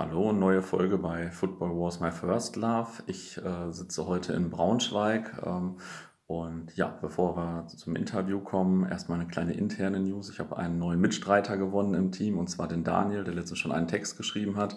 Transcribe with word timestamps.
Hallo, 0.00 0.32
neue 0.32 0.62
Folge 0.62 0.96
bei 0.96 1.30
Football 1.30 1.78
Wars 1.78 2.00
My 2.00 2.10
First 2.10 2.56
Love. 2.56 2.88
Ich 3.06 3.36
äh, 3.36 3.70
sitze 3.70 4.06
heute 4.06 4.32
in 4.32 4.48
Braunschweig 4.48 5.42
ähm, 5.44 5.76
und 6.26 6.74
ja, 6.74 6.96
bevor 7.02 7.36
wir 7.36 7.66
zum 7.66 7.96
Interview 7.96 8.40
kommen, 8.40 8.88
erstmal 8.88 9.20
eine 9.20 9.28
kleine 9.28 9.52
interne 9.52 10.00
News. 10.00 10.30
Ich 10.30 10.38
habe 10.38 10.56
einen 10.56 10.78
neuen 10.78 11.02
Mitstreiter 11.02 11.58
gewonnen 11.58 11.92
im 11.92 12.12
Team, 12.12 12.38
und 12.38 12.48
zwar 12.48 12.66
den 12.66 12.82
Daniel, 12.82 13.24
der 13.24 13.34
letztens 13.34 13.58
schon 13.58 13.72
einen 13.72 13.88
Text 13.88 14.16
geschrieben 14.16 14.56
hat, 14.56 14.72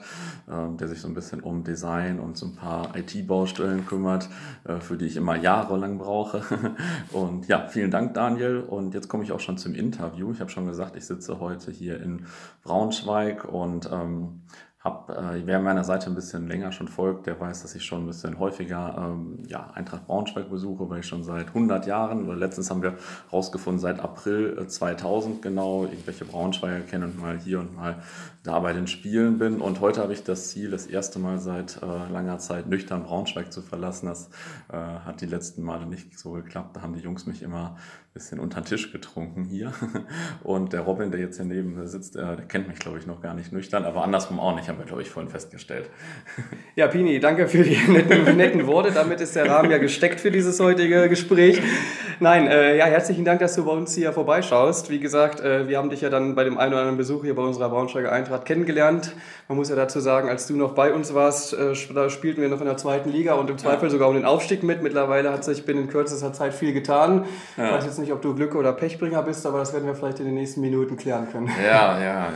äh, 0.47 0.75
der 0.77 0.89
sich 0.89 0.99
so 0.99 1.07
ein 1.07 1.13
bisschen 1.13 1.39
um 1.39 1.63
Design 1.63 2.19
und 2.19 2.35
so 2.35 2.47
ein 2.47 2.55
paar 2.55 2.93
IT-Baustellen 2.93 3.85
kümmert, 3.85 4.27
äh, 4.65 4.81
für 4.81 4.97
die 4.97 5.05
ich 5.05 5.15
immer 5.15 5.37
jahrelang 5.37 5.99
brauche. 5.99 6.41
und 7.13 7.47
ja, 7.47 7.69
vielen 7.69 7.91
Dank, 7.91 8.13
Daniel. 8.13 8.59
Und 8.59 8.93
jetzt 8.93 9.07
komme 9.07 9.23
ich 9.23 9.31
auch 9.31 9.39
schon 9.39 9.57
zum 9.57 9.73
Interview. 9.73 10.33
Ich 10.33 10.41
habe 10.41 10.49
schon 10.49 10.65
gesagt, 10.65 10.97
ich 10.97 11.05
sitze 11.05 11.39
heute 11.39 11.71
hier 11.71 12.01
in 12.01 12.25
Braunschweig 12.63 13.45
und 13.45 13.89
ähm, 13.89 14.41
hab, 14.83 15.09
äh, 15.09 15.45
wer 15.45 15.61
meiner 15.61 15.85
Seite 15.85 16.07
ein 16.07 16.15
bisschen 16.15 16.47
länger 16.47 16.73
schon 16.73 16.89
folgt, 16.89 17.25
der 17.25 17.39
weiß, 17.39 17.61
dass 17.61 17.73
ich 17.73 17.85
schon 17.85 18.03
ein 18.03 18.07
bisschen 18.07 18.37
häufiger 18.37 18.95
ähm, 18.97 19.39
ja, 19.47 19.69
Eintracht 19.73 20.07
Braunschweig 20.07 20.49
besuche, 20.49 20.89
weil 20.89 20.99
ich 20.99 21.05
schon 21.05 21.23
seit 21.23 21.47
100 21.47 21.87
Jahren, 21.87 22.25
oder 22.25 22.35
letztens 22.35 22.69
haben 22.69 22.81
wir 22.81 22.97
rausgefunden, 23.31 23.79
seit 23.79 24.01
April 24.01 24.67
2000 24.67 25.37
äh, 25.37 25.39
genau, 25.39 25.83
irgendwelche 25.85 26.25
Braunschweiger 26.25 26.81
kennen 26.81 27.05
und 27.05 27.21
mal 27.21 27.39
hier 27.39 27.59
und 27.59 27.73
mal 27.73 28.03
da 28.43 28.59
bei 28.59 28.73
den 28.73 28.87
Spielen 28.87 29.37
bin. 29.37 29.61
Und 29.61 29.79
heute 29.79 30.01
habe 30.01 30.11
ich 30.11 30.25
das 30.25 30.49
Ziel, 30.49 30.71
das 30.71 30.85
erste 30.85 31.17
Mal 31.17 31.39
seit 31.39 31.81
äh, 31.81 32.11
langer 32.11 32.39
Zeit 32.39 32.67
nüchtern 32.67 33.03
Braunschweig 33.03 33.53
zu 33.53 33.61
verlassen. 33.61 34.07
Das 34.07 34.29
äh, 34.69 34.75
hat 34.75 35.21
die 35.21 35.27
letzten 35.27 35.63
Male 35.63 35.85
nicht 35.85 36.19
so 36.19 36.31
geklappt. 36.31 36.75
Da 36.75 36.81
haben 36.81 36.93
die 36.93 36.99
Jungs 36.99 37.25
mich 37.25 37.41
immer 37.41 37.77
bisschen 38.13 38.39
unter 38.39 38.61
den 38.61 38.65
Tisch 38.65 38.91
getrunken 38.91 39.43
hier. 39.43 39.73
Und 40.43 40.73
der 40.73 40.81
Robin, 40.81 41.11
der 41.11 41.19
jetzt 41.19 41.37
hier 41.37 41.45
neben 41.45 41.75
mir 41.75 41.87
sitzt, 41.87 42.15
der, 42.15 42.35
der 42.35 42.45
kennt 42.45 42.67
mich, 42.67 42.77
glaube 42.79 42.99
ich, 42.99 43.07
noch 43.07 43.21
gar 43.21 43.33
nicht 43.33 43.51
nüchtern, 43.51 43.85
aber 43.85 44.03
andersrum 44.03 44.39
auch 44.39 44.55
nicht, 44.55 44.69
haben 44.73 44.79
wir, 44.79 44.85
glaube 44.85 45.01
ich, 45.03 45.09
vorhin 45.09 45.29
festgestellt. 45.29 45.89
Ja, 46.75 46.87
Pini, 46.87 47.19
danke 47.19 47.47
für 47.47 47.61
die 47.61 47.77
netten, 47.87 48.35
netten 48.35 48.65
Worte. 48.65 48.89
Damit 48.91 49.21
ist 49.21 49.35
der 49.35 49.47
Rahmen 49.47 49.69
ja 49.69 49.77
gesteckt 49.77 50.19
für 50.19 50.31
dieses 50.31 50.59
heutige 50.59 51.07
Gespräch. 51.07 51.61
Nein, 52.19 52.47
äh, 52.47 52.75
ja, 52.77 52.85
herzlichen 52.85 53.25
Dank, 53.25 53.41
dass 53.41 53.55
du 53.55 53.65
bei 53.65 53.71
uns 53.71 53.93
hier 53.93 54.11
vorbeischaust. 54.11 54.89
Wie 54.89 54.99
gesagt, 54.99 55.39
äh, 55.39 55.67
wir 55.67 55.77
haben 55.77 55.91
dich 55.91 56.01
ja 56.01 56.09
dann 56.09 56.33
bei 56.33 56.43
dem 56.43 56.57
einen 56.57 56.73
oder 56.73 56.81
anderen 56.81 56.97
Besuch 56.97 57.25
hier 57.25 57.35
bei 57.35 57.43
unserer 57.43 57.69
Braunschweiger 57.69 58.11
Eintracht 58.11 58.45
kennengelernt. 58.45 59.15
Man 59.47 59.59
muss 59.59 59.69
ja 59.69 59.75
dazu 59.75 59.99
sagen, 59.99 60.29
als 60.29 60.47
du 60.47 60.55
noch 60.55 60.73
bei 60.73 60.93
uns 60.93 61.13
warst, 61.13 61.53
äh, 61.53 61.73
da 61.93 62.09
spielten 62.09 62.41
wir 62.41 62.49
noch 62.49 62.59
in 62.59 62.65
der 62.65 62.77
zweiten 62.77 63.11
Liga 63.11 63.33
und 63.35 63.51
im 63.51 63.59
Zweifel 63.59 63.91
sogar 63.91 64.09
um 64.09 64.15
den 64.15 64.25
Aufstieg 64.25 64.63
mit. 64.63 64.81
Mittlerweile 64.81 65.31
hat 65.31 65.43
sich 65.43 65.63
binnen 65.65 65.89
kürzester 65.89 66.33
Zeit 66.33 66.55
viel 66.55 66.73
getan. 66.73 67.25
Ja. 67.55 67.65
Ich 67.65 67.71
weiß 67.73 67.85
jetzt 67.85 67.99
nicht, 67.99 68.11
ob 68.11 68.23
du 68.23 68.33
Glück- 68.33 68.55
oder 68.55 68.73
Pechbringer 68.73 69.21
bist, 69.21 69.45
aber 69.45 69.59
das 69.59 69.73
werden 69.73 69.85
wir 69.85 69.93
vielleicht 69.93 70.19
in 70.19 70.25
den 70.25 70.35
nächsten 70.35 70.61
Minuten 70.61 70.97
klären 70.97 71.27
können. 71.31 71.51
Ja, 71.63 72.01
ja, 72.01 72.27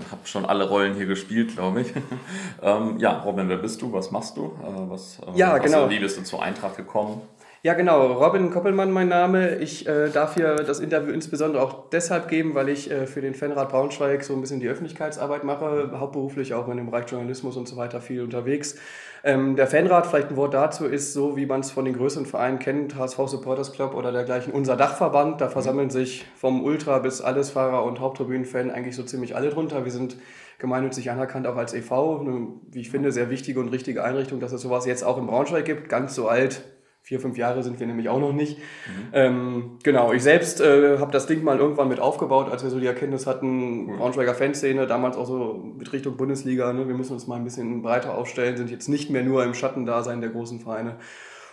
ich 0.00 0.12
habe 0.12 0.20
schon 0.24 0.44
alle 0.44 0.68
Rollen 0.68 0.94
hier 0.94 1.06
gespielt, 1.06 1.54
glaube 1.54 1.77
ich. 1.77 1.77
ähm, 2.62 2.98
ja, 2.98 3.18
Robin, 3.18 3.48
wer 3.48 3.58
bist 3.58 3.82
du? 3.82 3.92
Was 3.92 4.10
machst 4.10 4.36
du? 4.36 4.46
Äh, 4.62 4.90
was, 4.90 5.18
äh, 5.20 5.38
ja, 5.38 5.58
genau. 5.58 5.88
Wie 5.90 5.98
bist 5.98 6.18
du 6.18 6.22
zur 6.22 6.42
Eintracht 6.42 6.76
gekommen? 6.76 7.22
Ja, 7.64 7.74
genau. 7.74 8.12
Robin 8.12 8.50
Koppelmann 8.50 8.92
mein 8.92 9.08
Name. 9.08 9.56
Ich 9.56 9.84
äh, 9.88 10.10
darf 10.10 10.34
hier 10.34 10.54
das 10.54 10.78
Interview 10.78 11.12
insbesondere 11.12 11.60
auch 11.60 11.90
deshalb 11.90 12.28
geben, 12.28 12.54
weil 12.54 12.68
ich 12.68 12.88
äh, 12.88 13.08
für 13.08 13.20
den 13.20 13.34
Fanrat 13.34 13.70
Braunschweig 13.70 14.22
so 14.22 14.32
ein 14.34 14.40
bisschen 14.40 14.60
die 14.60 14.68
Öffentlichkeitsarbeit 14.68 15.42
mache, 15.42 15.90
hauptberuflich 15.98 16.54
auch 16.54 16.68
in 16.68 16.76
dem 16.76 16.86
Bereich 16.86 17.10
Journalismus 17.10 17.56
und 17.56 17.66
so 17.66 17.76
weiter 17.76 18.00
viel 18.00 18.22
unterwegs. 18.22 18.76
Ähm, 19.24 19.56
der 19.56 19.66
Fanrat, 19.66 20.06
vielleicht 20.06 20.30
ein 20.30 20.36
Wort 20.36 20.54
dazu, 20.54 20.86
ist 20.86 21.12
so, 21.12 21.36
wie 21.36 21.46
man 21.46 21.58
es 21.58 21.72
von 21.72 21.84
den 21.84 21.94
größeren 21.94 22.26
Vereinen 22.26 22.60
kennt, 22.60 22.94
HSV 22.94 23.18
Supporters 23.26 23.72
Club 23.72 23.94
oder 23.94 24.12
dergleichen, 24.12 24.52
unser 24.52 24.76
Dachverband. 24.76 25.40
Da 25.40 25.48
versammeln 25.48 25.90
sich 25.90 26.26
vom 26.36 26.62
Ultra 26.62 27.00
bis 27.00 27.20
Allesfahrer 27.20 27.82
und 27.82 27.98
Haupttribünenfan 27.98 28.70
eigentlich 28.70 28.94
so 28.94 29.02
ziemlich 29.02 29.34
alle 29.34 29.50
drunter. 29.50 29.84
Wir 29.84 29.90
sind 29.90 30.16
gemeinnützig 30.60 31.10
anerkannt 31.10 31.48
auch 31.48 31.56
als 31.56 31.74
e.V., 31.74 32.20
eine, 32.20 32.46
wie 32.70 32.82
ich 32.82 32.90
finde, 32.90 33.10
sehr 33.10 33.30
wichtige 33.30 33.58
und 33.58 33.70
richtige 33.70 34.04
Einrichtung, 34.04 34.38
dass 34.38 34.52
es 34.52 34.62
sowas 34.62 34.86
jetzt 34.86 35.02
auch 35.02 35.18
in 35.18 35.26
Braunschweig 35.26 35.64
gibt. 35.64 35.88
Ganz 35.88 36.14
so 36.14 36.28
alt 36.28 36.62
Vier, 37.08 37.20
fünf 37.20 37.38
Jahre 37.38 37.62
sind 37.62 37.80
wir 37.80 37.86
nämlich 37.86 38.10
auch 38.10 38.20
noch 38.20 38.34
nicht. 38.34 38.58
Mhm. 38.58 39.08
Ähm, 39.14 39.70
genau, 39.82 40.12
ich 40.12 40.22
selbst 40.22 40.60
äh, 40.60 40.98
habe 40.98 41.10
das 41.10 41.26
Ding 41.26 41.42
mal 41.42 41.58
irgendwann 41.58 41.88
mit 41.88 42.00
aufgebaut, 42.00 42.52
als 42.52 42.62
wir 42.62 42.68
so 42.68 42.78
die 42.78 42.86
Erkenntnis 42.86 43.26
hatten, 43.26 43.86
mhm. 43.86 43.96
Braunschweiger 43.96 44.34
Fanszene, 44.34 44.86
damals 44.86 45.16
auch 45.16 45.24
so 45.24 45.72
mit 45.78 45.90
Richtung 45.94 46.18
Bundesliga, 46.18 46.70
ne, 46.74 46.86
wir 46.86 46.94
müssen 46.94 47.14
uns 47.14 47.26
mal 47.26 47.36
ein 47.36 47.44
bisschen 47.44 47.80
breiter 47.80 48.14
aufstellen, 48.14 48.58
sind 48.58 48.70
jetzt 48.70 48.90
nicht 48.90 49.08
mehr 49.08 49.22
nur 49.22 49.42
im 49.42 49.54
Schattendasein 49.54 50.20
der 50.20 50.28
großen 50.28 50.60
Vereine. 50.60 50.96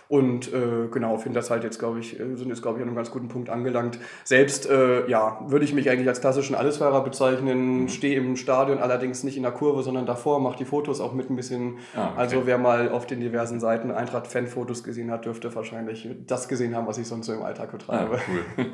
Und 0.08 0.52
äh, 0.52 0.88
genau, 0.90 1.16
finde 1.16 1.40
das 1.40 1.50
halt 1.50 1.64
jetzt, 1.64 1.80
glaube 1.80 1.98
ich, 1.98 2.18
äh, 2.18 2.36
sind 2.36 2.48
jetzt, 2.48 2.62
glaube 2.62 2.78
ich, 2.78 2.82
an 2.82 2.88
einem 2.88 2.96
ganz 2.96 3.10
guten 3.10 3.28
Punkt 3.28 3.50
angelangt. 3.50 3.98
Selbst, 4.22 4.68
äh, 4.68 5.08
ja, 5.08 5.40
würde 5.48 5.64
ich 5.64 5.74
mich 5.74 5.90
eigentlich 5.90 6.06
als 6.06 6.20
klassischen 6.20 6.54
Allesfahrer 6.54 7.02
bezeichnen, 7.02 7.82
mhm. 7.82 7.88
stehe 7.88 8.16
im 8.16 8.36
Stadion, 8.36 8.78
allerdings 8.78 9.24
nicht 9.24 9.36
in 9.36 9.42
der 9.42 9.52
Kurve, 9.52 9.82
sondern 9.82 10.06
davor, 10.06 10.38
mache 10.40 10.58
die 10.58 10.64
Fotos 10.64 11.00
auch 11.00 11.12
mit 11.12 11.28
ein 11.28 11.34
bisschen. 11.34 11.78
Ah, 11.96 12.10
okay. 12.10 12.12
Also 12.16 12.46
wer 12.46 12.58
mal 12.58 12.90
auf 12.90 13.06
den 13.06 13.20
diversen 13.20 13.58
Seiten 13.58 13.90
Eintracht-Fan-Fotos 13.90 14.84
gesehen 14.84 15.10
hat, 15.10 15.24
dürfte 15.24 15.52
wahrscheinlich 15.54 16.08
das 16.26 16.46
gesehen 16.46 16.76
haben, 16.76 16.86
was 16.86 16.98
ich 16.98 17.08
sonst 17.08 17.26
so 17.26 17.32
im 17.32 17.42
Alltag 17.42 17.72
betreibe. 17.72 18.16
Ah, 18.16 18.20
cool. 18.56 18.66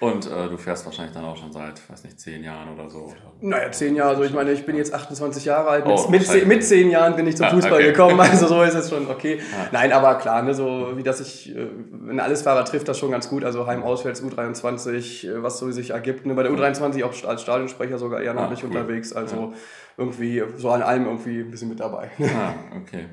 Und 0.08 0.30
äh, 0.30 0.48
du 0.48 0.56
fährst 0.56 0.86
wahrscheinlich 0.86 1.14
dann 1.14 1.24
auch 1.24 1.36
schon 1.36 1.52
seit, 1.52 1.88
weiß 1.90 2.04
nicht, 2.04 2.20
zehn 2.20 2.44
Jahren 2.44 2.72
oder 2.72 2.88
so? 2.88 3.12
Naja, 3.40 3.72
zehn 3.72 3.96
Jahre. 3.96 4.10
Also 4.10 4.22
ich 4.22 4.32
meine, 4.32 4.52
ich 4.52 4.64
bin 4.64 4.76
jetzt 4.76 4.94
28 4.94 5.44
Jahre 5.44 5.68
alt. 5.68 5.86
Mit, 5.86 5.98
oh, 5.98 6.08
mit, 6.08 6.46
mit 6.46 6.64
zehn 6.64 6.90
Jahren 6.90 7.16
bin 7.16 7.26
ich 7.26 7.36
zum 7.36 7.46
ah, 7.46 7.50
Fußball 7.50 7.72
okay. 7.74 7.86
gekommen. 7.86 8.20
Also 8.30 8.46
so 8.46 8.62
ist 8.62 8.74
es 8.74 8.88
schon 8.88 9.10
okay. 9.10 9.40
Ah. 9.52 9.66
Nein, 9.72 9.92
aber 9.92 10.14
klar, 10.16 10.42
ne, 10.42 10.54
so 10.60 10.96
wie 10.96 11.02
das 11.02 11.18
sich, 11.18 11.56
äh, 11.56 11.68
wenn 11.90 12.20
alles 12.20 12.42
Fahrer 12.42 12.64
trifft, 12.64 12.86
das 12.88 12.98
schon 12.98 13.10
ganz 13.10 13.28
gut. 13.28 13.44
Also 13.44 13.66
Heim, 13.66 13.82
Auswärts, 13.82 14.22
U23, 14.22 15.28
äh, 15.28 15.42
was 15.42 15.58
so 15.58 15.70
sich 15.70 15.90
ergibt. 15.90 16.26
Ne? 16.26 16.34
Bei 16.34 16.42
der 16.42 16.52
U23 16.52 17.02
auch 17.04 17.24
als 17.24 17.42
Stadionsprecher 17.42 17.98
sogar 17.98 18.20
ehrenamtlich 18.20 18.60
ah, 18.60 18.66
cool. 18.68 18.76
unterwegs. 18.76 19.12
Also 19.12 19.36
ja. 19.36 19.52
irgendwie 19.96 20.42
so 20.56 20.70
an 20.70 20.82
allem 20.82 21.06
irgendwie 21.06 21.40
ein 21.40 21.50
bisschen 21.50 21.68
mit 21.68 21.80
dabei. 21.80 22.10
Ah, 22.20 22.54
okay. 22.76 23.06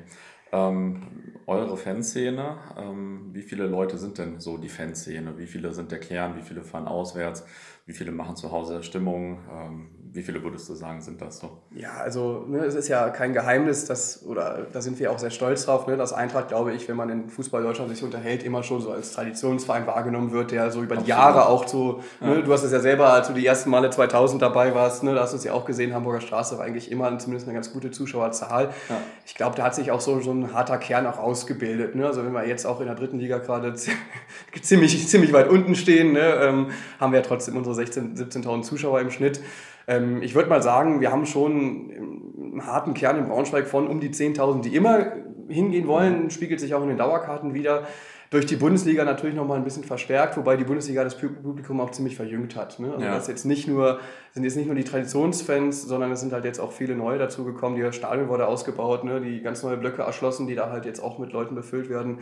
Ähm, 0.52 1.02
eure 1.46 1.76
Fanszene, 1.76 2.56
ähm, 2.78 3.30
wie 3.32 3.42
viele 3.42 3.66
Leute 3.66 3.98
sind 3.98 4.16
denn 4.16 4.40
so 4.40 4.56
die 4.56 4.68
Fanszene? 4.68 5.36
Wie 5.36 5.46
viele 5.46 5.72
sind 5.72 5.90
der 5.90 6.00
Kern? 6.00 6.36
Wie 6.36 6.42
viele 6.42 6.62
fahren 6.62 6.86
auswärts? 6.86 7.44
Wie 7.84 7.92
viele 7.92 8.12
machen 8.12 8.36
zu 8.36 8.50
Hause 8.52 8.82
Stimmung? 8.82 9.40
Ähm, 9.50 9.90
wie 10.12 10.22
viele 10.22 10.42
würdest 10.42 10.68
du 10.68 10.74
sagen, 10.74 11.00
sind 11.00 11.20
das 11.20 11.38
so? 11.38 11.58
Ja, 11.70 11.92
also 11.98 12.44
ne, 12.48 12.58
es 12.64 12.74
ist 12.74 12.88
ja 12.88 13.10
kein 13.10 13.32
Geheimnis, 13.32 13.84
dass, 13.84 14.24
oder 14.24 14.66
da 14.72 14.80
sind 14.80 14.98
wir 14.98 15.12
auch 15.12 15.18
sehr 15.18 15.30
stolz 15.30 15.66
drauf, 15.66 15.86
ne, 15.86 15.96
dass 15.96 16.12
Eintracht, 16.12 16.48
glaube 16.48 16.72
ich, 16.72 16.88
wenn 16.88 16.96
man 16.96 17.08
in 17.10 17.28
Fußball 17.28 17.62
Deutschland 17.62 17.90
sich 17.90 18.02
unterhält, 18.02 18.42
immer 18.42 18.62
schon 18.62 18.80
so 18.80 18.90
als 18.90 19.12
Traditionsverein 19.12 19.86
wahrgenommen 19.86 20.32
wird, 20.32 20.50
der 20.50 20.70
so 20.70 20.82
über 20.82 20.96
die 20.96 21.06
Jahre 21.06 21.46
auch 21.46 21.66
so, 21.66 22.00
ne, 22.20 22.36
ja. 22.36 22.40
du 22.42 22.52
hast 22.52 22.62
es 22.62 22.72
ja 22.72 22.80
selber, 22.80 23.12
als 23.12 23.28
du 23.28 23.34
die 23.34 23.44
ersten 23.44 23.70
Male 23.70 23.90
2000 23.90 24.40
dabei 24.40 24.74
warst, 24.74 25.02
ne, 25.02 25.14
da 25.14 25.22
hast 25.22 25.32
du 25.32 25.36
es 25.36 25.44
ja 25.44 25.52
auch 25.52 25.64
gesehen, 25.64 25.94
Hamburger 25.94 26.20
Straße 26.20 26.58
war 26.58 26.64
eigentlich 26.64 26.90
immer 26.90 27.18
zumindest 27.18 27.46
eine 27.46 27.54
ganz 27.54 27.72
gute 27.72 27.90
Zuschauerzahl. 27.90 28.70
Ja. 28.88 29.00
Ich 29.26 29.34
glaube, 29.34 29.56
da 29.56 29.64
hat 29.64 29.74
sich 29.74 29.90
auch 29.90 30.00
so, 30.00 30.20
so 30.20 30.32
ein 30.32 30.54
harter 30.54 30.78
Kern 30.78 31.06
auch 31.06 31.18
ausgebildet. 31.18 31.94
Ne? 31.94 32.06
Also 32.06 32.24
wenn 32.24 32.32
wir 32.32 32.46
jetzt 32.46 32.66
auch 32.66 32.80
in 32.80 32.86
der 32.86 32.94
dritten 32.94 33.18
Liga 33.18 33.38
gerade 33.38 33.74
ziemlich, 34.62 35.08
ziemlich 35.08 35.32
weit 35.32 35.48
unten 35.48 35.74
stehen, 35.74 36.12
ne, 36.12 36.20
ähm, 36.20 36.68
haben 36.98 37.12
wir 37.12 37.20
ja 37.20 37.26
trotzdem 37.26 37.56
unsere 37.56 37.76
16.000, 37.76 38.16
17.000 38.16 38.62
Zuschauer 38.62 39.00
im 39.00 39.10
Schnitt. 39.10 39.40
Ähm, 39.88 40.22
ich 40.22 40.34
würde 40.34 40.48
mal 40.48 40.62
sagen, 40.62 41.00
wir 41.00 41.10
haben 41.10 41.26
schon 41.26 41.90
einen 42.36 42.66
harten 42.66 42.94
Kern 42.94 43.18
in 43.18 43.26
Braunschweig 43.26 43.66
von 43.66 43.88
um 43.88 43.98
die 43.98 44.10
10.000, 44.10 44.60
die 44.60 44.76
immer 44.76 45.12
hingehen 45.48 45.88
wollen, 45.88 46.30
spiegelt 46.30 46.60
sich 46.60 46.74
auch 46.74 46.82
in 46.82 46.88
den 46.88 46.98
Dauerkarten 46.98 47.54
wieder. 47.54 47.88
Durch 48.30 48.44
die 48.44 48.56
Bundesliga 48.56 49.06
natürlich 49.06 49.34
nochmal 49.34 49.56
ein 49.56 49.64
bisschen 49.64 49.84
verstärkt, 49.84 50.36
wobei 50.36 50.58
die 50.58 50.64
Bundesliga 50.64 51.02
das 51.02 51.16
Publikum 51.16 51.80
auch 51.80 51.92
ziemlich 51.92 52.14
verjüngt 52.14 52.56
hat. 52.56 52.78
Ne? 52.78 52.92
Also 52.92 53.06
ja. 53.06 53.14
das 53.14 53.26
jetzt 53.26 53.46
nicht 53.46 53.66
nur, 53.66 54.00
sind 54.32 54.44
jetzt 54.44 54.56
nicht 54.56 54.66
nur 54.66 54.74
die 54.74 54.84
Traditionsfans, 54.84 55.84
sondern 55.84 56.12
es 56.12 56.20
sind 56.20 56.34
halt 56.34 56.44
jetzt 56.44 56.60
auch 56.60 56.72
viele 56.72 56.94
neue 56.94 57.18
dazugekommen. 57.18 57.82
Die 57.82 57.92
Stadion 57.94 58.28
wurde 58.28 58.46
ausgebaut, 58.46 59.02
ne? 59.04 59.22
die 59.22 59.40
ganz 59.40 59.62
neue 59.62 59.78
Blöcke 59.78 60.02
erschlossen, 60.02 60.46
die 60.46 60.54
da 60.54 60.68
halt 60.68 60.84
jetzt 60.84 61.00
auch 61.00 61.18
mit 61.18 61.32
Leuten 61.32 61.54
befüllt 61.54 61.88
werden. 61.88 62.18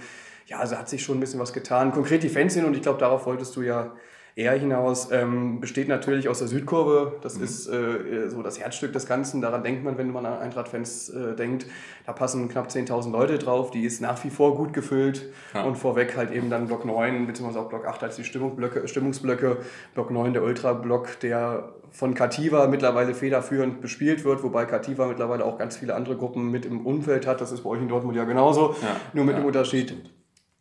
Ja, 0.47 0.61
also 0.61 0.77
hat 0.77 0.89
sich 0.89 1.03
schon 1.03 1.17
ein 1.17 1.21
bisschen 1.21 1.41
was 1.41 1.53
getan. 1.53 1.91
Konkret 1.91 2.23
die 2.23 2.29
Fans 2.29 2.55
hin 2.55 2.67
und 2.67 2.77
ich 2.77 2.83
glaube, 2.83 3.01
darauf 3.01 3.27
wolltest 3.27 3.57
du 3.57 3.63
ja 3.63 3.91
er 4.37 4.53
hinaus 4.53 5.11
ähm, 5.13 5.61
besteht 5.61 5.89
natürlich 5.89 6.29
aus 6.29 6.41
der 6.41 6.49
Südkurve. 6.49 7.15
Das 7.23 7.39
mhm. 7.39 7.45
ist 7.45 7.69
äh, 7.69 8.29
so 8.29 8.43
das 8.43 8.61
Herzstück 8.61 8.93
des 8.93 9.07
Ganzen. 9.07 9.41
Daran 9.41 9.63
denkt 9.63 9.83
man, 9.83 9.97
wenn 9.97 10.13
man 10.13 10.27
an 10.27 10.39
Eintracht-Fans 10.39 11.09
äh, 11.09 11.35
denkt. 11.35 11.65
Da 12.05 12.13
passen 12.13 12.47
knapp 12.51 12.69
10.000 12.69 13.11
Leute 13.11 13.39
drauf. 13.39 13.71
Die 13.71 13.87
ist 13.87 14.03
nach 14.03 14.23
wie 14.25 14.29
vor 14.29 14.55
gut 14.55 14.75
gefüllt. 14.75 15.31
Ja. 15.55 15.63
Und 15.63 15.77
vorweg 15.77 16.19
halt 16.19 16.33
eben 16.33 16.51
dann 16.51 16.67
Block 16.67 16.85
9, 16.85 17.27
beziehungsweise 17.27 17.65
auch 17.65 17.71
Block 17.71 17.87
8 17.87 18.03
als 18.03 18.17
die 18.17 18.25
Stimmungsblöcke. 18.25 18.87
Stimmungsblöcke. 18.87 19.57
Block 19.95 20.11
9 20.11 20.35
der 20.35 20.43
Ultra-Block, 20.43 21.19
der 21.21 21.73
von 21.91 22.13
Cativa 22.13 22.67
mittlerweile 22.67 23.15
federführend 23.15 23.81
bespielt 23.81 24.23
wird, 24.27 24.43
wobei 24.43 24.67
Cativa 24.67 25.07
mittlerweile 25.07 25.47
auch 25.47 25.57
ganz 25.57 25.79
viele 25.79 25.95
andere 25.95 26.15
Gruppen 26.17 26.51
mit 26.51 26.67
im 26.67 26.85
Umfeld 26.85 27.27
hat. 27.27 27.41
Das 27.41 27.53
ist 27.53 27.63
bei 27.63 27.71
euch 27.71 27.81
in 27.81 27.89
Dortmund 27.89 28.19
ja 28.19 28.25
genauso. 28.25 28.77
Ja. 28.83 28.97
Nur 29.15 29.25
mit 29.25 29.37
ja, 29.37 29.41
dem 29.41 29.47
Unterschied. 29.47 29.93
Stimmt 29.93 30.16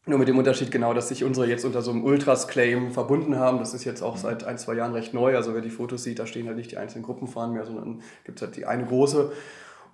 nur 0.05 0.19
mit 0.19 0.27
dem 0.27 0.37
Unterschied 0.37 0.71
genau, 0.71 0.93
dass 0.93 1.09
sich 1.09 1.23
unsere 1.23 1.47
jetzt 1.47 1.65
unter 1.65 1.81
so 1.81 1.91
einem 1.91 2.03
Ultras-Claim 2.03 2.91
verbunden 2.91 3.37
haben. 3.37 3.57
Das 3.57 3.73
ist 3.73 3.85
jetzt 3.85 4.01
auch 4.01 4.15
mhm. 4.15 4.19
seit 4.19 4.43
ein, 4.43 4.57
zwei 4.57 4.75
Jahren 4.75 4.93
recht 4.93 5.13
neu. 5.13 5.35
Also 5.35 5.53
wer 5.53 5.61
die 5.61 5.69
Fotos 5.69 6.03
sieht, 6.03 6.19
da 6.19 6.27
stehen 6.27 6.47
halt 6.47 6.57
nicht 6.57 6.71
die 6.71 6.77
einzelnen 6.77 7.03
Gruppenfahren 7.03 7.53
mehr, 7.53 7.65
sondern 7.65 8.01
gibt 8.23 8.39
es 8.39 8.45
halt 8.45 8.55
die 8.55 8.65
eine 8.65 8.85
große. 8.85 9.31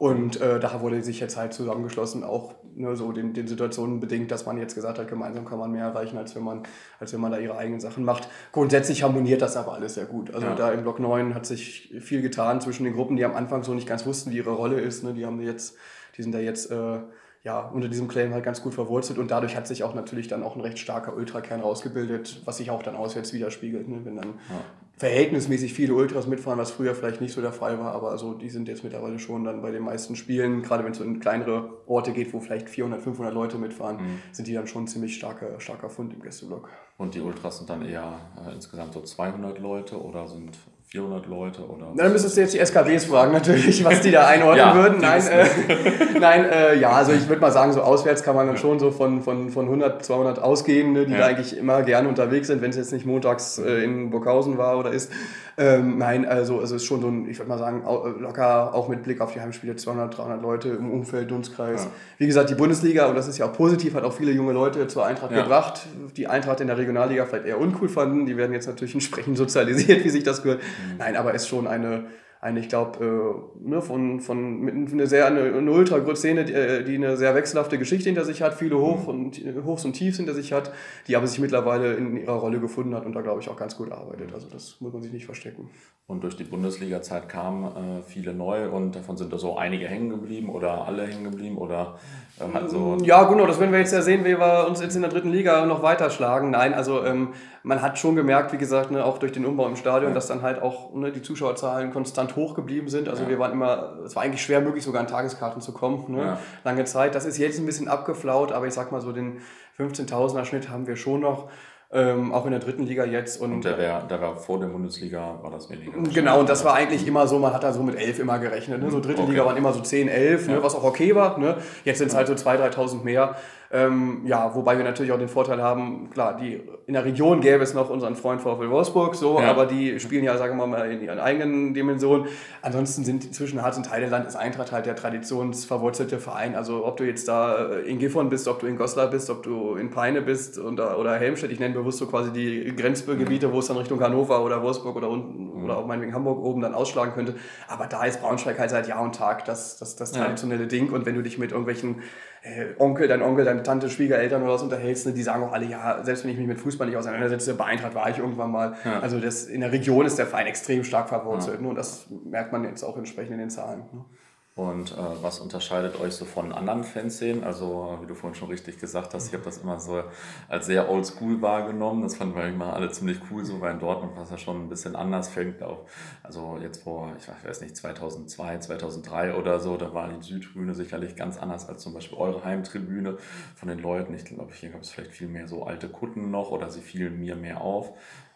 Und 0.02 0.42
äh, 0.42 0.60
da 0.60 0.82
wurde 0.82 1.04
sich 1.04 1.20
jetzt 1.20 1.38
halt 1.38 1.54
zusammengeschlossen, 1.54 2.24
auch 2.24 2.56
ne, 2.74 2.96
so 2.96 3.12
den, 3.12 3.34
den 3.34 3.48
Situationen 3.48 4.00
bedingt, 4.00 4.32
dass 4.32 4.48
man 4.48 4.58
jetzt 4.58 4.74
gesagt 4.74 4.98
hat, 4.98 5.08
gemeinsam 5.08 5.46
kann 5.46 5.60
man 5.60 5.72
mehr 5.72 5.86
erreichen, 5.86 6.18
als 6.18 6.36
wenn 6.36 6.44
man, 6.44 6.64
als 7.00 7.14
wenn 7.14 7.22
man 7.22 7.32
da 7.32 7.38
ihre 7.38 7.56
eigenen 7.56 7.80
Sachen 7.80 8.04
macht. 8.04 8.28
Grundsätzlich 8.52 9.04
harmoniert 9.04 9.44
das 9.44 9.56
aber 9.58 9.74
alles 9.74 9.94
sehr 9.94 10.06
gut. 10.06 10.34
Also 10.34 10.48
ja. 10.48 10.56
da 10.56 10.72
im 10.72 10.82
Block 10.82 11.00
9 11.00 11.36
hat 11.36 11.46
sich 11.46 11.94
viel 12.00 12.24
getan 12.24 12.62
zwischen 12.62 12.84
den 12.84 12.96
Gruppen, 12.96 13.16
die 13.16 13.24
am 13.24 13.36
Anfang 13.36 13.64
so 13.64 13.76
nicht 13.76 13.88
ganz 13.88 14.04
wussten, 14.08 14.32
wie 14.32 14.38
ihre 14.38 14.50
Rolle 14.50 14.82
ist. 14.82 15.04
Ne? 15.04 15.14
Die 15.14 15.24
haben 15.24 15.40
jetzt, 15.40 15.78
die 16.18 16.24
sind 16.24 16.32
da 16.32 16.40
jetzt 16.40 16.72
äh, 16.72 16.98
ja, 17.44 17.60
unter 17.60 17.88
diesem 17.88 18.08
Claim 18.08 18.34
halt 18.34 18.44
ganz 18.44 18.62
gut 18.62 18.76
verwurzelt 18.76 19.18
und 19.18 19.32
dadurch 19.32 19.56
hat 19.56 19.66
sich 19.66 19.84
auch 19.84 19.96
natürlich 19.96 20.28
dann 20.28 20.44
auch 20.44 20.56
ein 20.56 20.62
recht 20.62 20.78
starker 20.78 21.16
Ultrakern 21.16 21.62
rausgebildet, 21.62 22.42
was 22.46 22.58
sich 22.58 22.70
auch 22.70 22.84
dann 22.84 22.96
auswärts 22.96 23.34
widerspiegelt. 23.34 23.88
Ne? 23.88 24.02
Wenn 24.04 24.16
dann 24.16 24.28
ja. 24.28 24.62
verhältnismäßig 24.98 25.74
viele 25.74 25.96
Ultras 25.96 26.28
mitfahren, 26.28 26.60
was 26.60 26.70
früher 26.70 26.94
vielleicht 26.94 27.20
nicht 27.20 27.34
so 27.34 27.42
der 27.42 27.52
Fall 27.52 27.80
war, 27.80 27.94
aber 27.94 28.12
also 28.12 28.36
die 28.36 28.52
sind 28.52 28.68
jetzt 28.68 28.84
mittlerweile 28.84 29.18
schon 29.18 29.44
dann 29.44 29.64
bei 29.64 29.72
den 29.72 29.82
meisten 29.82 30.16
Spielen, 30.16 30.62
gerade 30.62 30.84
wenn 30.84 30.92
es 30.92 31.00
so 31.00 31.04
in 31.04 31.20
kleinere 31.20 31.82
Orte 31.88 32.12
geht, 32.12 32.32
wo 32.32 32.40
vielleicht 32.40 32.70
400, 32.70 33.02
500 33.02 33.34
Leute 33.34 33.58
mitfahren, 33.58 33.98
mhm. 33.98 34.20
sind 34.32 34.48
die 34.48 34.54
dann 34.54 34.68
schon 34.68 34.84
ein 34.84 34.88
ziemlich 34.88 35.16
starker, 35.16 35.60
starker 35.60 35.90
Fund 35.90 36.14
im 36.14 36.22
Gästeblock. 36.22 36.70
Und 36.98 37.16
die 37.16 37.22
Ultras 37.22 37.58
sind 37.58 37.72
dann 37.72 37.84
eher 37.84 38.20
äh, 38.46 38.54
insgesamt 38.54 38.94
so 38.94 39.02
200 39.02 39.58
Leute 39.58 40.00
oder 40.00 40.28
sind 40.28 40.60
400 40.92 41.26
Leute 41.28 41.66
oder. 41.66 41.94
Na, 41.96 42.04
dann 42.04 42.12
müsstest 42.12 42.36
du 42.36 42.42
jetzt 42.42 42.54
die 42.54 42.60
SKWs 42.60 43.06
fragen, 43.06 43.32
natürlich, 43.32 43.82
was 43.86 44.02
die 44.02 44.12
da 44.12 44.28
einordnen 44.28 44.58
ja, 44.58 44.76
würden. 44.76 44.98
Nein, 45.00 45.22
äh, 45.26 45.46
nein 46.20 46.44
äh, 46.44 46.78
ja, 46.78 46.90
also 46.90 47.14
ich 47.14 47.30
würde 47.30 47.40
mal 47.40 47.52
sagen, 47.52 47.72
so 47.72 47.80
auswärts 47.80 48.24
kann 48.24 48.36
man 48.36 48.48
dann 48.48 48.58
schon 48.58 48.78
so 48.78 48.92
von, 48.92 49.22
von, 49.22 49.50
von 49.52 49.66
100, 49.66 50.04
200 50.04 50.40
ausgehen, 50.40 50.92
ne, 50.92 51.06
die 51.06 51.14
ja. 51.14 51.20
da 51.20 51.26
eigentlich 51.28 51.56
immer 51.56 51.84
gerne 51.84 52.10
unterwegs 52.10 52.48
sind, 52.48 52.62
wenn 52.62 52.72
es 52.72 52.76
jetzt 52.76 52.92
nicht 52.92 53.06
montags 53.06 53.58
äh, 53.58 53.86
in 53.86 54.10
Burghausen 54.10 54.58
war 54.58 54.78
oder 54.78 54.92
ist. 54.92 55.10
Ähm, 55.58 55.98
nein, 55.98 56.26
also 56.26 56.62
es 56.62 56.72
ist 56.72 56.86
schon 56.86 57.02
so 57.02 57.08
ein, 57.08 57.30
ich 57.30 57.38
würde 57.38 57.50
mal 57.50 57.58
sagen, 57.58 57.84
locker 58.20 58.74
auch 58.74 58.88
mit 58.90 59.04
Blick 59.04 59.22
auf 59.22 59.32
die 59.32 59.40
Heimspiele 59.40 59.76
200, 59.76 60.18
300 60.18 60.42
Leute 60.42 60.70
im 60.70 60.92
Umfeld, 60.92 61.30
Dunstkreis. 61.30 61.86
Ja. 61.86 61.92
Wie 62.18 62.28
gesagt, 62.28 62.50
die 62.50 62.56
Bundesliga, 62.56 63.08
und 63.08 63.16
das 63.16 63.28
ist 63.28 63.38
ja 63.38 63.46
auch 63.46 63.54
positiv, 63.54 63.94
hat 63.94 64.04
auch 64.04 64.14
viele 64.14 64.32
junge 64.32 64.54
Leute 64.54 64.88
zur 64.88 65.06
Eintracht 65.06 65.32
ja. 65.32 65.44
gebracht. 65.44 65.88
Die 66.18 66.28
Eintracht 66.28 66.62
in 66.62 66.68
der 66.68 66.78
Regionalliga 66.78 67.26
vielleicht 67.26 67.46
eher 67.46 67.60
uncool 67.60 67.90
fanden. 67.90 68.26
Die 68.26 68.38
werden 68.38 68.54
jetzt 68.54 68.68
natürlich 68.68 68.94
entsprechend 68.94 69.38
sozialisiert, 69.38 70.04
wie 70.04 70.10
sich 70.10 70.24
das 70.24 70.42
gehört. 70.42 70.62
Nein, 70.98 71.16
aber 71.16 71.34
ist 71.34 71.48
schon 71.48 71.68
eine, 71.68 72.06
eine, 72.42 72.60
ich 72.60 72.70
glaube, 72.70 73.46
äh, 73.64 73.70
ne, 73.70 73.84
von, 73.84 74.20
von 74.20 74.62
mit 74.62 74.92
eine 74.92 75.06
sehr 75.06 75.28
eine, 75.28 75.42
eine 75.44 75.72
Ultra-Szene, 75.72 76.44
die, 76.44 76.54
äh, 76.54 76.84
die 76.84 76.96
eine 76.96 77.16
sehr 77.16 77.36
wechselhafte 77.36 77.78
Geschichte 77.78 78.10
hinter 78.10 78.26
sich 78.26 78.42
hat, 78.42 78.56
viele 78.56 78.80
Hoch 78.80 79.06
und 79.06 79.40
Hochs 79.64 79.86
und 79.86 79.94
Tiefs 79.94 80.18
hinter 80.18 80.34
sich 80.34 80.52
hat, 80.52 80.72
die 81.08 81.16
aber 81.16 81.28
sich 81.28 81.38
mittlerweile 81.40 81.94
in 81.94 82.18
ihrer 82.18 82.34
Rolle 82.34 82.60
gefunden 82.60 82.96
hat 82.96 83.06
und 83.06 83.14
da 83.14 83.22
glaube 83.22 83.42
ich 83.42 83.50
auch 83.50 83.58
ganz 83.58 83.78
gut 83.78 83.92
arbeitet. 83.92 84.34
Also 84.34 84.48
das 84.52 84.78
muss 84.80 84.92
man 84.92 85.04
sich 85.04 85.14
nicht 85.14 85.26
verstecken. 85.26 85.70
Und 86.08 86.24
durch 86.24 86.36
die 86.36 86.44
Bundesliga-Zeit 86.44 87.30
kamen 87.30 87.64
äh, 87.64 88.02
viele 88.06 88.34
neu 88.34 88.70
und 88.70 88.96
davon 88.96 89.16
sind 89.16 89.32
da 89.32 89.38
so 89.38 89.56
einige 89.56 89.88
hängen 89.88 90.10
geblieben 90.10 90.50
oder 90.50 90.86
alle 90.86 91.06
hängen 91.06 91.24
geblieben 91.24 91.58
oder 91.58 92.00
äh, 92.40 92.54
halt 92.54 92.70
so. 92.70 92.98
Ja, 93.04 93.24
genau, 93.24 93.46
das 93.46 93.60
werden 93.60 93.72
wir 93.72 93.80
jetzt 93.80 93.94
ja 93.94 94.02
sehen, 94.02 94.26
wie 94.26 94.38
wir 94.38 94.68
uns 94.68 94.82
jetzt 94.82 94.96
in 94.96 95.04
der 95.04 95.12
dritten 95.12 95.30
Liga 95.30 95.66
noch 95.66 95.84
weiter 95.84 96.10
schlagen. 96.10 96.50
Nein, 96.50 96.74
also 96.74 97.06
ähm, 97.06 97.30
man 97.64 97.82
hat 97.82 97.98
schon 97.98 98.18
gemerkt, 98.18 98.52
wie 98.52 98.58
gesagt, 98.58 98.92
ne, 98.92 99.06
auch 99.06 99.20
durch 99.20 99.32
den 99.32 99.46
Umbau 99.46 99.68
im 99.68 99.78
Stadion, 99.78 100.12
ja. 100.12 100.16
dass 100.16 100.28
dann 100.28 100.42
halt 100.42 100.62
auch 100.62 100.94
ne, 100.94 101.12
die 101.12 101.22
Zuschauerzahlen 101.22 101.92
konstant 101.94 102.31
hoch 102.36 102.56
geblieben 102.56 102.90
sind. 102.90 103.10
Also 103.10 103.24
ja. 103.24 103.30
wir 103.30 103.40
waren 103.40 103.52
immer, 103.52 103.98
es 104.06 104.16
war 104.16 104.24
eigentlich 104.24 104.42
schwer 104.42 104.62
möglich, 104.62 104.84
sogar 104.84 105.02
an 105.02 105.08
Tageskarten 105.08 105.62
zu 105.62 105.74
kommen. 105.74 106.06
Ne? 106.12 106.22
Ja. 106.22 106.40
Lange 106.64 106.86
Zeit. 106.86 107.16
Das 107.16 107.26
ist 107.26 107.38
jetzt 107.38 107.60
ein 107.60 107.66
bisschen 107.66 107.88
abgeflaut, 107.88 108.52
aber 108.52 108.68
ich 108.68 108.74
sag 108.74 108.92
mal 108.92 109.02
so, 109.02 109.12
den 109.12 109.42
15.000er 109.80 110.46
Schnitt 110.46 110.70
haben 110.70 110.88
wir 110.88 110.96
schon 110.96 111.22
noch. 111.22 111.50
Ähm, 111.94 112.34
auch 112.34 112.46
in 112.46 112.52
der 112.52 112.62
dritten 112.62 112.84
Liga 112.84 113.04
jetzt. 113.04 113.42
Und, 113.42 113.52
und 113.52 113.66
der, 113.66 113.78
wär, 113.78 114.02
der 114.04 114.22
war 114.22 114.38
vor 114.38 114.58
der 114.60 114.68
Bundesliga, 114.68 115.40
war 115.42 115.52
das 115.52 115.70
weniger. 115.70 115.92
Genau, 116.14 116.40
und 116.40 116.48
das 116.48 116.64
war 116.64 116.74
eigentlich 116.74 117.06
immer 117.06 117.28
so, 117.28 117.38
man 117.38 117.52
hat 117.52 117.64
da 117.64 117.74
so 117.74 117.84
mit 117.84 117.96
elf 117.96 118.18
immer 118.18 118.40
gerechnet. 118.40 118.82
Ne? 118.82 118.90
So 118.90 119.02
dritte 119.02 119.22
okay. 119.22 119.32
Liga 119.32 119.46
waren 119.46 119.58
immer 119.58 119.74
so 119.74 119.82
10, 119.82 120.08
11, 120.08 120.48
ne? 120.48 120.64
was 120.64 120.74
auch 120.74 120.86
okay 120.86 121.14
war. 121.16 121.38
Ne? 121.38 121.58
Jetzt 121.84 121.98
sind 121.98 122.08
es 122.08 122.16
halt 122.16 122.28
so 122.28 122.34
2.000, 122.34 122.76
3.000 122.76 123.04
mehr. 123.04 123.36
Ähm, 123.74 124.24
ja, 124.26 124.54
wobei 124.54 124.78
wir 124.78 124.84
natürlich 124.84 125.14
auch 125.14 125.18
den 125.18 125.30
Vorteil 125.30 125.62
haben, 125.62 126.10
klar, 126.10 126.36
die, 126.36 126.62
in 126.88 126.94
der 126.94 127.06
Region 127.06 127.40
gäbe 127.40 127.64
es 127.64 127.74
noch 127.74 127.90
unseren 127.90 128.16
Freund 128.16 128.42
VfL 128.42 128.70
Wolfsburg, 128.70 129.16
so, 129.16 129.40
ja. 129.40 129.50
aber 129.50 129.66
die 129.66 129.98
spielen 130.02 130.26
ja, 130.26 130.38
sagen 130.38 130.58
wir 130.58 130.68
mal, 130.68 130.92
in 130.92 131.02
ihren 131.02 131.20
eigenen 131.20 131.74
Dimensionen. 131.74 132.28
Ansonsten 132.62 133.06
sind 133.06 133.34
zwischen 133.34 133.62
Harz 133.62 133.78
und 133.78 133.90
Heideland 133.90 134.28
ist 134.28 134.36
Eintracht 134.36 134.74
halt 134.74 134.88
der 134.88 134.98
traditionsverwurzelte 134.98 136.20
Verein. 136.20 136.56
Also 136.56 136.86
ob 136.86 136.98
du 136.98 137.06
jetzt 137.06 137.30
da 137.30 137.78
in 137.78 137.98
Gifhorn 137.98 138.28
bist, 138.28 138.50
ob 138.50 138.60
du 138.60 138.68
in 138.68 138.76
Goslar 138.76 139.08
bist, 139.08 139.30
ob 139.30 139.44
du 139.44 139.76
in 139.76 139.90
Peine 139.90 140.22
bist 140.22 140.60
oder, 140.60 141.00
oder 141.00 141.16
Helmstedt, 141.16 141.52
ich 141.52 141.60
nenne 141.60 141.74
bewusst 141.74 142.00
so 142.00 142.08
quasi 142.08 142.32
die 142.34 142.76
Grenzgebiete, 142.76 143.54
wo 143.54 143.60
es 143.60 143.68
dann 143.68 143.78
Richtung 143.78 144.02
Hannover 144.02 144.44
oder 144.44 144.62
Wolfsburg 144.62 144.98
oder 144.98 145.10
unten 145.10 145.64
oder 145.64 145.78
auch 145.78 145.88
meinetwegen 145.88 146.14
Hamburg 146.14 146.44
oben 146.44 146.60
dann 146.60 146.74
ausschlagen 146.74 147.14
könnte. 147.14 147.36
Aber 147.70 147.88
da 147.88 148.04
ist 148.04 148.22
Braunschweig 148.22 148.60
halt 148.60 148.70
seit 148.70 148.90
Jahr 148.90 149.02
und 149.02 149.16
Tag 149.16 149.46
das, 149.46 149.78
das, 149.78 149.96
das 149.96 150.12
traditionelle 150.12 150.64
ja. 150.64 150.68
Ding. 150.68 150.92
Und 150.92 151.06
wenn 151.06 151.16
du 151.16 151.22
dich 151.22 151.38
mit 151.38 151.52
irgendwelchen 151.52 152.02
äh, 152.44 152.74
Onkel, 152.80 153.08
dein 153.08 153.22
Onkel, 153.22 153.46
deine 153.46 153.62
Tante, 153.62 153.90
Schwiegereltern 153.90 154.42
oder 154.42 154.54
was 154.54 154.64
unterhältst, 154.64 155.06
ne, 155.06 155.14
die 155.14 155.22
sagen 155.22 155.44
auch 155.44 155.52
alle, 155.52 155.66
ja, 155.66 156.04
selbst 156.04 156.24
wenn 156.24 156.32
ich 156.32 156.38
mich 156.38 156.48
mit 156.48 156.60
Fußball 156.60 156.88
nicht 156.88 156.98
auseinandersetze, 156.98 157.54
bei 157.54 157.66
Eintracht 157.66 157.94
war 157.94 158.10
ich 158.10 158.18
irgendwann 158.18 158.52
mal. 158.52 158.74
Ja. 158.84 159.00
Also 159.00 159.20
das, 159.20 159.46
in 159.46 159.62
der 159.62 159.72
Region 159.72 160.06
ist 160.06 160.18
der 160.18 160.26
Verein 160.26 160.48
extrem 160.48 160.84
stark 160.84 161.10
verwurzelt 161.10 161.58
ja. 161.58 161.62
ne, 161.62 161.70
und 161.70 161.76
das 161.76 162.08
merkt 162.26 162.52
man 162.52 162.64
jetzt 162.64 162.84
auch 162.84 162.98
entsprechend 162.98 163.34
in 163.34 163.40
den 163.40 163.50
Zahlen. 163.50 163.84
Ne. 163.94 164.06
Und 164.54 164.92
äh, 164.92 164.96
was 165.22 165.40
unterscheidet 165.40 165.98
euch 166.02 166.14
so 166.14 166.26
von 166.26 166.52
anderen 166.52 166.84
Fanszenen? 166.84 167.46
Also, 167.46 167.98
wie 168.02 168.06
du 168.06 168.16
vorhin 168.16 168.36
schon 168.36 168.50
richtig 168.50 168.80
gesagt 168.80 169.14
hast, 169.14 169.28
ich 169.28 169.34
habe 169.34 169.46
das 169.46 169.60
immer 169.60 169.80
so 169.80 170.04
als 170.50 170.66
sehr 170.66 170.90
oldschool 170.90 171.42
wahrgenommen. 171.42 172.02
Das 172.02 172.18
fanden 172.18 172.36
wir 172.36 172.46
immer 172.46 172.74
alle 172.74 172.92
ziemlich 172.92 173.20
cool, 173.32 173.46
so 173.46 173.62
weil 173.62 173.72
in 173.72 173.80
Dortmund 173.80 174.14
war 174.18 174.24
es 174.24 174.30
ja 174.30 174.38
schon 174.38 174.66
ein 174.66 174.68
bisschen 174.68 174.98
anders. 174.98 175.30
Fängt 175.30 175.64
auch, 175.64 175.86
also 176.22 176.58
jetzt 176.62 176.84
vor, 176.84 177.14
ich 177.18 177.48
weiß 177.48 177.62
nicht, 177.62 177.78
2002, 177.78 178.58
2003 178.58 179.36
oder 179.36 179.62
so, 179.62 179.78
da 179.78 179.94
war 179.94 180.10
die 180.10 180.22
Südtribüne 180.22 180.76
sicherlich 180.76 181.16
ganz 181.16 181.38
anders 181.38 181.70
als 181.70 181.82
zum 181.82 181.94
Beispiel 181.94 182.18
eure 182.18 182.44
Heimtribüne 182.44 183.18
von 183.56 183.70
den 183.70 183.80
Leuten. 183.80 184.14
Ich 184.14 184.26
glaube, 184.26 184.52
hier 184.54 184.70
gab 184.72 184.82
es 184.82 184.90
vielleicht 184.90 185.12
viel 185.12 185.30
mehr 185.30 185.48
so 185.48 185.64
alte 185.64 185.88
Kutten 185.88 186.30
noch 186.30 186.52
oder 186.52 186.70
sie 186.70 186.82
fielen 186.82 187.22
mir 187.22 187.38
mehr 187.38 187.62
auf. 187.62 187.94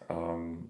Ähm, 0.08 0.68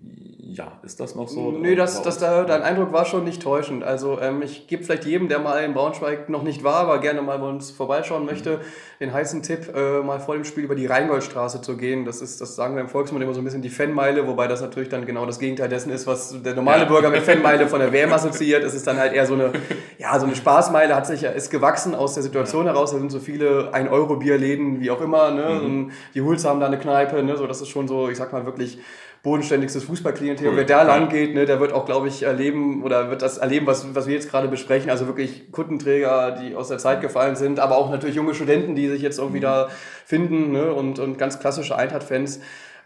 ja, 0.56 0.80
ist 0.82 1.00
das 1.00 1.14
noch 1.14 1.28
so? 1.28 1.50
Nö, 1.50 1.76
das, 1.76 2.00
das, 2.00 2.18
da, 2.18 2.44
dein 2.44 2.62
Eindruck 2.62 2.92
war 2.92 3.04
schon 3.04 3.24
nicht 3.24 3.42
täuschend. 3.42 3.84
Also 3.84 4.18
ähm, 4.20 4.40
ich 4.40 4.66
gebe 4.66 4.82
vielleicht 4.82 5.04
jedem, 5.04 5.28
der 5.28 5.38
mal 5.40 5.62
in 5.62 5.74
Braunschweig 5.74 6.30
noch 6.30 6.42
nicht 6.42 6.64
war, 6.64 6.76
aber 6.76 7.00
gerne 7.00 7.20
mal 7.20 7.38
bei 7.38 7.48
uns 7.48 7.70
vorbeischauen 7.70 8.22
mhm. 8.22 8.30
möchte, 8.30 8.50
mhm. 8.56 8.60
den 9.00 9.12
heißen 9.12 9.42
Tipp, 9.42 9.74
äh, 9.74 10.00
mal 10.00 10.20
vor 10.20 10.34
dem 10.34 10.44
Spiel 10.44 10.64
über 10.64 10.74
die 10.74 10.86
Rheingoldstraße 10.86 11.60
zu 11.60 11.76
gehen. 11.76 12.06
Das 12.06 12.22
ist, 12.22 12.40
das 12.40 12.56
sagen 12.56 12.76
wir 12.76 12.80
im 12.80 12.88
Volksmund 12.88 13.22
immer 13.22 13.34
so 13.34 13.40
ein 13.42 13.44
bisschen 13.44 13.60
die 13.60 13.68
Fanmeile, 13.68 14.26
wobei 14.26 14.46
das 14.46 14.62
natürlich 14.62 14.88
dann 14.88 15.04
genau 15.04 15.26
das 15.26 15.38
Gegenteil 15.38 15.68
dessen 15.68 15.90
ist, 15.90 16.06
was 16.06 16.42
der 16.42 16.54
normale 16.54 16.84
ja. 16.84 16.88
Bürger 16.88 17.10
mit 17.10 17.22
Fanmeile 17.24 17.68
von 17.68 17.80
der 17.80 17.92
WM 17.92 18.12
assoziiert. 18.12 18.64
Es 18.64 18.72
ist 18.72 18.86
dann 18.86 18.96
halt 18.96 19.12
eher 19.12 19.26
so 19.26 19.34
eine, 19.34 19.52
ja, 19.98 20.18
so 20.18 20.24
eine 20.24 20.34
Spaßmeile, 20.34 20.96
hat 20.96 21.06
sich 21.06 21.24
ist 21.24 21.50
gewachsen 21.50 21.94
aus 21.94 22.14
der 22.14 22.22
Situation 22.22 22.64
ja. 22.64 22.72
heraus. 22.72 22.92
Da 22.92 22.98
sind 22.98 23.12
so 23.12 23.18
viele 23.18 23.74
1-Euro-Bierläden, 23.74 24.80
wie 24.80 24.90
auch 24.90 25.02
immer. 25.02 25.30
Ne? 25.32 25.60
Mhm. 25.62 25.90
Die 26.14 26.22
Huls 26.22 26.46
haben 26.46 26.60
da 26.60 26.66
eine 26.66 26.78
Kneipe, 26.78 27.22
ne? 27.22 27.36
so 27.36 27.46
das 27.46 27.60
ist 27.60 27.68
schon 27.68 27.88
so, 27.88 28.08
ich 28.08 28.16
sag 28.16 28.32
mal 28.32 28.46
wirklich 28.46 28.78
bodenständigstes 29.26 29.82
Fußballklientel. 29.82 30.46
Cool. 30.46 30.56
Wer 30.56 30.64
da 30.64 30.82
lang 30.84 31.08
geht, 31.08 31.34
ne, 31.34 31.46
der 31.46 31.58
wird 31.58 31.72
auch, 31.72 31.84
glaube 31.84 32.06
ich, 32.06 32.22
erleben 32.22 32.84
oder 32.84 33.10
wird 33.10 33.22
das 33.22 33.38
erleben, 33.38 33.66
was, 33.66 33.92
was 33.92 34.06
wir 34.06 34.14
jetzt 34.14 34.30
gerade 34.30 34.46
besprechen. 34.46 34.88
Also 34.88 35.08
wirklich 35.08 35.50
Kuttenträger, 35.50 36.30
die 36.30 36.54
aus 36.54 36.68
der 36.68 36.78
Zeit 36.78 37.00
gefallen 37.00 37.34
sind, 37.34 37.58
aber 37.58 37.76
auch 37.76 37.90
natürlich 37.90 38.14
junge 38.14 38.36
Studenten, 38.36 38.76
die 38.76 38.88
sich 38.88 39.02
jetzt 39.02 39.18
irgendwie 39.18 39.38
mhm. 39.40 39.42
da 39.42 39.68
finden 40.04 40.52
ne, 40.52 40.72
und, 40.72 41.00
und 41.00 41.18
ganz 41.18 41.40
klassische 41.40 41.76
Eintracht-Fans. 41.76 42.38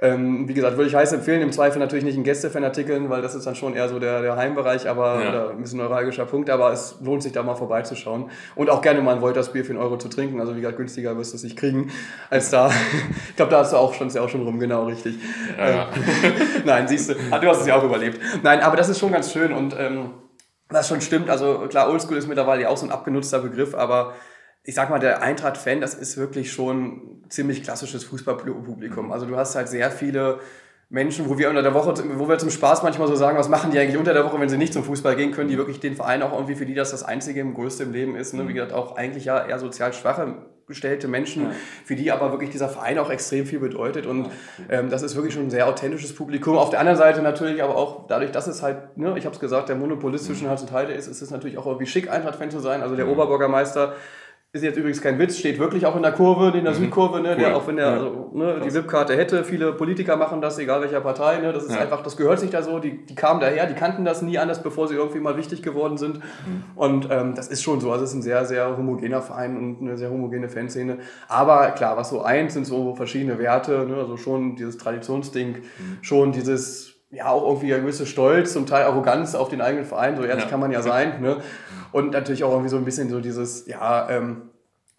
Ähm, 0.02 0.48
wie 0.48 0.54
gesagt, 0.54 0.78
würde 0.78 0.88
ich 0.88 0.94
heiß 0.94 1.12
empfehlen, 1.12 1.42
im 1.42 1.52
Zweifel 1.52 1.78
natürlich 1.78 2.04
nicht 2.04 2.16
in 2.16 2.24
Gästefan-Artikeln, 2.24 3.10
weil 3.10 3.20
das 3.20 3.34
ist 3.34 3.46
dann 3.46 3.54
schon 3.54 3.74
eher 3.74 3.88
so 3.90 3.98
der, 3.98 4.22
der 4.22 4.36
Heimbereich, 4.36 4.88
aber 4.88 5.22
ja. 5.22 5.28
oder 5.28 5.50
ein 5.50 5.60
bisschen 5.60 5.78
neuralgischer 5.78 6.24
Punkt, 6.24 6.48
aber 6.48 6.72
es 6.72 6.96
lohnt 7.02 7.22
sich 7.22 7.32
da 7.32 7.42
mal 7.42 7.54
vorbeizuschauen 7.54 8.30
und 8.54 8.70
auch 8.70 8.80
gerne 8.80 9.02
mal 9.02 9.16
ein 9.16 9.20
Woltersbier 9.20 9.62
für 9.62 9.72
einen 9.72 9.82
Euro 9.82 9.98
zu 9.98 10.08
trinken. 10.08 10.40
Also 10.40 10.56
wie 10.56 10.60
gesagt, 10.60 10.78
günstiger 10.78 11.18
wirst 11.18 11.32
du 11.32 11.36
es 11.36 11.42
nicht 11.42 11.58
kriegen 11.58 11.90
als 12.30 12.48
da. 12.48 12.70
ich 13.28 13.36
glaube, 13.36 13.50
da 13.50 13.58
hast 13.58 13.74
du 13.74 13.76
auch 13.76 13.92
schon, 13.92 14.06
ist 14.06 14.16
ja 14.16 14.22
auch 14.22 14.28
schon 14.30 14.42
rum, 14.42 14.58
genau 14.58 14.86
richtig. 14.86 15.16
Ja, 15.58 15.70
ja. 15.70 15.88
Ähm, 16.22 16.32
nein, 16.64 16.88
siehst 16.88 17.10
du, 17.10 17.14
ah, 17.30 17.38
du 17.38 17.48
hast 17.48 17.60
es 17.60 17.66
ja 17.66 17.76
auch 17.76 17.84
überlebt. 17.84 18.18
Nein, 18.42 18.60
aber 18.60 18.76
das 18.76 18.88
ist 18.88 18.98
schon 18.98 19.12
ganz 19.12 19.30
schön 19.30 19.52
und 19.52 19.76
ähm, 19.78 20.12
das 20.70 20.88
schon 20.88 21.02
stimmt. 21.02 21.28
Also 21.28 21.66
klar, 21.68 21.90
Oldschool 21.90 22.16
ist 22.16 22.26
mittlerweile 22.26 22.70
auch 22.70 22.76
so 22.76 22.86
ein 22.86 22.92
abgenutzter 22.92 23.40
Begriff, 23.40 23.74
aber 23.74 24.14
ich 24.62 24.74
sag 24.74 24.90
mal, 24.90 24.98
der 24.98 25.22
Eintracht-Fan, 25.22 25.80
das 25.80 25.94
ist 25.94 26.16
wirklich 26.16 26.52
schon 26.52 27.24
ziemlich 27.28 27.62
klassisches 27.62 28.04
Fußballpublikum. 28.04 29.12
Also 29.12 29.26
du 29.26 29.36
hast 29.36 29.54
halt 29.54 29.68
sehr 29.68 29.90
viele 29.90 30.40
Menschen, 30.90 31.28
wo 31.28 31.38
wir 31.38 31.48
unter 31.48 31.62
der 31.62 31.72
Woche, 31.72 31.94
wo 32.16 32.28
wir 32.28 32.38
zum 32.38 32.50
Spaß 32.50 32.82
manchmal 32.82 33.06
so 33.06 33.14
sagen, 33.14 33.38
was 33.38 33.48
machen 33.48 33.70
die 33.70 33.78
eigentlich 33.78 33.96
unter 33.96 34.12
der 34.12 34.24
Woche, 34.24 34.40
wenn 34.40 34.48
sie 34.48 34.58
nicht 34.58 34.72
zum 34.72 34.82
Fußball 34.82 35.14
gehen 35.14 35.30
können, 35.30 35.48
die 35.48 35.56
wirklich 35.56 35.78
den 35.78 35.94
Verein 35.94 36.20
auch 36.22 36.32
irgendwie, 36.32 36.56
für 36.56 36.66
die 36.66 36.74
das 36.74 36.90
das 36.90 37.04
Einzige 37.04 37.40
im 37.40 37.54
Größte 37.54 37.84
im 37.84 37.92
Leben 37.92 38.16
ist. 38.16 38.34
Ne? 38.34 38.42
Wie 38.42 38.50
mhm. 38.50 38.54
gesagt, 38.54 38.72
auch 38.72 38.96
eigentlich 38.96 39.24
ja 39.24 39.46
eher 39.46 39.58
sozial 39.58 39.92
schwache 39.92 40.34
gestellte 40.70 41.08
Menschen, 41.08 41.44
ja. 41.44 41.50
für 41.84 41.96
die 41.96 42.12
aber 42.12 42.30
wirklich 42.30 42.50
dieser 42.50 42.68
Verein 42.68 42.98
auch 42.98 43.10
extrem 43.10 43.44
viel 43.44 43.58
bedeutet. 43.58 44.06
Und 44.06 44.30
ähm, 44.68 44.88
das 44.88 45.02
ist 45.02 45.16
wirklich 45.16 45.34
schon 45.34 45.44
ein 45.44 45.50
sehr 45.50 45.66
authentisches 45.66 46.14
Publikum. 46.14 46.56
Auf 46.56 46.70
der 46.70 46.78
anderen 46.78 46.96
Seite 46.96 47.22
natürlich 47.22 47.62
aber 47.62 47.76
auch 47.76 48.06
dadurch, 48.06 48.30
dass 48.30 48.46
es 48.46 48.62
halt, 48.62 48.96
ne, 48.96 49.14
ich 49.18 49.26
habe 49.26 49.34
es 49.34 49.40
gesagt, 49.40 49.68
der 49.68 49.76
Monopolist 49.76 50.26
zwischen 50.26 50.44
mhm. 50.44 50.50
Hals 50.50 50.62
und 50.62 50.72
Heide 50.72 50.92
ist, 50.92 51.08
ist 51.08 51.22
es 51.22 51.30
natürlich 51.30 51.58
auch 51.58 51.66
irgendwie 51.66 51.86
schick, 51.86 52.08
Eintracht-Fan 52.08 52.50
zu 52.50 52.60
sein. 52.60 52.82
Also 52.82 52.94
der 52.94 53.06
mhm. 53.06 53.12
Oberbürgermeister 53.12 53.94
ist 54.52 54.64
jetzt 54.64 54.76
übrigens 54.76 55.00
kein 55.00 55.16
Witz, 55.20 55.38
steht 55.38 55.60
wirklich 55.60 55.86
auch 55.86 55.94
in 55.94 56.02
der 56.02 56.10
Kurve, 56.10 56.56
in 56.58 56.64
der 56.64 56.72
mhm. 56.72 56.78
Südkurve, 56.78 57.20
ne, 57.20 57.30
cool. 57.30 57.36
der, 57.36 57.56
auch 57.56 57.68
wenn 57.68 57.76
der 57.76 57.86
ja. 57.86 57.92
also, 57.92 58.30
ne, 58.34 58.60
die 58.64 58.74
VIP-Karte 58.74 59.16
hätte, 59.16 59.44
viele 59.44 59.72
Politiker 59.72 60.16
machen 60.16 60.40
das, 60.40 60.58
egal 60.58 60.80
welcher 60.80 61.00
Partei, 61.00 61.38
ne, 61.38 61.52
das 61.52 61.64
ist 61.64 61.74
ja. 61.74 61.80
einfach, 61.80 62.02
das 62.02 62.16
gehört 62.16 62.40
sich 62.40 62.50
da 62.50 62.60
so, 62.62 62.80
die, 62.80 63.06
die 63.06 63.14
kamen 63.14 63.38
daher, 63.38 63.66
die 63.66 63.74
kannten 63.74 64.04
das 64.04 64.22
nie 64.22 64.38
anders, 64.38 64.60
bevor 64.60 64.88
sie 64.88 64.94
irgendwie 64.94 65.20
mal 65.20 65.36
wichtig 65.36 65.62
geworden 65.62 65.98
sind 65.98 66.16
mhm. 66.16 66.64
und 66.74 67.08
ähm, 67.12 67.36
das 67.36 67.46
ist 67.46 67.62
schon 67.62 67.80
so, 67.80 67.92
also 67.92 68.02
es 68.02 68.10
ist 68.10 68.16
ein 68.16 68.22
sehr, 68.22 68.44
sehr 68.44 68.76
homogener 68.76 69.22
Verein 69.22 69.56
und 69.56 69.82
eine 69.82 69.96
sehr 69.96 70.10
homogene 70.10 70.48
Fanszene, 70.48 70.98
aber 71.28 71.70
klar, 71.70 71.96
was 71.96 72.10
so 72.10 72.22
eins 72.22 72.54
sind 72.54 72.66
so 72.66 72.96
verschiedene 72.96 73.38
Werte, 73.38 73.86
ne, 73.86 73.94
also 73.98 74.16
schon 74.16 74.56
dieses 74.56 74.78
Traditionsding, 74.78 75.58
mhm. 75.58 75.98
schon 76.02 76.32
dieses 76.32 76.89
ja 77.10 77.28
auch 77.28 77.46
irgendwie 77.46 77.74
ein 77.74 77.82
gewisser 77.82 78.06
Stolz, 78.06 78.52
zum 78.52 78.66
Teil 78.66 78.84
Arroganz 78.84 79.34
auf 79.34 79.48
den 79.48 79.60
eigenen 79.60 79.84
Verein, 79.84 80.16
so 80.16 80.22
ehrlich 80.22 80.44
ja. 80.44 80.50
kann 80.50 80.60
man 80.60 80.70
ja 80.70 80.82
sein. 80.82 81.20
Ne? 81.20 81.38
Und 81.92 82.12
natürlich 82.12 82.44
auch 82.44 82.50
irgendwie 82.50 82.70
so 82.70 82.76
ein 82.76 82.84
bisschen 82.84 83.10
so 83.10 83.20
dieses, 83.20 83.66
ja, 83.66 84.08
ähm, 84.08 84.42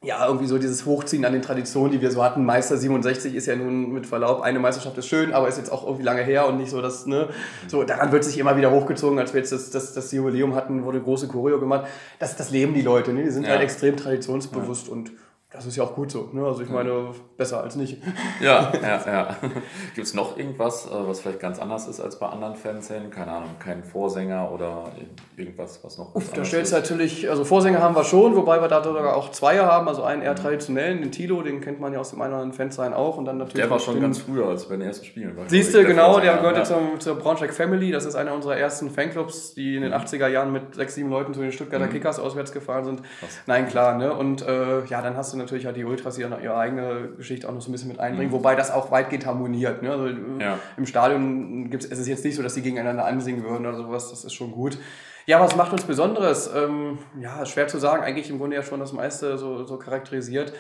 ja, 0.04 0.26
irgendwie 0.26 0.48
so 0.48 0.58
dieses 0.58 0.88
Hochziehen 0.88 1.26
an 1.26 1.34
den 1.34 1.44
Traditionen, 1.44 1.92
die 1.92 2.02
wir 2.02 2.10
so 2.10 2.24
hatten. 2.24 2.44
Meister 2.44 2.76
67 2.76 3.36
ist 3.36 3.46
ja 3.46 3.56
nun 3.56 3.92
mit 3.92 4.08
Verlaub, 4.08 4.42
eine 4.42 4.58
Meisterschaft 4.58 4.98
ist 4.98 5.06
schön, 5.06 5.32
aber 5.32 5.48
ist 5.48 5.60
jetzt 5.60 5.72
auch 5.72 5.86
irgendwie 5.86 6.04
lange 6.04 6.24
her 6.24 6.48
und 6.48 6.58
nicht 6.58 6.72
so, 6.72 6.82
dass, 6.82 7.06
ne, 7.06 7.30
so, 7.68 7.84
daran 7.84 8.12
wird 8.12 8.24
sich 8.24 8.40
immer 8.40 8.58
wieder 8.58 8.72
hochgezogen, 8.72 9.20
als 9.20 9.34
wir 9.34 9.42
jetzt 9.42 9.52
das, 9.52 9.70
das, 9.70 9.94
das 9.94 10.12
Jubiläum 10.12 10.56
hatten, 10.56 10.84
wurde 10.86 11.00
große 11.00 11.28
Choreo 11.28 11.60
gemacht. 11.60 11.86
Das, 12.18 12.36
das 12.36 12.50
leben 12.50 12.74
die 12.74 12.82
Leute, 12.82 13.14
ne? 13.14 13.24
die 13.24 13.30
sind 13.30 13.44
ja. 13.44 13.52
halt 13.52 13.62
extrem 13.62 13.96
traditionsbewusst 13.96 14.88
ja. 14.88 14.94
und 14.94 15.12
das 15.54 15.66
ist 15.66 15.76
ja 15.76 15.84
auch 15.84 15.96
gut 15.96 16.10
so. 16.10 16.30
Ne? 16.32 16.46
Also 16.46 16.62
ich 16.62 16.70
meine, 16.70 17.10
besser 17.36 17.62
als 17.62 17.76
nicht. 17.76 17.98
Ja, 18.40 18.72
ja, 18.82 19.02
ja. 19.06 19.36
Gibt 19.96 20.08
es 20.08 20.14
noch 20.14 20.38
irgendwas, 20.38 20.88
äh, 20.88 20.92
was 20.94 21.20
vielleicht 21.20 21.42
ganz 21.42 21.60
anders 21.60 21.90
ist 21.90 22.00
als 22.00 22.18
bei 22.20 22.28
anderen 22.28 22.56
Fanszenen? 22.56 23.12
Keine 23.12 23.34
Ahnung, 23.34 23.50
kein 23.60 23.84
Vorsänger 23.84 24.50
oder 24.50 24.86
irgendwas, 25.36 25.84
was 25.84 25.98
noch. 25.98 26.16
Uff, 26.16 26.32
da 26.32 26.46
stellt 26.46 26.72
natürlich, 26.72 27.30
also 27.30 27.44
Vorsänger 27.44 27.80
haben 27.80 27.96
wir 27.96 28.06
schon, 28.06 28.34
wobei 28.38 28.62
wir 28.62 28.70
da 28.70 28.82
sogar 28.82 29.14
auch 29.18 29.32
zwei 29.32 29.60
haben. 29.60 29.90
Also 29.90 30.04
einen 30.04 30.22
eher 30.22 30.36
traditionellen, 30.36 31.02
den 31.02 31.12
Tilo, 31.12 31.42
den 31.42 31.60
kennt 31.60 31.82
man 31.82 31.92
ja 31.92 32.00
aus 32.00 32.12
dem 32.12 32.22
einen 32.22 32.32
oder 32.32 32.44
anderen 32.44 32.58
Fansein 32.58 32.94
auch. 32.94 33.18
Und 33.18 33.26
dann 33.26 33.38
natürlich 33.38 33.62
der 33.62 33.70
war 33.70 33.80
schon 33.80 34.00
ganz 34.00 34.20
früher, 34.20 34.48
als 34.48 34.70
bei 34.70 34.78
den 34.78 34.88
ersten 34.88 35.06
Spielen. 35.06 35.38
Siehst 35.48 35.74
du, 35.74 35.84
genau, 35.84 36.22
der 36.22 36.38
gehörte 36.38 36.60
ja. 36.60 36.66
zum, 36.66 36.98
zur 37.02 37.16
Braunschweig 37.16 37.54
Family. 37.54 37.92
Das 37.92 38.06
ist 38.06 38.16
einer 38.16 38.34
unserer 38.34 38.56
ersten 38.56 38.90
Fanclubs, 38.90 39.54
die 39.54 39.76
in 39.76 39.82
den 39.82 39.94
80er 39.94 40.28
mhm. 40.28 40.34
Jahren 40.34 40.54
mit 40.54 40.76
sechs, 40.76 40.96
sieben 40.96 41.10
Leuten 41.10 41.34
zu 41.34 41.42
den 41.42 41.52
Stuttgarter 41.52 41.88
mhm. 41.88 41.92
Kickers 41.92 42.20
auswärts 42.20 42.54
gefahren 42.54 42.86
sind. 42.86 43.02
Krass. 43.20 43.40
Nein, 43.48 43.68
klar. 43.68 43.98
Ne? 43.98 44.14
Und 44.14 44.48
äh, 44.48 44.86
ja, 44.86 45.02
dann 45.02 45.18
hast 45.18 45.34
du 45.34 45.41
natürlich 45.42 45.66
halt 45.66 45.76
die 45.76 45.86
Ultras, 45.86 46.16
die 46.16 46.22
ihre 46.22 46.58
eigene 46.58 47.10
Geschichte 47.18 47.48
auch 47.48 47.54
noch 47.54 47.62
so 47.62 47.70
ein 47.70 47.72
bisschen 47.72 47.90
mit 47.90 48.00
einbringen, 48.00 48.30
mhm. 48.30 48.36
wobei 48.36 48.56
das 48.56 48.72
auch 48.72 48.92
weitgehend 48.92 49.26
harmoniert. 49.26 49.82
Ne? 49.84 49.92
Also 49.92 50.08
ja. 50.40 50.60
Im 50.78 50.86
Stadion 50.86 51.70
gibt's, 51.70 51.86
es 51.86 52.00
ist 52.00 52.08
jetzt 52.08 52.24
nicht 52.24 52.36
so, 52.36 52.44
dass 52.44 52.54
die 52.54 52.62
gegeneinander 52.62 53.06
ansingen 53.06 53.44
würden 53.44 53.66
oder 53.66 53.78
sowas, 53.78 54.10
das 54.10 54.24
ist 54.24 54.34
schon 54.34 54.52
gut. 54.52 54.78
Ja, 55.26 55.40
was 55.40 55.56
macht 55.56 55.72
uns 55.72 55.84
Besonderes? 55.84 56.50
Ähm, 56.56 57.00
ja, 57.20 57.46
schwer 57.46 57.68
zu 57.68 57.78
sagen, 57.78 58.04
eigentlich 58.04 58.30
im 58.30 58.40
Grunde 58.40 58.56
ja 58.56 58.64
schon 58.64 58.80
das 58.80 58.94
meiste 58.94 59.38
so, 59.38 59.66
so 59.66 59.78
charakterisiert. 59.78 60.54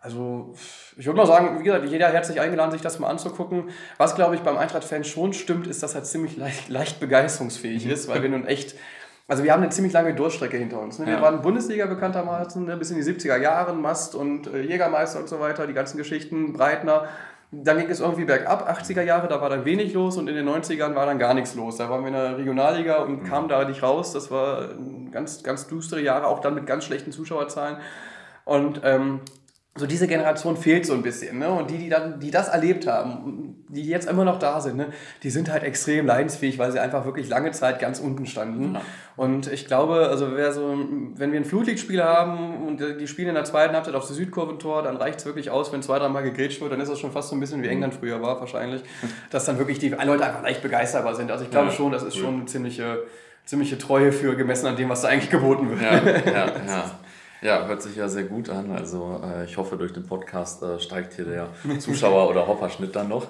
Also, 0.00 0.52
ich 0.98 1.06
würde 1.06 1.16
mal 1.16 1.26
sagen, 1.26 1.58
wie 1.58 1.64
gesagt, 1.64 1.86
jeder 1.86 2.08
herzlich 2.08 2.38
eingeladen, 2.38 2.70
sich 2.70 2.82
das 2.82 2.98
mal 2.98 3.08
anzugucken. 3.08 3.70
Was, 3.96 4.14
glaube 4.14 4.34
ich, 4.34 4.42
beim 4.42 4.58
Eintracht-Fan 4.58 5.02
schon 5.02 5.32
stimmt, 5.32 5.66
ist, 5.66 5.82
dass 5.82 5.94
er 5.94 6.04
ziemlich 6.04 6.36
leicht, 6.36 6.68
leicht 6.68 7.00
begeisterungsfähig 7.00 7.86
ist, 7.86 8.06
weil 8.08 8.22
wir 8.22 8.28
nun 8.28 8.46
echt 8.46 8.76
also 9.26 9.42
wir 9.42 9.52
haben 9.52 9.62
eine 9.62 9.70
ziemlich 9.70 9.92
lange 9.94 10.14
Durchstrecke 10.14 10.56
hinter 10.56 10.80
uns. 10.80 10.98
Ne? 10.98 11.06
Wir 11.06 11.14
ja. 11.14 11.22
waren 11.22 11.40
Bundesliga 11.40 11.86
bekanntermaßen 11.86 12.64
ne? 12.64 12.76
bis 12.76 12.90
in 12.90 12.96
die 12.96 13.02
70er 13.02 13.38
Jahre, 13.38 13.72
Mast 13.74 14.14
und 14.14 14.46
äh, 14.52 14.60
Jägermeister 14.60 15.18
und 15.18 15.28
so 15.28 15.40
weiter, 15.40 15.66
die 15.66 15.72
ganzen 15.72 15.96
Geschichten, 15.96 16.52
Breitner. 16.52 17.08
Dann 17.50 17.78
ging 17.78 17.88
es 17.88 18.00
irgendwie 18.00 18.24
bergab, 18.24 18.68
80er 18.68 19.02
Jahre, 19.02 19.28
da 19.28 19.40
war 19.40 19.48
dann 19.48 19.64
wenig 19.64 19.94
los 19.94 20.16
und 20.18 20.28
in 20.28 20.34
den 20.34 20.48
90ern 20.48 20.94
war 20.94 21.06
dann 21.06 21.18
gar 21.18 21.34
nichts 21.34 21.54
los. 21.54 21.76
Da 21.76 21.88
waren 21.88 22.02
wir 22.02 22.08
in 22.08 22.14
der 22.14 22.36
Regionalliga 22.36 22.96
und 22.96 23.22
mhm. 23.22 23.26
kamen 23.26 23.48
da 23.48 23.64
nicht 23.64 23.82
raus. 23.82 24.12
Das 24.12 24.30
war 24.30 24.70
ganz, 25.10 25.42
ganz 25.42 25.68
düstere 25.68 26.02
Jahre, 26.02 26.26
auch 26.26 26.40
dann 26.40 26.54
mit 26.54 26.66
ganz 26.66 26.84
schlechten 26.84 27.12
Zuschauerzahlen. 27.12 27.76
Und 28.44 28.80
ähm, 28.84 29.20
so 29.76 29.86
diese 29.88 30.06
Generation 30.06 30.56
fehlt 30.56 30.86
so 30.86 30.92
ein 30.92 31.02
bisschen. 31.02 31.40
Ne? 31.40 31.48
Und 31.48 31.68
die, 31.68 31.78
die, 31.78 31.88
dann, 31.88 32.20
die 32.20 32.30
das 32.30 32.46
erlebt 32.46 32.86
haben, 32.86 33.64
die 33.68 33.82
jetzt 33.82 34.08
immer 34.08 34.24
noch 34.24 34.38
da 34.38 34.60
sind, 34.60 34.76
ne? 34.76 34.86
die 35.24 35.30
sind 35.30 35.50
halt 35.50 35.64
extrem 35.64 36.06
leidensfähig, 36.06 36.58
weil 36.58 36.70
sie 36.70 36.78
einfach 36.78 37.04
wirklich 37.04 37.28
lange 37.28 37.50
Zeit 37.50 37.80
ganz 37.80 37.98
unten 37.98 38.24
standen. 38.26 38.74
Ja. 38.74 38.82
Und 39.16 39.50
ich 39.50 39.66
glaube, 39.66 40.08
also 40.08 40.36
wer 40.36 40.52
so, 40.52 40.78
wenn 41.16 41.32
wir 41.32 41.40
ein 41.40 41.44
Flutlichtspiel 41.44 42.04
haben 42.04 42.64
und 42.68 43.00
die 43.00 43.08
spielen 43.08 43.30
in 43.30 43.34
der 43.34 43.44
zweiten 43.44 43.74
Halbzeit 43.74 43.96
auf 43.96 44.06
der 44.06 44.14
Südkurventor, 44.14 44.84
dann 44.84 44.96
reicht 44.96 45.18
es 45.18 45.26
wirklich 45.26 45.50
aus, 45.50 45.72
wenn 45.72 45.82
zwei, 45.82 45.98
dreimal 45.98 46.22
gegrätscht 46.22 46.60
wird, 46.60 46.70
dann 46.70 46.80
ist 46.80 46.88
das 46.88 47.00
schon 47.00 47.10
fast 47.10 47.30
so 47.30 47.34
ein 47.34 47.40
bisschen 47.40 47.60
wie 47.64 47.68
England 47.68 47.94
früher 47.94 48.22
war 48.22 48.38
wahrscheinlich, 48.38 48.82
dass 49.30 49.44
dann 49.44 49.58
wirklich 49.58 49.80
die 49.80 49.88
Leute 49.88 50.24
einfach 50.24 50.42
leicht 50.44 50.62
begeisterbar 50.62 51.16
sind. 51.16 51.32
Also 51.32 51.42
ich 51.42 51.50
glaube 51.50 51.70
ja, 51.70 51.72
schon, 51.72 51.90
das 51.90 52.04
ist 52.04 52.14
cool. 52.14 52.22
schon 52.22 52.34
eine 52.34 52.44
ziemliche, 52.44 53.02
ziemliche 53.44 53.76
Treue 53.76 54.12
für 54.12 54.36
gemessen 54.36 54.68
an 54.68 54.76
dem, 54.76 54.88
was 54.88 55.02
da 55.02 55.08
eigentlich 55.08 55.30
geboten 55.30 55.68
wird. 55.68 55.82
Ja, 55.82 55.94
ja, 55.96 56.46
ja. 56.68 56.90
Ja, 57.44 57.66
hört 57.66 57.82
sich 57.82 57.94
ja 57.94 58.08
sehr 58.08 58.22
gut 58.22 58.48
an. 58.48 58.70
Also 58.74 59.20
äh, 59.22 59.44
ich 59.44 59.58
hoffe, 59.58 59.76
durch 59.76 59.92
den 59.92 60.06
Podcast 60.06 60.62
äh, 60.62 60.78
steigt 60.78 61.12
hier 61.12 61.26
der 61.26 61.48
Zuschauer- 61.78 62.30
oder 62.30 62.46
Hopperschnitt 62.46 62.96
dann 62.96 63.10
noch. 63.10 63.26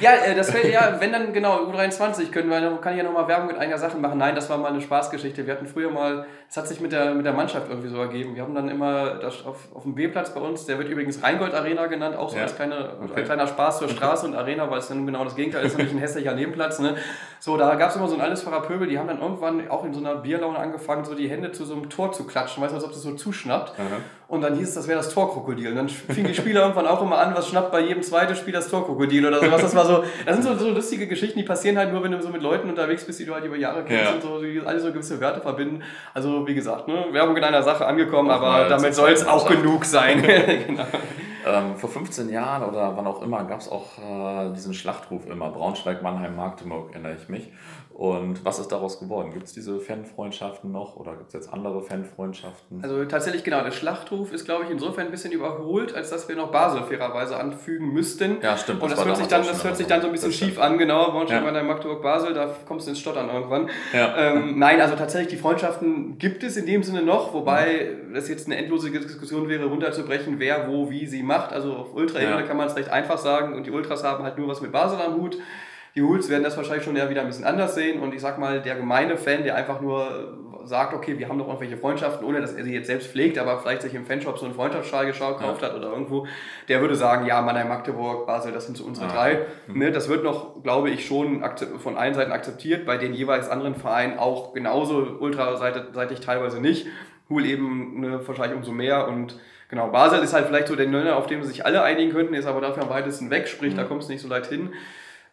ja, 0.00 0.12
äh, 0.24 0.34
das 0.34 0.50
fällt 0.50 0.72
ja, 0.72 0.96
wenn 0.98 1.12
dann 1.12 1.34
genau, 1.34 1.66
U23 1.66 2.30
können 2.30 2.48
wir, 2.48 2.78
kann 2.80 2.94
ich 2.94 2.98
ja 2.98 3.04
nochmal 3.04 3.28
Werbung 3.28 3.48
mit 3.48 3.58
einer 3.58 3.76
Sache 3.76 3.98
machen. 3.98 4.16
Nein, 4.16 4.34
das 4.34 4.48
war 4.48 4.56
mal 4.56 4.68
eine 4.68 4.80
Spaßgeschichte. 4.80 5.46
Wir 5.46 5.52
hatten 5.52 5.66
früher 5.66 5.90
mal, 5.90 6.24
es 6.48 6.56
hat 6.56 6.66
sich 6.66 6.80
mit 6.80 6.92
der, 6.92 7.12
mit 7.12 7.26
der 7.26 7.34
Mannschaft 7.34 7.68
irgendwie 7.68 7.90
so 7.90 7.98
ergeben. 7.98 8.34
Wir 8.34 8.42
haben 8.42 8.54
dann 8.54 8.70
immer 8.70 9.16
das 9.16 9.44
auf, 9.44 9.68
auf 9.74 9.82
dem 9.82 9.96
B-Platz 9.96 10.32
bei 10.32 10.40
uns, 10.40 10.64
der 10.64 10.78
wird 10.78 10.88
übrigens 10.88 11.22
Rheingold 11.22 11.52
Arena 11.52 11.88
genannt, 11.88 12.16
auch 12.16 12.30
so 12.30 12.36
ja. 12.36 12.44
als 12.44 12.56
kleine, 12.56 12.92
okay. 13.04 13.20
ein 13.20 13.24
kleiner 13.26 13.46
Spaß 13.46 13.80
zur 13.80 13.90
Straße 13.90 14.24
und 14.24 14.34
Arena, 14.34 14.70
weil 14.70 14.78
es 14.78 14.88
dann 14.88 15.04
genau 15.04 15.24
das 15.24 15.36
Gegenteil 15.36 15.66
ist, 15.66 15.76
nämlich 15.76 15.94
ein 15.94 16.00
hässlicher 16.00 16.34
Nebenplatz. 16.34 16.78
Ne? 16.78 16.96
So, 17.38 17.58
da 17.58 17.74
gab 17.74 17.90
es 17.90 17.96
immer 17.96 18.08
so 18.08 18.14
ein 18.14 18.22
allesfahrer 18.22 18.62
Pöbel, 18.62 18.88
die 18.88 18.98
haben 18.98 19.08
dann 19.08 19.20
irgendwann 19.20 19.68
auch 19.68 19.84
in 19.84 19.92
so 19.92 20.00
einer 20.00 20.14
Bierlaune 20.14 20.58
angefangen, 20.58 21.04
so 21.04 21.14
die 21.14 21.28
Hände 21.28 21.52
zu 21.52 21.66
so 21.66 21.74
einem 21.74 21.90
Tor 21.90 22.12
zu 22.12 22.24
klatschen, 22.24 22.62
weißt 22.62 22.72
du, 22.72 22.76
als 22.76 22.84
ob 22.84 22.92
das 22.92 23.02
so 23.02 23.12
zuschnappt. 23.42 23.72
Aha. 23.78 24.00
Und 24.28 24.40
dann 24.40 24.54
hieß 24.54 24.70
es, 24.70 24.74
das 24.74 24.88
wäre 24.88 24.96
das 24.96 25.12
Torkrokodil. 25.12 25.68
Und 25.70 25.76
dann 25.76 25.88
fingen 25.90 26.28
die 26.28 26.34
Spieler 26.34 26.62
irgendwann 26.62 26.86
auch 26.86 27.02
immer 27.02 27.18
an, 27.18 27.34
was 27.34 27.48
schnappt 27.48 27.70
bei 27.70 27.80
jedem 27.80 28.02
zweiten 28.02 28.34
Spiel 28.34 28.54
das 28.54 28.68
Torkrokodil 28.68 29.26
oder 29.26 29.40
sowas. 29.40 29.60
Das 29.60 29.74
war 29.74 29.84
so, 29.84 30.04
das 30.24 30.36
sind 30.36 30.44
so, 30.44 30.64
so 30.64 30.70
lustige 30.70 31.06
Geschichten, 31.06 31.38
die 31.38 31.44
passieren 31.44 31.76
halt 31.76 31.92
nur, 31.92 32.02
wenn 32.02 32.12
du 32.12 32.22
so 32.22 32.30
mit 32.30 32.40
Leuten 32.40 32.70
unterwegs 32.70 33.04
bist, 33.04 33.20
die 33.20 33.26
du 33.26 33.34
halt 33.34 33.44
über 33.44 33.56
Jahre 33.56 33.84
kennst 33.84 34.04
ja. 34.04 34.14
und 34.14 34.22
so, 34.22 34.42
die 34.42 34.62
alle 34.64 34.80
so 34.80 34.90
gewisse 34.90 35.20
Werte 35.20 35.42
verbinden. 35.42 35.82
Also, 36.14 36.46
wie 36.46 36.54
gesagt, 36.54 36.88
ne, 36.88 37.06
Werbung 37.12 37.36
in 37.36 37.44
einer 37.44 37.62
Sache 37.62 37.84
angekommen, 37.84 38.30
Auch 38.30 38.40
aber 38.40 38.68
damit 38.68 38.94
soll 38.94 39.10
es 39.10 39.26
auch 39.26 39.46
genug 39.46 39.84
sein. 39.84 40.22
genau. 40.66 40.86
Ähm, 41.44 41.76
vor 41.76 41.90
15 41.90 42.30
Jahren 42.30 42.62
oder 42.62 42.96
wann 42.96 43.06
auch 43.06 43.20
immer 43.20 43.42
gab 43.44 43.60
es 43.60 43.68
auch 43.68 43.98
äh, 43.98 44.52
diesen 44.54 44.74
Schlachtruf 44.74 45.26
immer, 45.28 45.50
Braunschweig, 45.50 46.00
Mannheim, 46.00 46.36
Magdeburg, 46.36 46.92
erinnere 46.92 47.16
ich 47.20 47.28
mich. 47.28 47.50
Und 47.94 48.44
was 48.44 48.58
ist 48.58 48.68
daraus 48.68 48.98
geworden? 48.98 49.32
Gibt 49.32 49.44
es 49.44 49.52
diese 49.52 49.78
Fanfreundschaften 49.78 50.72
noch 50.72 50.96
oder 50.96 51.14
gibt 51.14 51.28
es 51.28 51.34
jetzt 51.34 51.52
andere 51.52 51.82
Fanfreundschaften? 51.82 52.82
Also 52.82 53.04
tatsächlich 53.04 53.44
genau, 53.44 53.62
der 53.62 53.70
Schlachtruf 53.70 54.32
ist, 54.32 54.44
glaube 54.44 54.64
ich, 54.64 54.70
insofern 54.70 55.06
ein 55.06 55.10
bisschen 55.10 55.32
überholt, 55.32 55.94
als 55.94 56.10
dass 56.10 56.28
wir 56.28 56.36
noch 56.36 56.50
Basel 56.50 56.82
fairerweise 56.84 57.36
anfügen 57.36 57.92
müssten. 57.92 58.38
Ja, 58.42 58.56
stimmt. 58.56 58.82
Und 58.82 58.90
das, 58.90 58.98
das 58.98 59.06
hört, 59.06 59.16
sich 59.18 59.26
dann, 59.26 59.46
das 59.46 59.64
hört 59.64 59.76
sich 59.76 59.86
dann 59.86 60.00
so 60.00 60.06
ein 60.06 60.12
bisschen 60.12 60.32
schief 60.32 60.58
an, 60.58 60.78
genau, 60.78 61.10
Braunschweig, 61.10 61.54
ja. 61.54 61.62
Magdeburg, 61.62 62.02
Basel, 62.02 62.32
da 62.34 62.54
kommst 62.66 62.86
du 62.86 62.90
ins 62.90 63.00
Stottern 63.00 63.28
irgendwann. 63.28 63.68
Ja. 63.92 64.16
Ähm, 64.16 64.58
nein, 64.58 64.80
also 64.80 64.96
tatsächlich, 64.96 65.28
die 65.28 65.36
Freundschaften 65.36 66.18
gibt 66.18 66.42
es 66.42 66.56
in 66.56 66.66
dem 66.66 66.82
Sinne 66.82 67.02
noch, 67.02 67.34
wobei 67.34 67.90
mhm. 68.08 68.14
das 68.14 68.28
jetzt 68.28 68.46
eine 68.46 68.56
endlose 68.56 68.90
Diskussion 68.90 69.48
wäre, 69.48 69.66
runterzubrechen, 69.66 70.38
wer 70.38 70.68
wo 70.68 70.90
wie 70.90 71.06
sie 71.06 71.22
macht. 71.22 71.52
Also 71.52 71.74
auf 71.74 71.94
Ultra-Ebene 71.94 72.40
ja. 72.40 72.46
kann 72.46 72.56
man 72.56 72.68
es 72.68 72.76
recht 72.76 72.88
einfach 72.88 73.18
sagen 73.18 73.54
und 73.54 73.66
die 73.66 73.70
Ultras 73.70 74.02
haben 74.02 74.24
halt 74.24 74.38
nur 74.38 74.48
was 74.48 74.60
mit 74.60 74.72
Basel 74.72 75.00
am 75.00 75.16
Hut. 75.16 75.38
Die 75.94 76.02
Hools 76.02 76.28
werden 76.30 76.42
das 76.42 76.56
wahrscheinlich 76.56 76.84
schon 76.84 76.96
eher 76.96 77.10
wieder 77.10 77.20
ein 77.20 77.26
bisschen 77.26 77.44
anders 77.44 77.74
sehen 77.74 78.00
und 78.00 78.14
ich 78.14 78.20
sag 78.20 78.38
mal, 78.38 78.62
der 78.62 78.76
gemeine 78.76 79.16
Fan, 79.16 79.44
der 79.44 79.56
einfach 79.56 79.80
nur 79.80 80.38
sagt, 80.64 80.94
okay, 80.94 81.18
wir 81.18 81.28
haben 81.28 81.38
doch 81.38 81.48
irgendwelche 81.48 81.76
Freundschaften, 81.76 82.26
ohne 82.26 82.40
dass 82.40 82.52
er 82.54 82.64
sie 82.64 82.72
jetzt 82.72 82.86
selbst 82.86 83.10
pflegt, 83.10 83.38
aber 83.38 83.58
vielleicht 83.58 83.82
sich 83.82 83.94
im 83.94 84.06
Fanshop 84.06 84.38
so 84.38 84.44
einen 84.44 84.54
Freundschaftsschal 84.54 85.06
gekauft 85.06 85.40
ja. 85.40 85.68
hat 85.68 85.74
oder 85.74 85.90
irgendwo, 85.90 86.26
der 86.68 86.80
würde 86.80 86.94
sagen, 86.94 87.26
ja, 87.26 87.40
Mannheim, 87.42 87.68
Magdeburg, 87.68 88.26
Basel, 88.26 88.52
das 88.52 88.66
sind 88.66 88.76
so 88.76 88.84
unsere 88.84 89.06
ah. 89.08 89.12
drei. 89.12 89.40
Mhm. 89.66 89.78
Ne, 89.78 89.92
das 89.92 90.08
wird 90.08 90.24
noch, 90.24 90.62
glaube 90.62 90.90
ich, 90.90 91.06
schon 91.06 91.44
von 91.78 91.96
allen 91.96 92.14
Seiten 92.14 92.32
akzeptiert, 92.32 92.86
bei 92.86 92.96
den 92.96 93.14
jeweils 93.14 93.48
anderen 93.48 93.74
Vereinen 93.74 94.18
auch 94.18 94.54
genauso 94.54 95.16
ultraseitig 95.20 96.20
teilweise 96.20 96.60
nicht. 96.60 96.86
Huhl 97.28 97.44
eben 97.44 98.00
ne, 98.00 98.20
wahrscheinlich 98.26 98.56
umso 98.56 98.72
mehr 98.72 99.08
und 99.08 99.38
Genau, 99.68 99.88
Basel 99.88 100.22
ist 100.22 100.34
halt 100.34 100.48
vielleicht 100.48 100.68
so 100.68 100.76
der 100.76 100.86
Nenner, 100.86 101.16
auf 101.16 101.28
dem 101.28 101.42
sich 101.44 101.64
alle 101.64 101.82
einigen 101.82 102.12
könnten, 102.12 102.34
ist 102.34 102.44
aber 102.44 102.60
dafür 102.60 102.82
am 102.82 102.90
weitesten 102.90 103.30
weg, 103.30 103.48
sprich, 103.48 103.72
mhm. 103.72 103.78
da 103.78 103.84
kommst 103.84 104.06
du 104.06 104.12
nicht 104.12 104.20
so 104.20 104.28
leicht 104.28 104.50
hin. 104.50 104.74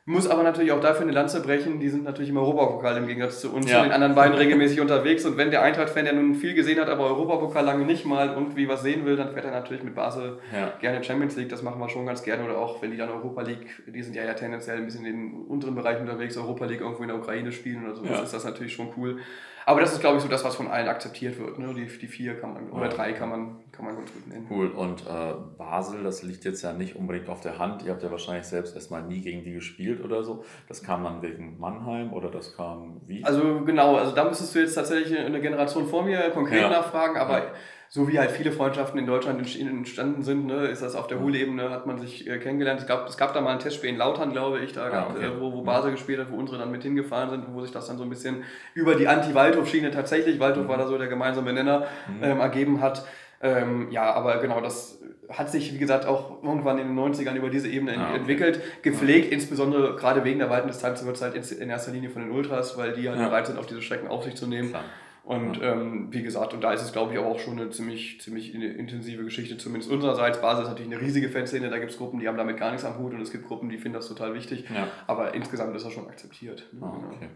Muss 0.10 0.28
aber 0.28 0.42
natürlich 0.42 0.72
auch 0.72 0.82
dafür 0.82 1.04
eine 1.04 1.12
Lanze 1.12 1.40
brechen, 1.40 1.80
die 1.80 1.88
sind 1.88 2.04
natürlich 2.04 2.32
im 2.32 2.38
Europapokal 2.38 2.98
im 2.98 3.06
Gegensatz 3.06 3.42
zu 3.42 3.54
uns 3.54 3.70
ja. 3.70 3.78
und 3.78 3.90
den 3.90 3.92
anderen 3.92 4.16
beiden 4.16 4.36
regelmäßig 4.36 4.82
unterwegs. 4.82 5.24
Und 5.24 5.38
wenn 5.38 5.52
der 5.52 5.62
Eintracht-Fan, 5.62 6.06
der 6.06 6.16
nun 6.16 6.34
viel 6.34 6.56
gesehen 6.56 6.80
hat, 6.80 6.90
aber 6.90 7.06
Europapokal 7.06 7.64
lange 7.64 7.86
nicht 7.86 8.08
mal 8.08 8.30
irgendwie 8.30 8.68
was 8.68 8.82
sehen 8.82 9.06
will, 9.06 9.18
dann 9.18 9.34
fährt 9.34 9.46
er 9.46 9.52
natürlich 9.52 9.84
mit 9.84 9.94
Basel 9.94 10.40
ja. 10.52 10.74
gerne 10.82 11.04
Champions 11.04 11.36
League. 11.36 11.50
Das 11.50 11.62
machen 11.62 11.80
wir 11.80 11.90
schon 11.90 12.08
ganz 12.08 12.24
gerne. 12.24 12.44
Oder 12.44 12.58
auch, 12.58 12.82
wenn 12.82 12.90
die 12.90 12.98
dann 12.98 13.10
Europa 13.10 13.44
League, 13.44 13.68
die 13.86 14.02
sind 14.02 14.16
ja 14.16 14.24
ja 14.24 14.34
tendenziell 14.34 14.78
ein 14.78 14.86
bisschen 14.86 15.06
in 15.06 15.16
den 15.16 15.42
unteren 15.48 15.76
Bereichen 15.76 16.02
unterwegs, 16.02 16.36
Europa 16.38 16.66
League 16.66 16.82
irgendwo 16.82 17.04
in 17.04 17.10
der 17.10 17.18
Ukraine 17.20 17.52
spielen 17.52 17.86
oder 17.86 17.96
so, 17.96 18.04
ja. 18.04 18.20
ist 18.24 18.34
das 18.34 18.44
natürlich 18.44 18.74
schon 18.74 18.88
cool. 18.98 19.20
Aber 19.68 19.80
das 19.80 19.94
ist, 19.94 20.00
glaube 20.00 20.18
ich, 20.18 20.24
so 20.24 20.28
das, 20.28 20.44
was 20.44 20.56
von 20.56 20.68
allen 20.68 20.88
akzeptiert 20.88 21.38
wird. 21.38 21.60
Ne? 21.60 21.72
Die, 21.76 21.86
die 21.86 22.08
vier 22.08 22.34
kann 22.40 22.56
man, 22.56 22.72
oder 22.72 22.90
drei 22.90 23.14
kann 23.14 23.30
man, 23.30 23.58
kann 23.80 23.86
man 23.86 23.96
ganz 23.96 24.14
gut 24.14 24.28
nennen. 24.28 24.46
Cool. 24.50 24.68
Und 24.72 25.06
äh, 25.08 25.34
Basel, 25.58 26.04
das 26.04 26.22
liegt 26.22 26.44
jetzt 26.44 26.62
ja 26.62 26.74
nicht 26.74 26.98
unbedingt 26.98 27.30
auf 27.30 27.40
der 27.40 27.58
Hand. 27.58 27.84
Ihr 27.84 27.92
habt 27.92 28.04
ja 28.04 28.12
wahrscheinlich 28.12 28.46
selbst 28.46 28.76
erstmal 28.76 29.04
nie 29.04 29.22
gegen 29.22 29.44
die 29.44 29.54
gespielt 29.54 30.04
oder 30.04 30.22
so. 30.24 30.44
Das 30.68 30.84
kam 30.84 31.04
dann 31.06 31.22
wegen 31.22 31.58
Mannheim 31.60 32.12
oder 32.12 32.30
das 32.30 32.56
kam 32.58 33.00
wie? 33.08 33.24
Also 33.24 33.64
genau, 33.64 33.96
also 33.96 34.14
da 34.14 34.26
müsstest 34.26 34.54
du 34.54 34.60
jetzt 34.60 34.76
tatsächlich 34.76 35.18
eine 35.18 35.40
Generation 35.40 35.88
vor 35.88 36.04
mir 36.04 36.30
konkret 36.32 36.62
ja. 36.62 36.70
nachfragen, 36.70 37.18
aber 37.18 37.40
ja 37.40 37.54
so 37.92 38.08
wie 38.08 38.20
halt 38.20 38.30
viele 38.30 38.52
Freundschaften 38.52 39.00
in 39.00 39.08
Deutschland 39.08 39.40
entstanden 39.40 40.22
sind, 40.22 40.46
ne, 40.46 40.68
ist 40.68 40.84
das 40.84 40.94
auf 40.94 41.08
der 41.08 41.20
Hul-Ebene, 41.20 41.72
hat 41.72 41.88
man 41.88 41.98
sich 41.98 42.30
äh, 42.30 42.38
kennengelernt. 42.38 42.82
Es 42.82 42.86
gab, 42.86 43.10
es 43.10 43.18
gab 43.18 43.34
da 43.34 43.42
mal 43.42 43.54
ein 43.54 43.60
Testspiel 43.60 43.90
in 43.90 43.98
Lautern, 43.98 44.32
glaube 44.32 44.60
ich, 44.60 44.74
da 44.74 44.86
ah, 44.86 44.90
gab, 44.90 45.10
okay. 45.16 45.26
äh, 45.26 45.42
wo, 45.42 45.52
wo 45.52 45.64
Basel 45.64 45.92
gespielt 45.92 46.20
hat, 46.20 46.32
wo 46.32 46.36
unsere 46.36 46.60
dann 46.60 46.70
mit 46.70 46.84
hingefahren 46.84 47.32
sind, 47.32 47.46
wo 47.52 47.62
sich 47.62 47.72
das 47.72 47.88
dann 47.88 47.98
so 47.98 48.04
ein 48.04 48.10
bisschen 48.10 48.44
über 48.76 48.94
die 48.94 49.08
Anti-Waldhof-Schiene 49.08 49.90
tatsächlich, 49.90 50.40
Waldhof 50.40 50.66
mhm. 50.66 50.70
war 50.70 50.78
da 50.78 50.86
so 50.86 51.00
der 51.00 51.08
gemeinsame 51.08 51.52
Nenner, 51.52 51.88
mhm. 52.08 52.24
ähm, 52.24 52.40
ergeben 52.40 52.80
hat. 52.80 53.08
Ähm, 53.42 53.90
ja, 53.92 54.12
aber 54.14 54.38
genau, 54.40 54.62
das 54.62 55.00
hat 55.30 55.50
sich, 55.52 55.74
wie 55.74 55.78
gesagt, 55.78 56.06
auch 56.06 56.44
irgendwann 56.44 56.80
in 56.80 56.88
den 56.88 57.00
90ern 57.00 57.36
über 57.36 57.50
diese 57.50 57.70
Ebene 57.70 57.98
ah, 57.98 58.10
okay. 58.10 58.18
entwickelt, 58.18 58.62
gepflegt, 58.82 59.28
ja. 59.28 59.34
insbesondere 59.34 59.96
gerade 59.96 60.24
wegen 60.24 60.40
der 60.40 60.50
weiten 60.50 60.68
Distanz 60.68 61.06
wird 61.06 61.16
es 61.16 61.22
halt 61.22 61.52
in 61.52 61.70
erster 61.70 61.92
Linie 61.92 62.10
von 62.10 62.24
den 62.24 62.32
Ultras, 62.32 62.78
weil 62.78 62.94
die 62.94 63.08
halt 63.08 63.20
ja. 63.20 63.28
bereit 63.28 63.48
sind, 63.48 63.60
auf 63.60 63.68
diese 63.68 63.82
Strecken 63.82 64.08
auf 64.08 64.24
sich 64.24 64.36
zu 64.36 64.48
nehmen. 64.48 64.70
Klar. 64.70 64.84
Und 65.24 65.58
ja. 65.58 65.74
ähm, 65.74 66.08
wie 66.10 66.24
gesagt, 66.24 66.56
und 66.56 66.62
da 66.62 66.74
ist 66.74 66.82
es, 66.82 66.92
glaube 66.92 67.14
ich, 67.14 67.20
auch 67.20 67.38
schon 67.38 67.60
eine 67.60 67.70
ziemlich, 67.70 68.20
ziemlich 68.20 68.56
intensive 68.56 69.24
Geschichte, 69.24 69.58
zumindest 69.60 69.92
unsererseits. 69.92 70.42
Basis 70.42 70.64
ist 70.64 70.70
natürlich 70.70 70.92
eine 70.92 71.02
riesige 71.02 71.30
Fanszene, 71.30 71.70
da 71.70 71.78
gibt 71.78 71.92
es 71.92 72.00
Gruppen, 72.00 72.20
die 72.20 72.28
haben 72.28 72.38
damit 72.38 72.58
gar 72.58 72.72
nichts 72.72 72.84
am 72.84 72.98
Hut 72.98 73.14
und 73.14 73.22
es 73.22 73.32
gibt 73.32 73.48
Gruppen, 73.48 73.70
die 73.70 73.78
finden 73.78 73.98
das 73.98 74.08
total 74.08 74.34
wichtig. 74.34 74.66
Ja. 74.74 74.88
Aber 75.06 75.36
insgesamt 75.36 75.76
ist 75.76 75.86
das 75.86 75.94
schon 75.94 76.08
akzeptiert. 76.08 76.68
Ah, 76.82 76.94
okay. 77.14 77.30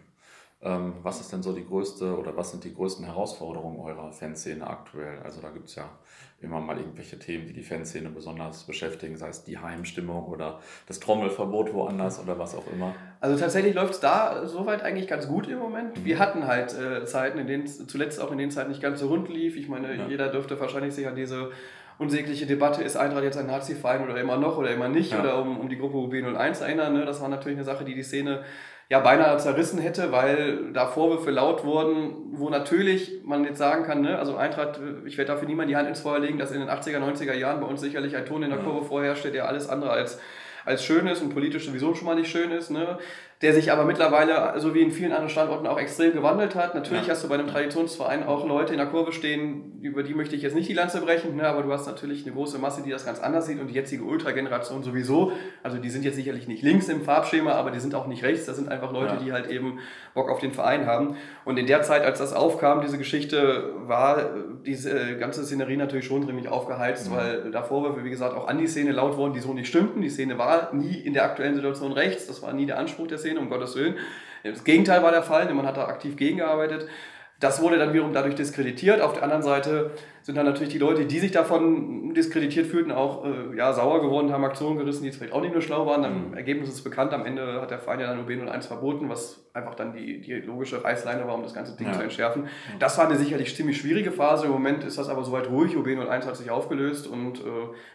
Ähm, 0.66 0.94
was 1.04 1.20
ist 1.20 1.34
denn 1.34 1.44
so 1.44 1.52
die 1.52 1.66
größte 1.66 2.18
oder 2.18 2.38
was 2.38 2.52
sind 2.52 2.64
die 2.64 2.74
größten 2.74 3.06
Herausforderungen 3.06 3.80
eurer 3.80 4.12
Fanszene 4.14 4.66
aktuell? 4.66 5.20
Also 5.24 5.42
da 5.42 5.50
gibt 5.50 5.68
es 5.68 5.76
ja 5.76 5.90
immer 6.42 6.62
mal 6.62 6.78
irgendwelche 6.78 7.20
Themen, 7.20 7.48
die 7.48 7.54
die 7.54 7.64
Fanszene 7.64 8.10
besonders 8.10 8.64
beschäftigen, 8.64 9.18
sei 9.18 9.30
es 9.30 9.44
die 9.44 9.58
Heimstimmung 9.58 10.26
oder 10.26 10.60
das 10.88 11.00
Trommelverbot 11.00 11.74
woanders 11.74 12.22
oder 12.22 12.40
was 12.40 12.56
auch 12.56 12.66
immer. 12.72 12.94
Also 13.20 13.38
tatsächlich 13.38 13.74
läuft 13.74 13.96
es 13.96 14.00
da 14.00 14.48
soweit 14.48 14.84
eigentlich 14.84 15.08
ganz 15.08 15.28
gut 15.28 15.48
im 15.48 15.60
Moment. 15.60 16.00
Mhm. 16.00 16.06
Wir 16.06 16.20
hatten 16.20 16.48
halt 16.48 16.78
äh, 16.78 17.06
Zeiten, 17.06 17.40
in 17.40 17.48
denen 17.48 17.64
es 17.64 17.86
zuletzt 17.88 18.22
auch 18.22 18.32
in 18.32 18.38
den 18.38 18.52
Zeiten 18.52 18.70
nicht 18.70 18.82
ganz 18.82 19.00
so 19.00 19.08
rund 19.08 19.30
lief. 19.30 19.58
Ich 19.58 19.68
meine, 19.68 19.96
ja. 19.96 20.08
jeder 20.08 20.30
dürfte 20.30 20.60
wahrscheinlich 20.60 20.94
sich 20.94 21.08
an 21.08 21.16
diese 21.16 21.52
unsägliche 21.98 22.46
Debatte, 22.46 22.84
ist 22.84 22.98
Eintracht 22.98 23.24
jetzt 23.24 23.38
ein 23.38 23.48
Nazi-Verein 23.48 24.04
oder 24.04 24.20
immer 24.20 24.38
noch 24.38 24.58
oder 24.58 24.72
immer 24.72 24.90
nicht 24.90 25.12
ja. 25.12 25.20
oder 25.20 25.42
um, 25.42 25.60
um 25.60 25.70
die 25.70 25.78
Gruppe 25.78 25.98
UB01 25.98 26.62
erinnern. 26.62 26.94
Ne? 26.94 27.06
Das 27.06 27.22
war 27.22 27.30
natürlich 27.30 27.58
eine 27.58 27.66
Sache, 27.66 27.86
die 27.86 27.96
die 27.96 28.04
Szene 28.04 28.44
ja 28.94 29.00
beinahe 29.00 29.40
zerrissen 29.40 29.80
hätte, 29.80 30.12
weil 30.12 30.72
da 30.72 30.86
Vorwürfe 30.86 31.32
laut 31.32 31.66
wurden, 31.66 32.14
wo 32.34 32.52
natürlich 32.52 33.22
man 33.26 33.44
jetzt 33.44 33.58
sagen 33.58 33.86
kann, 33.86 34.02
ne, 34.02 34.20
also 34.20 34.36
Eintracht, 34.36 34.80
ich 35.06 35.18
werde 35.18 35.32
dafür 35.32 35.48
niemand 35.48 35.72
die 35.72 35.76
Hand 35.76 35.90
ins 35.90 36.02
Feuer 36.02 36.20
legen, 36.20 36.38
dass 36.38 36.52
in 36.52 36.60
den 36.60 36.70
80er, 36.70 37.00
90er 37.00 37.34
Jahren 37.34 37.60
bei 37.60 37.66
uns 37.66 37.82
sicherlich 37.82 38.16
ein 38.16 38.28
Ton 38.28 38.44
in 38.44 38.52
der 38.52 38.60
Kurve 38.60 38.86
vorherrschte, 38.86 39.32
der 39.32 39.48
alles 39.48 39.68
andere 39.68 39.90
als, 39.90 40.20
als 40.64 40.86
schön 40.86 41.08
ist 41.08 41.24
und 41.24 41.34
politisch 41.34 41.66
sowieso 41.66 41.96
schon 41.96 42.06
mal 42.06 42.14
nicht 42.14 42.30
schön 42.30 42.52
ist. 42.52 42.70
Ne? 42.70 43.00
Der 43.44 43.54
sich 43.54 43.74
aber 43.74 43.84
mittlerweile, 43.84 44.54
so 44.58 44.74
wie 44.74 44.82
in 44.82 44.92
vielen 44.92 45.12
anderen 45.12 45.30
Standorten, 45.30 45.68
auch 45.68 45.78
extrem 45.78 46.14
gewandelt 46.14 46.56
hat. 46.56 46.76
Natürlich 46.76 47.08
ja. 47.08 47.12
hast 47.12 47.26
du 47.26 47.28
bei 47.28 47.36
einem 47.36 47.48
Traditionsverein 47.48 48.24
auch 48.24 48.48
Leute 48.48 48.72
in 48.72 48.80
der 48.80 48.88
Kurve 48.88 49.12
stehen, 49.12 49.80
über 49.82 50.02
die 50.02 50.14
möchte 50.14 50.34
ich 50.38 50.42
jetzt 50.42 50.56
nicht 50.56 50.70
die 50.70 50.74
Lanze 50.74 51.02
brechen, 51.02 51.36
ne, 51.36 51.46
aber 51.46 51.62
du 51.62 51.72
hast 51.74 51.86
natürlich 51.86 52.26
eine 52.26 52.34
große 52.34 52.58
Masse, 52.58 52.84
die 52.84 52.90
das 52.90 53.06
ganz 53.06 53.20
anders 53.20 53.46
sieht 53.46 53.60
und 53.60 53.68
die 53.68 53.74
jetzige 53.74 54.06
Ultra-Generation 54.06 54.82
sowieso. 54.82 55.34
Also 55.62 55.78
die 55.78 55.90
sind 55.90 56.06
jetzt 56.06 56.16
sicherlich 56.16 56.48
nicht 56.48 56.64
links 56.64 56.88
im 56.88 57.02
Farbschema, 57.02 57.52
aber 57.52 57.70
die 57.72 57.82
sind 57.82 57.96
auch 57.96 58.08
nicht 58.08 58.24
rechts. 58.24 58.46
Das 58.46 58.56
sind 58.56 58.70
einfach 58.70 58.94
Leute, 58.94 59.16
ja. 59.16 59.20
die 59.20 59.34
halt 59.34 59.48
eben 59.48 59.80
Bock 60.14 60.30
auf 60.30 60.40
den 60.40 60.54
Verein 60.54 60.86
haben. 60.86 61.18
Und 61.44 61.60
in 61.60 61.68
der 61.68 61.82
Zeit, 61.82 62.04
als 62.04 62.20
das 62.20 62.32
aufkam, 62.32 62.80
diese 62.80 62.98
Geschichte, 62.98 63.74
war 63.86 64.30
diese 64.66 65.18
ganze 65.18 65.44
Szenerie 65.44 65.76
natürlich 65.76 66.06
schon 66.06 66.22
dringlich 66.22 66.48
aufgeheizt, 66.48 67.10
mhm. 67.10 67.16
weil 67.16 67.52
da 67.52 67.64
Vorwürfe, 67.64 68.06
wie 68.06 68.10
gesagt, 68.10 68.38
auch 68.38 68.48
an 68.48 68.58
die 68.58 68.68
Szene 68.68 68.94
laut 68.94 69.18
wurden, 69.18 69.34
die 69.34 69.42
so 69.42 69.54
nicht 69.54 69.68
stimmten. 69.68 70.02
Die 70.02 70.10
Szene 70.10 70.38
war 70.38 70.74
nie 70.74 70.98
in 70.98 71.14
der 71.14 71.26
aktuellen 71.26 71.56
Situation 71.56 71.92
rechts. 71.92 72.28
Das 72.28 72.42
war 72.42 72.54
nie 72.54 72.66
der 72.66 72.80
Anspruch 72.80 73.08
der 73.08 73.18
Szene. 73.18 73.33
Szene, 73.34 73.40
um 73.40 73.50
Gottes 73.50 73.76
Willen. 73.76 73.98
Das 74.44 74.64
Gegenteil 74.64 75.02
war 75.04 75.12
der 75.12 75.24
Fall, 75.24 75.48
denn 75.48 75.56
man 75.56 75.66
hat 75.66 75.78
da 75.78 75.88
aktiv 75.88 76.16
gegengearbeitet. 76.16 76.88
Das 77.44 77.62
wurde 77.62 77.78
dann 77.78 77.92
wiederum 77.92 78.14
dadurch 78.14 78.36
diskreditiert. 78.36 79.02
Auf 79.02 79.14
der 79.14 79.24
anderen 79.24 79.44
Seite 79.44 79.92
sind 80.22 80.38
dann 80.38 80.46
natürlich 80.46 80.72
die 80.72 80.80
Leute, 80.80 81.06
die 81.06 81.20
sich 81.20 81.32
davon 81.32 82.14
diskreditiert 82.14 82.68
fühlten, 82.68 82.94
auch 82.94 83.26
äh, 83.26 83.58
ja, 83.58 83.74
sauer 83.74 84.02
geworden, 84.02 84.32
haben 84.32 84.46
Aktionen 84.46 84.78
gerissen, 84.78 85.02
die 85.02 85.08
jetzt 85.08 85.18
vielleicht 85.18 85.34
auch 85.34 85.42
nicht 85.42 85.52
nur 85.52 85.62
schlau 85.62 85.86
waren. 85.86 86.06
Am 86.06 86.30
mhm. 86.30 86.34
Ergebnis 86.38 86.70
ist 86.70 86.84
bekannt. 86.86 87.12
Am 87.12 87.26
Ende 87.26 87.62
hat 87.62 87.72
der 87.72 87.80
Verein 87.80 88.00
ja 88.00 88.08
dann 88.08 88.26
UB01 88.26 88.68
verboten, 88.68 89.10
was 89.10 89.44
einfach 89.52 89.76
dann 89.76 89.92
die, 89.92 90.22
die 90.22 90.36
logische 90.36 90.82
Reißleine 90.82 91.28
war, 91.28 91.36
um 91.36 91.44
das 91.44 91.54
ganze 91.54 91.76
Ding 91.76 91.88
ja. 91.88 91.94
zu 91.94 92.02
entschärfen. 92.02 92.48
Das 92.80 92.98
war 92.98 93.08
eine 93.08 93.18
sicherlich 93.18 93.54
ziemlich 93.54 93.78
schwierige 93.78 94.14
Phase. 94.14 94.46
Im 94.46 94.52
Moment 94.54 94.86
ist 94.86 94.98
das 94.98 95.10
aber 95.10 95.26
soweit 95.26 95.50
ruhig. 95.50 95.76
UB01 95.76 96.26
hat 96.26 96.38
sich 96.38 96.50
aufgelöst 96.50 97.06
und 97.08 97.40
äh, 97.40 97.42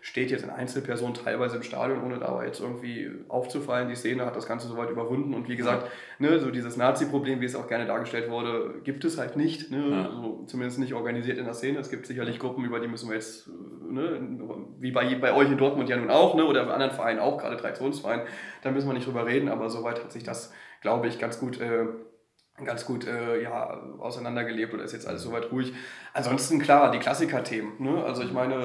steht 0.03 0.31
jetzt 0.31 0.45
in 0.45 0.51
Einzelpersonen 0.51 1.15
teilweise 1.15 1.57
im 1.57 1.63
Stadion, 1.63 2.05
ohne 2.05 2.19
dabei 2.19 2.45
jetzt 2.45 2.61
irgendwie 2.61 3.11
aufzufallen. 3.29 3.89
Die 3.89 3.97
Szene 3.97 4.27
hat 4.27 4.37
das 4.37 4.47
Ganze 4.47 4.69
soweit 4.69 4.91
überwunden. 4.91 5.33
Und 5.33 5.49
wie 5.49 5.57
gesagt, 5.57 5.91
ne, 6.19 6.39
so 6.39 6.51
dieses 6.51 6.77
Nazi-Problem, 6.77 7.41
wie 7.41 7.47
es 7.47 7.57
auch 7.57 7.69
gerne 7.69 7.87
dargestellt 7.87 8.31
wurde, 8.31 8.75
gibt 8.85 9.07
es 9.07 9.17
halt 9.17 9.38
nicht. 9.39 9.71
Ne? 9.71 9.89
Ja. 9.91 10.11
Also 10.11 10.45
zumindest 10.47 10.79
nicht 10.79 10.93
organisiert 10.93 11.39
in 11.39 11.47
der 11.47 11.55
Szene. 11.55 11.79
Es 11.79 11.89
gibt 11.89 12.07
sicherlich 12.07 12.39
Gruppen, 12.39 12.65
über 12.65 12.81
die 12.81 12.89
müssen 12.89 13.09
wir 13.09 13.17
jetzt, 13.17 13.49
ne, 13.49 14.21
wie 14.79 14.91
bei, 14.91 15.15
bei 15.15 15.35
euch 15.35 15.51
in 15.51 15.57
Dortmund 15.57 15.89
ja 15.89 15.97
nun 15.97 16.11
auch, 16.11 16.35
ne, 16.35 16.45
oder 16.45 16.67
bei 16.67 16.75
anderen 16.75 16.93
Vereinen 16.93 17.21
auch, 17.21 17.39
gerade 17.39 17.57
Traditionsvereinen, 17.57 18.27
da 18.63 18.71
müssen 18.71 18.89
wir 18.89 18.93
nicht 18.93 19.07
drüber 19.07 19.25
reden. 19.25 19.49
Aber 19.49 19.71
soweit 19.71 20.05
hat 20.05 20.13
sich 20.13 20.25
das 20.25 20.53
glaube 20.81 21.09
ich, 21.09 21.19
ganz 21.19 21.41
gut, 21.41 21.61
äh, 21.61 21.87
ganz 22.65 22.85
gut 22.85 23.07
äh, 23.07 23.43
ja, 23.43 23.81
auseinandergelebt 23.99 24.75
oder 24.75 24.85
ist 24.85 24.93
jetzt 24.93 25.07
alles 25.07 25.23
soweit 25.23 25.51
ruhig. 25.53 25.73
Ansonsten 26.13 26.59
klar, 26.59 26.91
die 26.91 26.99
Klassiker-Themen. 26.99 27.73
Ne? 27.79 28.03
Also 28.05 28.23
ich 28.23 28.33
meine, 28.33 28.57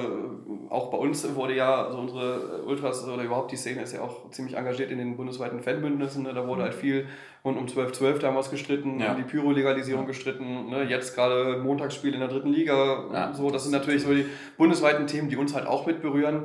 auch 0.70 0.90
bei 0.90 0.98
uns 0.98 1.34
wurde 1.34 1.54
ja, 1.54 1.84
also 1.84 1.98
unsere 1.98 2.62
Ultras 2.64 3.06
oder 3.06 3.22
überhaupt 3.22 3.52
die 3.52 3.56
Szene 3.56 3.82
ist 3.82 3.92
ja 3.92 4.00
auch 4.00 4.30
ziemlich 4.30 4.56
engagiert 4.56 4.90
in 4.90 4.98
den 4.98 5.16
bundesweiten 5.16 5.60
Fanbündnissen. 5.60 6.24
Ne? 6.24 6.34
Da 6.34 6.46
wurde 6.46 6.64
halt 6.64 6.74
viel 6.74 7.06
rund 7.44 7.58
um 7.58 7.66
12-12 7.66 8.18
damals 8.18 8.50
gestritten, 8.50 8.98
ja. 8.98 9.12
um 9.12 9.16
die 9.18 9.22
Pyro-Legalisierung 9.22 10.06
gestritten. 10.06 10.70
Ne? 10.70 10.84
Jetzt 10.84 11.14
gerade 11.14 11.58
Montagsspiel 11.62 12.14
in 12.14 12.20
der 12.20 12.28
dritten 12.28 12.52
Liga. 12.52 13.04
Ja. 13.12 13.34
So, 13.34 13.50
das 13.50 13.64
sind 13.64 13.72
natürlich 13.72 14.02
so 14.02 14.12
die 14.12 14.26
bundesweiten 14.56 15.06
Themen, 15.06 15.28
die 15.28 15.36
uns 15.36 15.54
halt 15.54 15.66
auch 15.66 15.86
mit 15.86 16.02
berühren. 16.02 16.44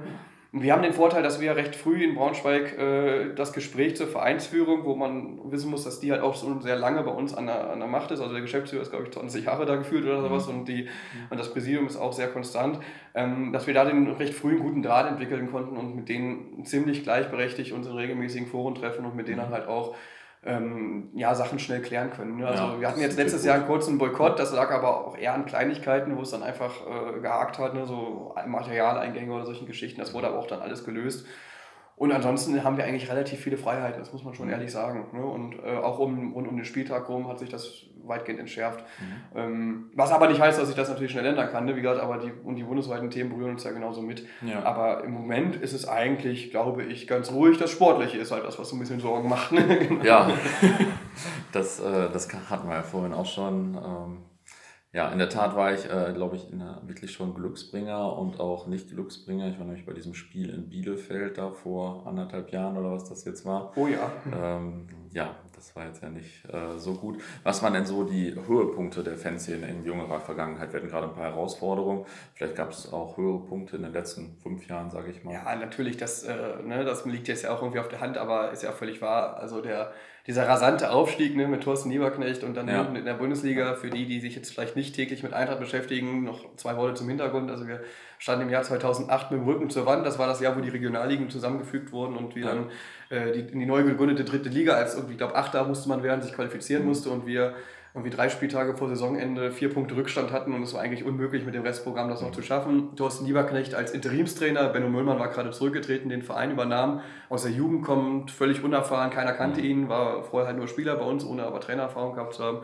Wir 0.51 0.73
haben 0.73 0.81
den 0.81 0.93
Vorteil, 0.93 1.21
dass 1.21 1.39
wir 1.39 1.55
recht 1.55 1.75
früh 1.75 2.03
in 2.03 2.15
Braunschweig 2.15 2.75
äh, 2.75 3.35
das 3.35 3.53
Gespräch 3.53 3.95
zur 3.95 4.07
Vereinsführung, 4.07 4.83
wo 4.83 4.95
man 4.95 5.39
wissen 5.51 5.69
muss, 5.69 5.83
dass 5.83 5.99
die 5.99 6.11
halt 6.11 6.23
auch 6.23 6.35
schon 6.35 6.63
sehr 6.63 6.75
lange 6.75 7.03
bei 7.03 7.11
uns 7.11 7.35
an 7.35 7.45
der, 7.45 7.69
an 7.69 7.77
der 7.77 7.87
Macht 7.87 8.09
ist. 8.09 8.19
Also 8.19 8.33
der 8.33 8.41
Geschäftsführer 8.41 8.81
ist, 8.81 8.89
glaube 8.89 9.05
ich, 9.05 9.11
20 9.11 9.45
Jahre 9.45 9.67
da 9.67 9.75
geführt 9.75 10.05
oder 10.05 10.23
sowas 10.23 10.47
mhm. 10.47 10.59
und, 10.59 10.67
die, 10.67 10.87
und 11.29 11.39
das 11.39 11.53
Präsidium 11.53 11.85
ist 11.85 11.97
auch 11.97 12.13
sehr 12.13 12.29
konstant, 12.29 12.79
ähm, 13.13 13.53
dass 13.53 13.67
wir 13.67 13.75
da 13.75 13.85
den 13.85 14.07
recht 14.07 14.33
früh 14.33 14.53
einen 14.53 14.61
guten 14.61 14.81
Draht 14.81 15.07
entwickeln 15.07 15.51
konnten 15.51 15.77
und 15.77 15.95
mit 15.95 16.09
denen 16.09 16.65
ziemlich 16.65 17.03
gleichberechtigt 17.03 17.71
unsere 17.71 17.97
regelmäßigen 17.97 18.47
Foren 18.47 18.73
treffen 18.73 19.05
und 19.05 19.15
mit 19.15 19.27
denen 19.27 19.49
mhm. 19.49 19.53
halt 19.53 19.67
auch 19.67 19.95
ähm, 20.45 21.09
ja, 21.13 21.35
Sachen 21.35 21.59
schnell 21.59 21.81
klären 21.81 22.11
können. 22.11 22.37
Ne? 22.37 22.47
Also 22.47 22.63
ja, 22.63 22.79
wir 22.79 22.87
hatten 22.87 23.01
jetzt 23.01 23.17
letztes 23.17 23.43
Jahr 23.43 23.55
einen 23.55 23.67
kurzen 23.67 23.97
Boykott, 23.97 24.39
das 24.39 24.53
lag 24.53 24.71
aber 24.71 25.05
auch 25.05 25.17
eher 25.17 25.33
an 25.33 25.45
Kleinigkeiten, 25.45 26.15
wo 26.15 26.21
es 26.21 26.31
dann 26.31 26.43
einfach 26.43 26.73
äh, 26.87 27.19
gehakt 27.19 27.59
hat, 27.59 27.73
ne? 27.73 27.85
so 27.85 28.33
Materialeingänge 28.47 29.33
oder 29.33 29.45
solchen 29.45 29.67
Geschichten. 29.67 29.99
Das 29.99 30.13
wurde 30.13 30.27
aber 30.27 30.39
auch 30.39 30.47
dann 30.47 30.61
alles 30.61 30.85
gelöst. 30.85 31.25
Und 31.97 32.13
ansonsten 32.13 32.63
haben 32.63 32.77
wir 32.77 32.85
eigentlich 32.85 33.11
relativ 33.11 33.41
viele 33.41 33.57
Freiheiten, 33.57 33.99
das 33.99 34.13
muss 34.13 34.23
man 34.23 34.33
schon 34.33 34.45
mhm. 34.45 34.53
ehrlich 34.53 34.71
sagen. 34.71 35.07
Ne? 35.11 35.25
Und 35.25 35.55
äh, 35.61 35.75
auch 35.75 35.99
um, 35.99 36.31
rund 36.31 36.47
um 36.47 36.55
den 36.55 36.63
Spieltag 36.63 37.09
rum 37.09 37.27
hat 37.27 37.39
sich 37.39 37.49
das 37.49 37.83
weitgehend 38.05 38.39
entschärft. 38.39 38.83
Mhm. 38.99 39.37
Ähm, 39.39 39.91
was 39.93 40.11
aber 40.11 40.27
nicht 40.27 40.39
heißt, 40.39 40.59
dass 40.59 40.69
ich 40.69 40.75
das 40.75 40.89
natürlich 40.89 41.11
schnell 41.11 41.25
ändern 41.25 41.49
kann. 41.49 41.65
Ne? 41.65 41.75
Wie 41.75 41.81
gesagt, 41.81 42.01
aber 42.01 42.17
die, 42.17 42.31
und 42.31 42.55
die 42.55 42.63
bundesweiten 42.63 43.09
Themen 43.09 43.29
berühren 43.29 43.51
uns 43.51 43.63
ja 43.63 43.71
genauso 43.71 44.01
mit. 44.01 44.25
Ja. 44.41 44.63
Aber 44.63 45.03
im 45.03 45.11
Moment 45.11 45.55
ist 45.55 45.73
es 45.73 45.87
eigentlich, 45.87 46.51
glaube 46.51 46.83
ich, 46.83 47.07
ganz 47.07 47.31
ruhig. 47.31 47.57
Das 47.57 47.71
Sportliche 47.71 48.17
ist 48.17 48.31
halt 48.31 48.45
das, 48.45 48.59
was 48.59 48.69
so 48.69 48.75
ein 48.75 48.79
bisschen 48.79 48.99
Sorgen 48.99 49.29
macht. 49.29 49.51
Ne? 49.51 49.65
genau. 49.87 50.03
Ja, 50.03 50.29
das, 51.51 51.79
äh, 51.79 52.09
das 52.11 52.27
hatten 52.49 52.67
wir 52.67 52.75
ja 52.75 52.83
vorhin 52.83 53.13
auch 53.13 53.25
schon. 53.25 53.75
Ähm 53.75 54.17
ja, 54.91 55.11
in 55.11 55.19
der 55.19 55.29
Tat 55.29 55.55
war 55.55 55.71
ich, 55.71 55.85
äh, 55.85 56.13
glaube 56.15 56.35
ich, 56.35 56.47
der, 56.49 56.81
wirklich 56.83 57.11
schon 57.11 57.35
Glücksbringer 57.35 58.17
und 58.17 58.39
auch 58.39 58.65
nicht 58.65 58.89
Glücksbringer. 58.89 59.47
Ich 59.47 59.59
war 59.59 59.65
nämlich 59.65 59.85
bei 59.85 59.93
diesem 59.93 60.15
Spiel 60.15 60.49
in 60.49 60.67
Bielefeld 60.67 61.37
da 61.37 61.51
vor 61.51 62.07
anderthalb 62.07 62.51
Jahren 62.51 62.75
oder 62.75 62.91
was 62.91 63.07
das 63.07 63.23
jetzt 63.23 63.45
war. 63.45 63.71
Oh 63.75 63.85
ja. 63.85 64.11
Ähm, 64.35 64.87
ja, 65.11 65.35
das 65.55 65.75
war 65.75 65.85
jetzt 65.85 66.01
ja 66.03 66.09
nicht 66.09 66.45
äh, 66.45 66.77
so 66.77 66.93
gut. 66.93 67.21
Was 67.43 67.63
waren 67.63 67.73
denn 67.73 67.85
so 67.85 68.03
die 68.03 68.33
Höhepunkte 68.47 69.03
der 69.03 69.17
Fanszene 69.17 69.67
in 69.67 69.83
jüngerer 69.83 70.19
Vergangenheit? 70.19 70.71
Wir 70.71 70.79
hatten 70.79 70.89
gerade 70.89 71.07
ein 71.07 71.13
paar 71.13 71.31
Herausforderungen. 71.31 72.05
Vielleicht 72.35 72.55
gab 72.55 72.71
es 72.71 72.93
auch 72.93 73.17
Höhepunkte 73.17 73.77
in 73.77 73.83
den 73.83 73.93
letzten 73.93 74.37
fünf 74.41 74.67
Jahren, 74.67 74.89
sage 74.91 75.11
ich 75.11 75.23
mal. 75.23 75.33
Ja, 75.33 75.55
natürlich, 75.55 75.97
das, 75.97 76.23
äh, 76.23 76.61
ne, 76.63 76.85
das 76.85 77.05
liegt 77.05 77.27
jetzt 77.27 77.43
ja 77.43 77.51
auch 77.51 77.61
irgendwie 77.61 77.79
auf 77.79 77.89
der 77.89 78.01
Hand, 78.01 78.17
aber 78.17 78.51
ist 78.51 78.63
ja 78.63 78.71
völlig 78.71 79.01
wahr. 79.01 79.37
Also 79.37 79.61
der 79.61 79.91
dieser 80.29 80.47
rasante 80.47 80.91
Aufstieg 80.91 81.35
ne, 81.35 81.47
mit 81.47 81.63
Thorsten 81.63 81.89
Lieberknecht 81.89 82.43
und 82.43 82.55
dann 82.55 82.67
ja. 82.67 82.83
in 82.83 83.03
der 83.03 83.15
Bundesliga, 83.15 83.73
für 83.73 83.89
die, 83.89 84.05
die 84.05 84.19
sich 84.19 84.35
jetzt 84.35 84.51
vielleicht 84.53 84.75
nicht 84.75 84.93
täglich 84.93 85.23
mit 85.23 85.33
Eintracht 85.33 85.59
beschäftigen, 85.59 86.23
noch 86.23 86.55
zwei 86.55 86.77
Worte 86.77 86.93
zum 86.93 87.09
Hintergrund. 87.09 87.49
Also 87.49 87.67
wir 87.67 87.81
standen 88.19 88.43
im 88.43 88.49
Jahr 88.49 88.63
2008 88.63 89.31
mit 89.31 89.39
dem 89.39 89.47
Rücken 89.47 89.69
zur 89.69 89.85
Wand. 89.85 90.05
Das 90.05 90.19
war 90.19 90.27
das 90.27 90.41
Jahr, 90.41 90.55
wo 90.55 90.61
die 90.61 90.69
Regionalligen 90.69 91.29
zusammengefügt 91.29 91.91
wurden 91.91 92.15
und 92.17 92.35
wir 92.35 92.45
dann 92.45 92.69
äh, 93.09 93.31
die, 93.31 93.51
in 93.51 93.59
die 93.59 93.65
neu 93.65 93.83
gegründete 93.83 94.25
dritte 94.25 94.49
Liga 94.49 94.73
als 94.73 94.93
irgendwie, 94.93 95.13
ich 95.13 95.17
glaube, 95.17 95.35
Achter 95.35 95.65
musste 95.65 95.89
man 95.89 96.03
werden, 96.03 96.21
sich 96.21 96.33
qualifizieren 96.33 96.83
mhm. 96.83 96.89
musste 96.89 97.09
und 97.09 97.25
wir 97.25 97.55
irgendwie 97.95 98.15
drei 98.15 98.29
Spieltage 98.29 98.75
vor 98.75 98.87
Saisonende 98.89 99.51
vier 99.51 99.73
Punkte 99.73 99.95
Rückstand 99.95 100.31
hatten 100.31 100.53
und 100.53 100.61
es 100.61 100.73
war 100.73 100.81
eigentlich 100.81 101.05
unmöglich 101.05 101.43
mit 101.45 101.55
dem 101.55 101.63
Restprogramm 101.63 102.09
das 102.09 102.21
noch 102.21 102.31
zu 102.31 102.43
schaffen. 102.43 102.95
Thorsten 102.95 103.25
Lieberknecht 103.25 103.73
als 103.73 103.91
Interimstrainer, 103.91 104.69
Benno 104.69 104.89
Müllmann 104.89 105.17
war 105.17 105.29
gerade 105.29 105.49
zurückgetreten, 105.49 106.09
den 106.09 106.21
Verein 106.21 106.51
übernahm, 106.51 107.01
aus 107.29 107.43
der 107.43 107.51
Jugend 107.51 107.83
kommt, 107.83 108.29
völlig 108.29 108.63
unerfahren, 108.63 109.09
keiner 109.09 109.33
kannte 109.33 109.61
ihn, 109.61 109.89
war 109.89 110.23
vorher 110.23 110.49
halt 110.49 110.57
nur 110.57 110.67
Spieler 110.67 110.97
bei 110.97 111.05
uns, 111.05 111.25
ohne 111.25 111.43
aber 111.45 111.61
Trainererfahrung 111.61 112.13
gehabt 112.13 112.35
zu 112.35 112.43
haben. 112.43 112.59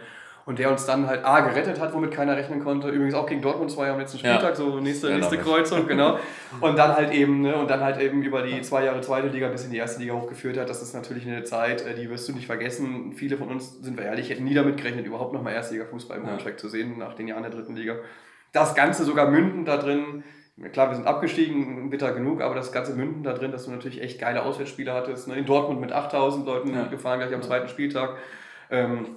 Und 0.45 0.59
der 0.59 0.69
uns 0.69 0.85
dann 0.85 1.07
halt 1.07 1.25
A 1.25 1.39
gerettet 1.39 1.79
hat, 1.79 1.93
womit 1.93 2.11
keiner 2.11 2.37
rechnen 2.37 2.63
konnte. 2.63 2.89
Übrigens 2.89 3.15
auch 3.15 3.25
gegen 3.25 3.41
Dortmund 3.41 3.71
2 3.71 3.89
am 3.89 3.99
letzten 3.99 4.19
Spieltag, 4.19 4.49
ja. 4.49 4.55
so 4.55 4.79
nächste, 4.79 5.11
nächste 5.11 5.39
Kreuzung, 5.39 5.87
genau. 5.87 6.19
Und 6.61 6.77
dann 6.77 6.95
halt 6.95 7.11
eben, 7.11 7.41
ne, 7.41 7.55
und 7.55 7.69
dann 7.69 7.81
halt 7.81 7.99
eben 7.99 8.21
über 8.21 8.43
die 8.43 8.61
zwei 8.61 8.85
Jahre 8.85 9.01
zweite 9.01 9.27
Liga 9.27 9.47
bis 9.47 9.65
in 9.65 9.71
die 9.71 9.77
erste 9.77 10.01
Liga 10.01 10.13
hochgeführt 10.13 10.57
hat. 10.57 10.69
Das 10.69 10.83
ist 10.83 10.93
natürlich 10.93 11.27
eine 11.27 11.43
Zeit, 11.43 11.81
äh, 11.81 11.95
die 11.95 12.09
wirst 12.11 12.29
du 12.29 12.33
nicht 12.33 12.45
vergessen. 12.45 13.13
Viele 13.13 13.37
von 13.37 13.49
uns, 13.49 13.81
sind 13.81 13.97
wir 13.97 14.05
ehrlich, 14.05 14.29
hätten 14.29 14.43
nie 14.43 14.53
damit 14.53 14.77
gerechnet, 14.77 15.07
überhaupt 15.07 15.33
nochmal 15.33 15.53
Erstliga-Fußball 15.53 16.17
im 16.17 16.25
Braunschweig 16.25 16.53
ja. 16.53 16.57
zu 16.57 16.69
sehen, 16.69 16.99
nach 16.99 17.15
den 17.15 17.27
Jahren 17.27 17.41
der 17.41 17.51
dritten 17.51 17.75
Liga. 17.75 17.95
Das 18.51 18.75
Ganze 18.75 19.03
sogar 19.03 19.29
mündend 19.29 19.67
da 19.67 19.77
drin, 19.77 20.23
Klar, 20.71 20.89
wir 20.89 20.95
sind 20.95 21.05
abgestiegen, 21.05 21.89
bitter 21.89 22.13
genug, 22.13 22.41
aber 22.41 22.55
das 22.55 22.71
ganze 22.71 22.93
Münden 22.93 23.23
da 23.23 23.33
drin, 23.33 23.51
dass 23.51 23.65
du 23.65 23.71
natürlich 23.71 24.01
echt 24.01 24.21
geile 24.21 24.43
Auswärtsspiele 24.43 24.93
hattest. 24.93 25.27
Ne? 25.27 25.35
In 25.35 25.45
Dortmund 25.45 25.81
mit 25.81 25.91
8000 25.91 26.45
Leuten 26.45 26.73
ja. 26.73 26.85
gefahren, 26.85 27.19
gleich 27.19 27.33
am 27.33 27.41
zweiten 27.41 27.67
Spieltag. 27.67 28.15
Ähm, 28.71 29.07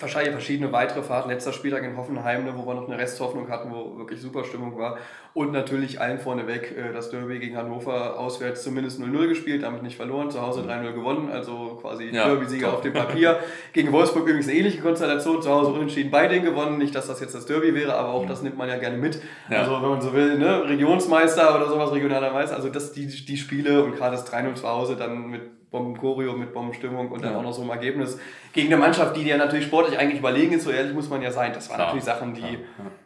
wahrscheinlich 0.00 0.32
verschiedene 0.32 0.72
weitere 0.72 1.02
Fahrten. 1.02 1.28
Letzter 1.30 1.52
Spieltag 1.52 1.84
in 1.84 1.96
Hoffenheim, 1.96 2.44
ne, 2.44 2.52
wo 2.56 2.66
wir 2.66 2.74
noch 2.74 2.88
eine 2.88 2.98
Resthoffnung 2.98 3.48
hatten, 3.48 3.70
wo 3.70 3.98
wirklich 3.98 4.20
super 4.20 4.44
Stimmung 4.44 4.78
war. 4.78 4.98
Und 5.34 5.52
natürlich 5.52 6.00
allen 6.00 6.18
vorneweg 6.18 6.76
äh, 6.76 6.92
das 6.92 7.10
Derby 7.10 7.38
gegen 7.38 7.56
Hannover 7.56 8.18
auswärts 8.18 8.62
zumindest 8.62 9.00
0-0 9.00 9.28
gespielt, 9.28 9.62
damit 9.62 9.82
nicht 9.82 9.96
verloren, 9.96 10.30
zu 10.30 10.42
Hause 10.42 10.62
3-0 10.62 10.92
gewonnen, 10.92 11.30
also 11.30 11.78
quasi 11.80 12.06
ja, 12.06 12.26
Derby-Sieger 12.26 12.72
auf 12.72 12.80
dem 12.80 12.92
Papier. 12.92 13.38
gegen 13.72 13.92
Wolfsburg 13.92 14.24
übrigens 14.24 14.48
eine 14.48 14.58
ähnliche 14.58 14.80
Konstellation, 14.80 15.42
zu 15.42 15.50
Hause 15.50 15.72
unentschieden 15.72 16.10
bei 16.10 16.26
denen 16.28 16.44
gewonnen. 16.44 16.78
Nicht, 16.78 16.94
dass 16.94 17.06
das 17.06 17.20
jetzt 17.20 17.34
das 17.34 17.46
Derby 17.46 17.74
wäre, 17.74 17.94
aber 17.94 18.10
auch 18.10 18.24
mhm. 18.24 18.28
das 18.28 18.42
nimmt 18.42 18.56
man 18.56 18.68
ja 18.68 18.78
gerne 18.78 18.96
mit. 18.96 19.20
Ja. 19.50 19.60
Also 19.60 19.82
wenn 19.82 19.90
man 19.90 20.00
so 20.00 20.12
will, 20.12 20.38
ne, 20.38 20.68
Regionsmeister 20.68 21.54
oder 21.56 21.68
sowas, 21.68 21.92
regionaler 21.92 22.32
Meister, 22.32 22.56
also 22.56 22.68
das, 22.68 22.92
die, 22.92 23.06
die 23.06 23.36
Spiele 23.36 23.84
und 23.84 23.96
gerade 23.96 24.16
das 24.16 24.32
3-0 24.32 24.54
zu 24.54 24.68
Hause 24.68 24.96
dann 24.96 25.28
mit 25.28 25.57
Bombenchoreo 25.70 26.32
mit 26.32 26.52
Bombenstimmung 26.52 27.10
und 27.10 27.22
dann 27.22 27.32
ja. 27.32 27.38
auch 27.38 27.42
noch 27.42 27.52
so 27.52 27.62
ein 27.62 27.68
Ergebnis 27.68 28.18
gegen 28.52 28.68
eine 28.68 28.78
Mannschaft, 28.78 29.16
die 29.16 29.24
dir 29.24 29.36
natürlich 29.36 29.66
sportlich 29.66 29.98
eigentlich 29.98 30.20
überlegen 30.20 30.52
ist, 30.52 30.64
so 30.64 30.70
ehrlich 30.70 30.94
muss 30.94 31.10
man 31.10 31.20
ja 31.20 31.30
sein. 31.30 31.52
Das 31.52 31.68
waren 31.68 31.78
natürlich 31.78 32.04
Sachen, 32.04 32.34
die, 32.34 32.40
ja. 32.40 32.58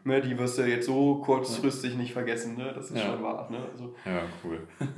ne, 0.05 0.20
die 0.20 0.38
wirst 0.38 0.59
du 0.59 0.62
jetzt 0.62 0.87
so 0.87 1.16
kurzfristig 1.16 1.96
nicht 1.96 2.12
vergessen. 2.12 2.57
Ne? 2.57 2.72
Das 2.75 2.90
ist 2.90 2.96
ja. 2.96 3.07
schon 3.07 3.22
wahr. 3.22 3.48
Ne? 3.51 3.59
Also. 3.72 3.94
Ja, 4.05 4.22
cool. 4.44 4.61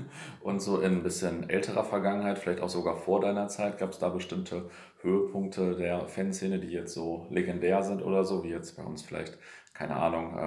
Und 0.42 0.60
so 0.60 0.80
in 0.80 0.92
ein 0.92 1.02
bisschen 1.02 1.48
älterer 1.48 1.84
Vergangenheit, 1.84 2.38
vielleicht 2.38 2.60
auch 2.60 2.68
sogar 2.68 2.96
vor 2.96 3.20
deiner 3.20 3.48
Zeit, 3.48 3.78
gab 3.78 3.90
es 3.90 3.98
da 3.98 4.10
bestimmte 4.10 4.68
Höhepunkte 5.00 5.74
der 5.74 6.06
Fanszene, 6.08 6.58
die 6.58 6.68
jetzt 6.68 6.92
so 6.92 7.26
legendär 7.30 7.82
sind 7.82 8.02
oder 8.02 8.24
so, 8.24 8.44
wie 8.44 8.50
jetzt 8.50 8.76
bei 8.76 8.82
uns 8.82 9.02
vielleicht 9.02 9.38
keine 9.74 9.96
Ahnung, 9.96 10.38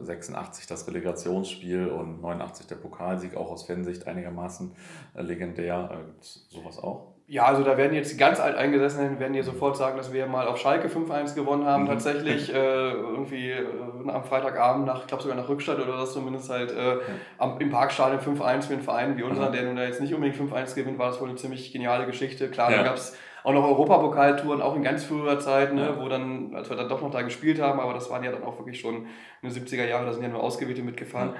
äh, 0.00 0.04
86 0.04 0.66
das 0.68 0.86
Relegationsspiel 0.86 1.88
und 1.88 2.22
89 2.22 2.68
der 2.68 2.76
Pokalsieg, 2.76 3.36
auch 3.36 3.50
aus 3.50 3.64
Fansicht 3.64 4.06
einigermaßen 4.06 4.72
äh, 5.14 5.22
legendär. 5.22 5.90
Äh, 5.92 6.04
Gibt 6.06 6.24
sowas 6.24 6.78
auch? 6.78 7.16
Ja, 7.28 7.46
also 7.46 7.64
da 7.64 7.76
werden 7.76 7.92
jetzt 7.92 8.12
die 8.12 8.16
ganz 8.16 8.38
alt 8.38 8.54
eingesessenen 8.54 9.18
werden 9.18 9.32
dir 9.32 9.42
sofort 9.42 9.76
sagen, 9.76 9.96
dass 9.96 10.12
wir 10.12 10.26
mal 10.28 10.46
auf 10.46 10.58
Schalke 10.58 10.86
5-1 10.86 11.34
gewonnen 11.34 11.64
haben. 11.66 11.82
Mhm. 11.82 11.88
Tatsächlich 11.88 12.54
äh, 12.54 12.92
irgendwie 12.92 13.50
äh, 13.50 13.66
am 14.06 14.22
Freitagabend 14.22 14.86
nach, 14.86 15.00
ich 15.00 15.06
glaube 15.08 15.24
sogar 15.24 15.36
nach 15.36 15.48
Rückstadt 15.48 15.80
oder 15.80 15.96
das 15.96 16.12
zumindest 16.12 16.48
halt 16.48 16.70
äh, 16.70 16.94
ja. 16.94 17.00
am, 17.38 17.58
im 17.58 17.70
Parkstadion 17.70 18.20
5-1 18.20 18.62
für 18.62 18.74
einen 18.74 18.82
Verein 18.82 19.16
wie 19.16 19.24
unseren, 19.24 19.48
mhm. 19.48 19.54
der 19.54 19.62
nun 19.64 19.74
da 19.74 19.82
jetzt 19.82 20.00
nicht 20.00 20.14
unbedingt 20.14 20.40
5-1 20.40 20.76
gewinnt, 20.76 20.98
war 21.00 21.08
das 21.08 21.20
wohl 21.20 21.28
eine 21.28 21.36
ziemlich 21.36 21.72
geniale 21.72 22.06
Geschichte. 22.06 22.48
Klar, 22.48 22.70
ja. 22.70 22.76
da 22.76 22.82
gab 22.84 22.94
es 22.94 23.16
auch 23.46 23.52
noch 23.52 23.62
Europapokaltouren, 23.62 24.60
auch 24.60 24.74
in 24.74 24.82
ganz 24.82 25.04
früher 25.04 25.38
Zeit, 25.38 25.72
ne, 25.72 25.94
wo 26.00 26.08
dann, 26.08 26.52
als 26.52 26.68
wir 26.68 26.76
dann 26.76 26.88
doch 26.88 27.00
noch 27.00 27.12
da 27.12 27.22
gespielt 27.22 27.60
haben, 27.60 27.78
aber 27.78 27.94
das 27.94 28.10
waren 28.10 28.24
ja 28.24 28.32
dann 28.32 28.42
auch 28.42 28.58
wirklich 28.58 28.80
schon 28.80 29.06
in 29.40 29.48
den 29.48 29.52
70er 29.52 29.86
Jahre, 29.86 30.04
da 30.04 30.12
sind 30.12 30.24
ja 30.24 30.28
nur 30.28 30.42
Ausgewählte 30.42 30.82
mitgefahren. 30.82 31.34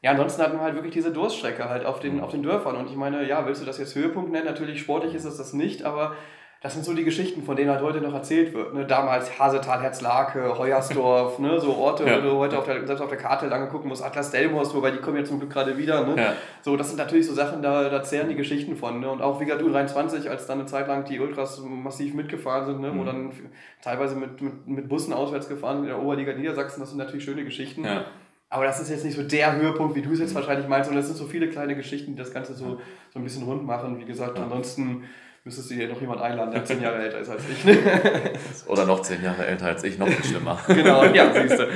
Ja. 0.00 0.12
Ansonsten 0.12 0.40
hatten 0.40 0.56
wir 0.56 0.62
halt 0.62 0.76
wirklich 0.76 0.94
diese 0.94 1.12
Durststrecke 1.12 1.68
halt 1.68 1.84
auf 1.84 1.98
den, 1.98 2.20
auf 2.20 2.30
den 2.30 2.44
Dörfern. 2.44 2.76
Und 2.76 2.88
ich 2.88 2.94
meine, 2.94 3.26
ja, 3.26 3.44
willst 3.44 3.60
du 3.60 3.66
das 3.66 3.78
jetzt 3.78 3.96
Höhepunkt 3.96 4.30
nennen? 4.30 4.44
Natürlich 4.44 4.78
sportlich 4.78 5.16
ist 5.16 5.24
es 5.24 5.36
das 5.36 5.52
nicht, 5.52 5.82
aber 5.82 6.14
das 6.60 6.72
sind 6.74 6.84
so 6.84 6.92
die 6.92 7.04
Geschichten, 7.04 7.44
von 7.44 7.54
denen 7.54 7.70
halt 7.70 7.82
heute 7.82 8.00
noch 8.00 8.12
erzählt 8.12 8.52
wird. 8.52 8.74
Ne? 8.74 8.84
Damals 8.84 9.38
Hasetal, 9.38 9.80
Herzlake, 9.80 10.58
Heuersdorf, 10.58 11.38
ne? 11.38 11.60
so 11.60 11.76
Orte, 11.76 12.04
ja. 12.04 12.18
wo 12.18 12.20
du 12.20 12.32
heute 12.32 12.58
auf 12.58 12.64
der, 12.64 12.84
selbst 12.84 13.00
auf 13.00 13.08
der 13.08 13.18
Karte 13.18 13.46
lange 13.46 13.68
gucken 13.68 13.88
musst, 13.88 14.02
Atlas 14.02 14.32
Delmhorst, 14.32 14.74
wobei 14.74 14.90
die 14.90 14.98
kommen 14.98 15.18
ja 15.18 15.24
zum 15.24 15.38
Glück 15.38 15.52
gerade 15.52 15.78
wieder. 15.78 16.04
Ne? 16.04 16.20
Ja. 16.20 16.32
So, 16.62 16.76
das 16.76 16.88
sind 16.88 16.96
natürlich 16.96 17.28
so 17.28 17.34
Sachen, 17.34 17.62
da, 17.62 17.88
da 17.88 18.02
zehren 18.02 18.28
die 18.28 18.34
Geschichten 18.34 18.76
von. 18.76 18.98
Ne? 18.98 19.08
Und 19.08 19.22
auch 19.22 19.38
Wigat 19.38 19.62
U23, 19.62 20.28
als 20.28 20.46
dann 20.46 20.58
eine 20.58 20.66
Zeit 20.66 20.88
lang 20.88 21.04
die 21.04 21.20
Ultras 21.20 21.60
massiv 21.60 22.14
mitgefahren 22.14 22.66
sind, 22.66 22.80
ne? 22.80 22.90
Mhm. 22.90 22.98
wo 22.98 23.04
dann 23.04 23.32
teilweise 23.80 24.16
mit, 24.16 24.42
mit, 24.42 24.66
mit 24.66 24.88
Bussen 24.88 25.12
auswärts 25.12 25.48
gefahren 25.48 25.78
in 25.78 25.86
der 25.86 26.02
Oberliga 26.02 26.32
Niedersachsen, 26.32 26.80
das 26.80 26.88
sind 26.88 26.98
natürlich 26.98 27.24
schöne 27.24 27.44
Geschichten. 27.44 27.84
Ja. 27.84 28.04
Aber 28.50 28.64
das 28.64 28.80
ist 28.80 28.90
jetzt 28.90 29.04
nicht 29.04 29.14
so 29.14 29.22
der 29.22 29.54
Höhepunkt, 29.56 29.94
wie 29.94 30.02
du 30.02 30.10
es 30.12 30.18
jetzt 30.18 30.30
mhm. 30.30 30.36
wahrscheinlich 30.36 30.66
meinst, 30.66 30.86
sondern 30.86 31.02
das 31.02 31.06
sind 31.06 31.18
so 31.18 31.26
viele 31.26 31.48
kleine 31.48 31.76
Geschichten, 31.76 32.12
die 32.12 32.18
das 32.18 32.32
Ganze 32.32 32.54
so, 32.54 32.80
so 33.12 33.18
ein 33.20 33.22
bisschen 33.22 33.44
rund 33.44 33.64
machen. 33.64 34.00
Wie 34.00 34.06
gesagt, 34.06 34.40
ansonsten 34.40 35.04
müsstest 35.48 35.70
du 35.70 35.74
hier 35.76 35.88
noch 35.88 35.98
jemand 35.98 36.20
einladen, 36.20 36.50
der 36.50 36.62
zehn 36.62 36.82
Jahre 36.82 36.98
älter 36.98 37.20
ist 37.20 37.30
als 37.30 37.42
ich. 37.48 37.64
Oder 38.68 38.84
noch 38.84 39.00
zehn 39.00 39.24
Jahre 39.24 39.46
älter 39.46 39.64
als 39.64 39.82
ich, 39.82 39.98
noch 39.98 40.06
viel 40.06 40.22
schlimmer. 40.22 40.58
genau, 40.66 41.04
ja, 41.04 41.32
siehst 41.32 41.58
du. 41.58 41.68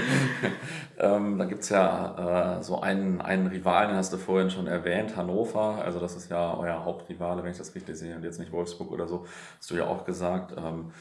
ähm, 0.99 1.39
da 1.39 1.47
gibt 1.47 1.63
es 1.63 1.71
ja 1.71 2.59
äh, 2.59 2.63
so 2.63 2.83
einen, 2.83 3.23
einen 3.23 3.47
Rivalen, 3.47 3.89
den 3.89 3.97
hast 3.97 4.13
du 4.13 4.19
vorhin 4.19 4.51
schon 4.51 4.67
erwähnt, 4.67 5.17
Hannover. 5.17 5.83
Also 5.83 6.01
das 6.01 6.17
ist 6.17 6.31
ja 6.31 6.55
euer 6.55 6.85
Hauptrivale, 6.85 7.43
wenn 7.43 7.51
ich 7.51 7.57
das 7.57 7.75
richtig 7.75 7.97
sehe, 7.97 8.15
und 8.15 8.23
jetzt 8.25 8.39
nicht 8.39 8.53
Wolfsburg 8.53 8.93
oder 8.93 9.09
so, 9.09 9.25
hast 9.57 9.71
du 9.71 9.77
ja 9.77 9.87
auch 9.87 10.05
gesagt. 10.05 10.55
Ähm, 10.59 10.93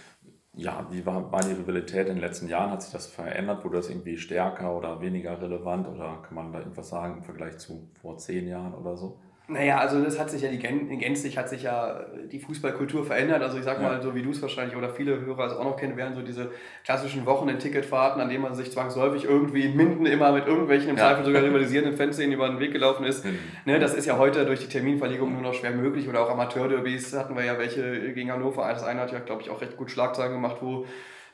ja, 0.54 0.88
wie 0.92 1.06
war, 1.06 1.30
war 1.30 1.42
die 1.44 1.52
Rivalität 1.52 2.08
in 2.08 2.16
den 2.16 2.22
letzten 2.22 2.48
Jahren? 2.48 2.72
Hat 2.72 2.84
sich 2.84 2.94
das 2.94 3.08
verändert? 3.08 3.66
Wurde 3.66 3.78
das 3.78 3.90
irgendwie 3.90 4.18
stärker 4.18 4.78
oder 4.78 5.02
weniger 5.02 5.42
relevant? 5.42 5.90
Oder 5.90 6.20
kann 6.24 6.36
man 6.36 6.54
da 6.54 6.60
irgendwas 6.60 6.88
sagen 6.88 7.18
im 7.18 7.24
Vergleich 7.24 7.58
zu 7.58 7.90
vor 8.02 8.18
zehn 8.18 8.48
Jahren 8.48 8.74
oder 8.74 8.96
so? 8.96 9.20
Naja, 9.48 9.80
also 9.80 10.02
das 10.02 10.18
hat 10.18 10.30
sich 10.30 10.44
ja 10.44 10.50
die 10.50 10.60
gänzlich 10.60 11.38
hat 11.38 11.50
sich 11.50 11.64
ja 11.64 12.06
die 12.32 12.40
Fußballkultur 12.40 13.06
verändert. 13.06 13.42
Also 13.42 13.58
ich 13.58 13.64
sag 13.64 13.82
mal, 13.82 14.02
so 14.02 14.16
wie 14.16 14.22
du 14.22 14.32
es 14.32 14.42
wahrscheinlich 14.42 14.78
oder 14.78 14.90
viele 14.90 15.20
Hörer 15.20 15.48
es 15.48 15.54
auch 15.54 15.64
noch 15.64 15.76
kennen 15.76 15.98
werden, 15.98 16.16
so 16.16 16.22
diese 16.22 16.52
klassischen 16.86 17.26
Wochenend-Ticketfahrten, 17.26 18.22
an 18.22 18.30
denen 18.30 18.44
man 18.44 18.56
sich 18.56 18.72
zwangsläufig 18.72 19.26
irgendwie 19.26 19.64
in 19.64 19.76
Minden 19.76 20.06
immer 20.06 20.32
mit 20.32 20.48
irgendwelchen 20.48 20.92
im 20.92 20.98
ja. 20.98 21.04
Zweifel 21.04 21.26
sogar 21.26 21.44
rivalisierenden 21.44 21.98
Fanszenen 21.98 22.32
über 22.32 22.48
den 22.48 22.60
Weg 22.60 22.72
gelaufen 22.72 23.04
ist. 23.04 23.26
Mhm. 23.26 23.40
Ne, 23.66 23.80
das 23.80 23.94
ist 23.94 24.06
ja 24.06 24.18
heute 24.18 24.46
durch 24.46 24.60
die 24.62 24.70
Terminverlegung 24.70 25.34
nur 25.34 25.42
noch 25.42 25.54
schwer 25.54 25.72
möglich. 25.72 26.08
Oder 26.08 26.22
auch 26.22 26.30
Amateurderbys 26.30 27.14
hatten 27.18 27.36
wir 27.36 27.44
ja 27.44 27.58
welche 27.58 28.14
gegen 28.14 28.32
Hannover. 28.32 28.68
Das 28.70 28.84
eine 28.84 29.02
hat 29.02 29.12
ja, 29.12 29.20
glaube 29.20 29.42
ich, 29.42 29.50
auch 29.50 29.60
recht 29.60 29.76
gut 29.76 29.92
Schlagzeilen 29.92 30.32
gemacht, 30.32 30.58
wo 30.62 30.86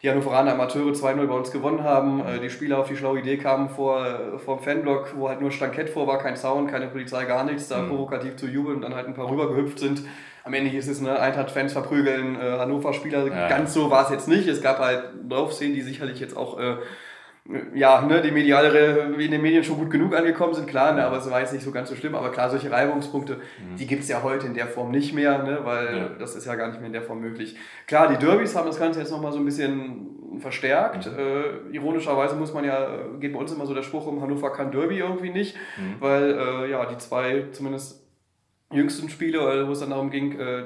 die 0.04 0.10
Hannoveraner 0.10 0.54
Amateure 0.54 0.92
2-0 0.92 1.26
bei 1.26 1.34
uns 1.34 1.52
gewonnen 1.52 1.84
haben. 1.84 2.26
Äh, 2.26 2.40
die 2.40 2.50
Spieler 2.50 2.80
auf 2.80 2.88
die 2.88 2.96
schlaue 2.96 3.20
Idee 3.20 3.38
kamen 3.38 3.70
vor, 3.70 4.06
äh, 4.06 4.38
vor 4.38 4.58
dem 4.58 4.64
Fanblock, 4.64 5.14
wo 5.18 5.30
halt 5.30 5.42
nur 5.42 5.52
Stankett 5.52 5.90
vor 5.90 6.08
war, 6.08 6.20
kein 6.20 6.36
Zaun, 6.36 6.68
keine 6.68 6.88
Polizei, 6.88 7.26
gar 7.26 7.44
nichts, 7.44 7.68
da 7.68 7.82
mhm. 7.82 7.90
provokativ 7.90 8.36
zu 8.36 8.48
jubeln 8.48 8.78
und 8.78 8.82
dann 8.84 8.96
halt 8.96 9.08
ein 9.08 9.14
paar 9.14 9.30
rübergehüpft 9.30 9.80
sind. 9.80 10.04
Am 10.44 10.54
Ende 10.54 10.70
hieß 10.70 10.88
es, 10.88 11.02
ne, 11.02 11.20
Eintracht-Fans 11.20 11.74
verprügeln, 11.74 12.40
äh, 12.40 12.58
Hannover-Spieler. 12.60 13.28
Ja. 13.28 13.50
Ganz 13.50 13.74
so 13.74 13.90
war 13.90 14.06
es 14.06 14.12
jetzt 14.12 14.28
nicht. 14.28 14.48
Es 14.48 14.62
gab 14.62 14.80
halt 14.80 15.04
Draufszenen, 15.28 15.74
die 15.74 15.82
sicherlich 15.82 16.20
jetzt 16.20 16.38
auch 16.38 16.60
äh, 16.60 16.78
ja, 17.74 18.02
ne, 18.02 18.22
die 18.22 18.32
mediale, 18.32 19.16
in 19.18 19.32
den 19.32 19.42
Medien 19.42 19.64
schon 19.64 19.78
gut 19.78 19.90
genug 19.90 20.16
angekommen 20.16 20.54
sind, 20.54 20.68
klar, 20.68 20.94
ne, 20.94 21.06
aber 21.06 21.18
es 21.18 21.30
war 21.32 21.40
jetzt 21.40 21.54
nicht 21.54 21.64
so 21.64 21.72
ganz 21.72 21.90
so 21.90 21.96
schlimm. 21.96 22.16
Aber 22.16 22.32
klar, 22.32 22.50
solche 22.50 22.70
Reibungspunkte, 22.70 23.36
mhm. 23.36 23.78
die 23.78 23.88
gibt 23.88 24.04
es 24.04 24.10
ja 24.10 24.22
heute 24.24 24.48
in 24.48 24.54
der 24.54 24.68
Form 24.68 24.92
nicht 24.92 25.14
mehr, 25.14 25.44
ne, 25.44 25.60
weil 25.64 25.98
ja. 25.98 26.10
das 26.20 26.36
ist 26.36 26.46
ja 26.46 26.56
gar 26.56 26.68
nicht 26.68 26.80
mehr 26.80 26.88
in 26.88 26.94
der 26.94 27.04
Form 27.04 27.22
möglich. 27.22 27.56
Klar, 27.86 28.08
die 28.10 28.18
Derbys 28.18 28.56
haben 28.56 28.68
das 28.68 28.80
Ganze 28.80 29.00
jetzt 29.00 29.12
nochmal 29.12 29.32
so 29.32 29.40
ein 29.40 29.46
bisschen 29.46 30.40
verstärkt. 30.40 31.06
Mhm. 31.06 31.18
Äh, 31.18 31.76
ironischerweise 31.76 32.36
muss 32.36 32.54
man 32.54 32.66
ja, 32.66 32.88
geht 33.20 33.34
bei 33.34 33.40
uns 33.40 33.52
immer 33.52 33.66
so 33.66 33.74
der 33.74 33.84
Spruch 33.84 34.08
um, 34.08 34.22
Hannover 34.22 34.52
kann 34.52 34.72
Derby 34.72 35.00
irgendwie 35.00 35.30
nicht, 35.30 35.56
mhm. 35.78 35.96
weil 36.00 36.38
äh, 36.38 36.72
ja, 36.72 36.86
die 36.86 36.98
zwei 36.98 37.46
zumindest 37.52 38.07
jüngsten 38.72 39.10
Spiele, 39.10 39.68
wo 39.68 39.72
es 39.72 39.80
dann 39.80 39.92
darum 39.92 40.10
ging, 40.10 40.38
äh, 40.40 40.66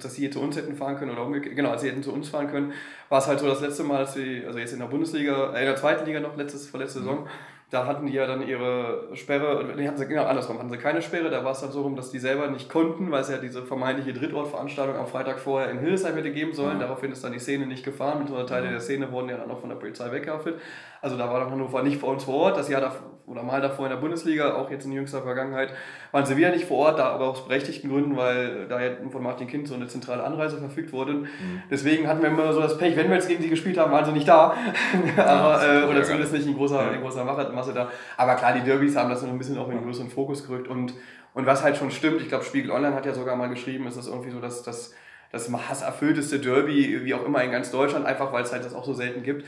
dass 0.00 0.14
sie 0.14 0.22
hier 0.22 0.30
zu 0.30 0.40
uns 0.40 0.56
hätten 0.56 0.74
fahren 0.74 0.96
können 0.96 1.10
oder 1.10 1.26
umgekehrt, 1.26 1.54
genau, 1.54 1.76
sie 1.76 1.88
hätten 1.88 2.02
zu 2.02 2.12
uns 2.12 2.30
fahren 2.30 2.48
können, 2.48 2.72
war 3.08 3.18
es 3.18 3.26
halt 3.26 3.40
so 3.40 3.46
das 3.46 3.60
letzte 3.60 3.84
Mal, 3.84 3.98
dass 3.98 4.14
sie, 4.14 4.44
also 4.46 4.58
jetzt 4.58 4.72
in 4.72 4.78
der 4.78 4.86
Bundesliga, 4.86 5.52
äh, 5.54 5.60
in 5.60 5.66
der 5.66 5.76
zweiten 5.76 6.06
Liga 6.06 6.20
noch, 6.20 6.36
letztes, 6.36 6.66
vorletzte 6.68 7.00
mhm. 7.00 7.04
Saison, 7.04 7.28
da 7.72 7.86
hatten 7.86 8.04
die 8.04 8.12
ja 8.12 8.26
dann 8.26 8.46
ihre 8.46 9.08
Sperre, 9.14 9.64
nee, 9.74 9.88
hatten 9.88 9.96
sie, 9.96 10.06
genau 10.06 10.26
andersrum, 10.26 10.58
hatten 10.58 10.68
sie 10.68 10.76
keine 10.76 11.00
Sperre, 11.00 11.30
da 11.30 11.42
war 11.42 11.52
es 11.52 11.62
dann 11.62 11.72
so 11.72 11.80
rum, 11.80 11.96
dass 11.96 12.10
die 12.10 12.18
selber 12.18 12.48
nicht 12.48 12.68
konnten, 12.68 13.10
weil 13.10 13.22
es 13.22 13.30
ja 13.30 13.38
diese 13.38 13.62
vermeintliche 13.62 14.12
Drittortveranstaltung 14.12 14.94
am 14.94 15.06
Freitag 15.06 15.38
vorher 15.38 15.70
in 15.70 15.78
Hildesheim 15.78 16.14
hätte 16.14 16.32
geben 16.32 16.52
sollen, 16.52 16.76
mhm. 16.76 16.80
daraufhin 16.80 17.12
ist 17.12 17.24
dann 17.24 17.32
die 17.32 17.38
Szene 17.38 17.66
nicht 17.66 17.82
gefahren, 17.82 18.24
mit 18.24 18.48
Teile 18.48 18.66
mhm. 18.66 18.72
der 18.72 18.80
Szene 18.80 19.10
wurden 19.10 19.30
ja 19.30 19.38
dann 19.38 19.50
auch 19.50 19.60
von 19.60 19.70
der 19.70 19.76
Polizei 19.76 20.12
weggehaftet, 20.12 20.60
also 21.00 21.16
da 21.16 21.30
war 21.30 21.40
dann 21.40 21.50
Hannover 21.50 21.82
nicht 21.82 21.98
vor 21.98 22.10
uns 22.10 22.24
vor 22.24 22.34
Ort, 22.34 22.58
das 22.58 22.68
Jahr 22.68 22.82
davor, 22.82 23.12
oder 23.26 23.42
mal 23.42 23.60
davor 23.60 23.86
in 23.86 23.90
der 23.90 23.98
Bundesliga, 23.98 24.54
auch 24.54 24.70
jetzt 24.70 24.84
in 24.84 24.92
jüngster 24.92 25.22
Vergangenheit, 25.22 25.72
waren 26.10 26.26
sie 26.26 26.36
wieder 26.36 26.50
nicht 26.50 26.64
vor 26.64 26.78
Ort, 26.78 26.98
da 26.98 27.06
aber 27.06 27.28
aus 27.28 27.44
berechtigten 27.44 27.88
Gründen, 27.88 28.16
weil 28.16 28.66
da 28.68 28.80
ja 28.80 28.90
von 29.10 29.22
Martin 29.22 29.46
Kind 29.46 29.68
so 29.68 29.74
eine 29.74 29.86
zentrale 29.86 30.22
Anreise 30.22 30.58
verfügt 30.58 30.92
wurde. 30.92 31.14
Mhm. 31.14 31.62
Deswegen 31.70 32.08
hatten 32.08 32.22
wir 32.22 32.28
immer 32.28 32.52
so 32.52 32.60
das 32.60 32.78
Pech, 32.78 32.96
wenn 32.96 33.08
wir 33.08 33.16
jetzt 33.16 33.28
gegen 33.28 33.42
sie 33.42 33.48
gespielt 33.48 33.78
haben, 33.78 33.92
waren 33.92 34.04
sie 34.04 34.12
nicht 34.12 34.28
da. 34.28 34.54
aber, 35.16 35.62
äh, 35.64 35.84
oder 35.84 36.02
zumindest 36.02 36.32
nicht 36.32 36.46
in 36.46 36.54
großer, 36.54 36.92
in 36.92 37.00
großer 37.00 37.24
Masse 37.62 37.74
da. 37.74 37.90
Aber 38.16 38.34
klar, 38.34 38.52
die 38.54 38.62
Derbys 38.62 38.96
haben 38.96 39.10
das 39.10 39.22
noch 39.22 39.30
ein 39.30 39.38
bisschen 39.38 39.58
auch 39.58 39.68
in 39.68 39.76
den 39.76 39.84
größeren 39.84 40.10
Fokus 40.10 40.46
gerückt. 40.46 40.68
Und, 40.68 40.94
und 41.34 41.46
was 41.46 41.62
halt 41.62 41.76
schon 41.76 41.90
stimmt, 41.90 42.20
ich 42.20 42.28
glaube, 42.28 42.44
Spiegel 42.44 42.70
Online 42.70 42.94
hat 42.94 43.06
ja 43.06 43.14
sogar 43.14 43.36
mal 43.36 43.48
geschrieben, 43.48 43.86
ist 43.86 43.96
das 43.96 44.08
irgendwie 44.08 44.30
so, 44.30 44.40
dass 44.40 44.62
das 44.62 44.94
das 45.30 45.50
hasserfüllteste 45.50 46.40
Derby, 46.40 47.06
wie 47.06 47.14
auch 47.14 47.24
immer 47.24 47.42
in 47.42 47.50
ganz 47.50 47.70
Deutschland, 47.70 48.04
einfach 48.04 48.34
weil 48.34 48.42
es 48.42 48.52
halt 48.52 48.66
das 48.66 48.74
auch 48.74 48.84
so 48.84 48.92
selten 48.92 49.22
gibt 49.22 49.46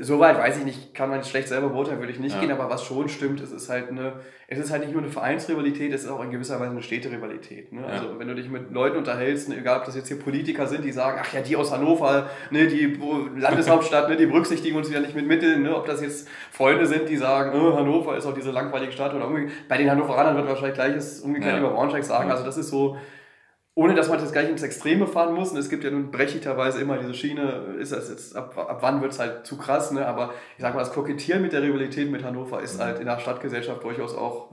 Soweit 0.00 0.38
weiß 0.38 0.58
ich 0.58 0.64
nicht, 0.64 0.94
kann 0.94 1.10
man 1.10 1.22
schlecht 1.22 1.48
selber 1.48 1.68
beurteilen, 1.68 2.00
würde 2.00 2.12
ich 2.12 2.18
nicht 2.18 2.34
ja. 2.34 2.40
gehen, 2.40 2.50
aber 2.50 2.68
was 2.68 2.84
schon 2.84 3.08
stimmt, 3.08 3.40
es 3.40 3.52
ist 3.52 3.68
halt 3.68 3.90
eine, 3.90 4.14
es 4.48 4.58
ist 4.58 4.70
halt 4.70 4.82
nicht 4.82 4.92
nur 4.92 5.02
eine 5.02 5.10
Vereinsrivalität, 5.10 5.92
es 5.92 6.04
ist 6.04 6.10
auch 6.10 6.22
in 6.22 6.30
gewisser 6.30 6.58
Weise 6.58 6.72
eine 6.72 6.82
Städterivalität. 6.82 7.72
Ne? 7.72 7.82
Ja. 7.82 7.86
Also 7.86 8.18
wenn 8.18 8.26
du 8.26 8.34
dich 8.34 8.48
mit 8.48 8.72
Leuten 8.72 8.96
unterhältst, 8.96 9.48
ne, 9.48 9.58
egal 9.58 9.78
ob 9.78 9.84
das 9.84 9.94
jetzt 9.94 10.08
hier 10.08 10.18
Politiker 10.18 10.66
sind, 10.66 10.84
die 10.84 10.92
sagen, 10.92 11.20
ach 11.22 11.32
ja, 11.32 11.40
die 11.40 11.56
aus 11.56 11.72
Hannover, 11.72 12.28
ne, 12.50 12.66
die 12.66 12.98
Landeshauptstadt, 13.36 14.08
ne, 14.08 14.16
die 14.16 14.26
berücksichtigen 14.26 14.76
uns 14.76 14.90
wieder 14.90 15.00
nicht 15.00 15.14
mit 15.14 15.26
Mitteln, 15.26 15.62
ne? 15.62 15.76
ob 15.76 15.86
das 15.86 16.02
jetzt 16.02 16.28
Freunde 16.50 16.86
sind, 16.86 17.08
die 17.08 17.16
sagen, 17.16 17.52
oh, 17.58 17.76
Hannover 17.76 18.16
ist 18.16 18.26
auch 18.26 18.34
diese 18.34 18.50
langweilige 18.50 18.92
Stadt 18.92 19.14
oder 19.14 19.26
umgekehrt. 19.26 19.68
Bei 19.68 19.76
den 19.76 19.90
Hannoveranern 19.90 20.36
wird 20.36 20.48
wahrscheinlich 20.48 20.74
gleiches 20.74 21.20
umgekehrt 21.20 21.54
ja. 21.54 21.60
über 21.60 21.70
Braunschweig 21.70 22.04
sagen. 22.04 22.30
Also 22.30 22.44
das 22.44 22.56
ist 22.56 22.68
so, 22.68 22.96
ohne 23.76 23.94
dass 23.94 24.08
man 24.08 24.18
das 24.18 24.32
gleich 24.32 24.48
ins 24.48 24.62
Extreme 24.62 25.06
fahren 25.06 25.34
muss. 25.34 25.50
Und 25.50 25.58
es 25.58 25.68
gibt 25.68 25.82
ja 25.82 25.90
nun 25.90 26.10
brechiterweise 26.10 26.80
immer 26.80 26.96
diese 26.98 27.14
Schiene, 27.14 27.76
ist 27.78 27.92
das 27.92 28.08
jetzt, 28.08 28.36
ab, 28.36 28.56
ab 28.56 28.78
wann 28.80 29.02
wird 29.02 29.12
es 29.12 29.18
halt 29.18 29.46
zu 29.46 29.58
krass, 29.58 29.90
ne? 29.90 30.06
Aber 30.06 30.32
ich 30.56 30.62
sag 30.62 30.74
mal, 30.74 30.80
das 30.80 30.92
Kokettieren 30.92 31.42
mit 31.42 31.52
der 31.52 31.62
Rivalität 31.62 32.10
mit 32.10 32.22
Hannover 32.22 32.60
ist 32.62 32.80
halt 32.80 33.00
in 33.00 33.06
der 33.06 33.18
Stadtgesellschaft 33.18 33.82
durchaus 33.82 34.14
auch, 34.14 34.50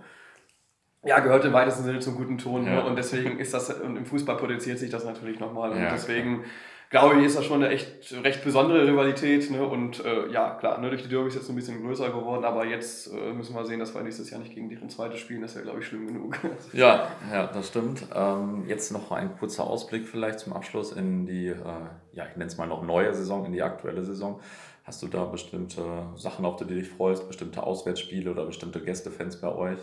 ja, 1.04 1.20
gehört 1.20 1.46
im 1.46 1.54
weitesten 1.54 1.84
Sinne 1.84 2.00
zum 2.00 2.16
guten 2.16 2.38
Ton. 2.38 2.64
Ne? 2.64 2.72
Ja. 2.72 2.76
Ne? 2.78 2.86
Und 2.86 2.96
deswegen 2.96 3.40
ist 3.40 3.54
das, 3.54 3.70
und 3.70 3.96
im 3.96 4.06
Fußball 4.06 4.38
potenziert 4.38 4.80
sich 4.80 4.90
das 4.90 5.06
natürlich 5.06 5.40
nochmal. 5.40 5.72
Und 5.72 5.82
ja, 5.82 5.92
deswegen 5.92 6.44
glaube 6.92 7.20
ich, 7.20 7.26
ist 7.26 7.38
das 7.38 7.46
schon 7.46 7.64
eine 7.64 7.74
echt 7.74 8.14
recht 8.24 8.44
besondere 8.44 8.86
Rivalität. 8.86 9.50
Ne? 9.50 9.66
Und 9.66 10.04
äh, 10.06 10.30
ja, 10.30 10.52
klar, 10.52 10.78
ne, 10.80 10.90
durch 10.90 11.02
die 11.02 11.10
Derby 11.10 11.30
ist 11.30 11.36
jetzt 11.36 11.50
ein 11.50 11.56
bisschen 11.56 11.82
größer 11.82 12.10
geworden, 12.10 12.44
aber 12.44 12.66
jetzt 12.66 13.08
äh, 13.08 13.34
müssen 13.34 13.56
wir 13.56 13.66
sehen, 13.66 13.80
dass 13.80 13.96
wir 13.96 14.04
nächstes 14.04 14.30
Jahr 14.30 14.42
nicht 14.42 14.54
gegen 14.54 14.70
deren 14.70 14.90
zweite 14.90 15.18
spielen. 15.18 15.42
Das 15.42 15.56
wäre, 15.56 15.64
glaube 15.64 15.80
ich, 15.80 15.88
schlimm 15.88 16.06
genug. 16.06 16.38
ja, 16.74 17.08
ja, 17.32 17.48
das 17.48 17.70
stimmt. 17.70 18.06
Ähm, 18.14 18.66
jetzt 18.68 18.92
noch 18.92 19.12
ein 19.12 19.36
kurzer 19.40 19.66
Ausblick 19.66 20.08
vielleicht 20.08 20.40
zum 20.40 20.54
Abschluss 20.54 20.92
in 20.92 21.26
die, 21.26 21.48
äh, 21.48 21.56
ja, 22.14 22.26
ich 22.30 22.36
nenne 22.36 22.52
es 22.52 22.58
mal 22.58 22.68
noch 22.68 22.84
neue 22.84 23.14
Saison, 23.14 23.46
in 23.46 23.54
die 23.54 23.64
aktuelle 23.64 24.04
Saison. 24.04 24.42
Hast 24.84 25.02
du 25.02 25.08
da 25.08 25.26
bestimmte 25.26 25.84
Sachen, 26.18 26.44
auf 26.44 26.58
die 26.58 26.66
du 26.66 26.74
dich 26.74 26.90
freust, 26.90 27.28
bestimmte 27.28 27.64
Auswärtsspiele 27.64 28.30
oder 28.30 28.46
bestimmte 28.46 28.82
Gästefans 28.82 29.40
bei 29.40 29.48
euch? 29.48 29.80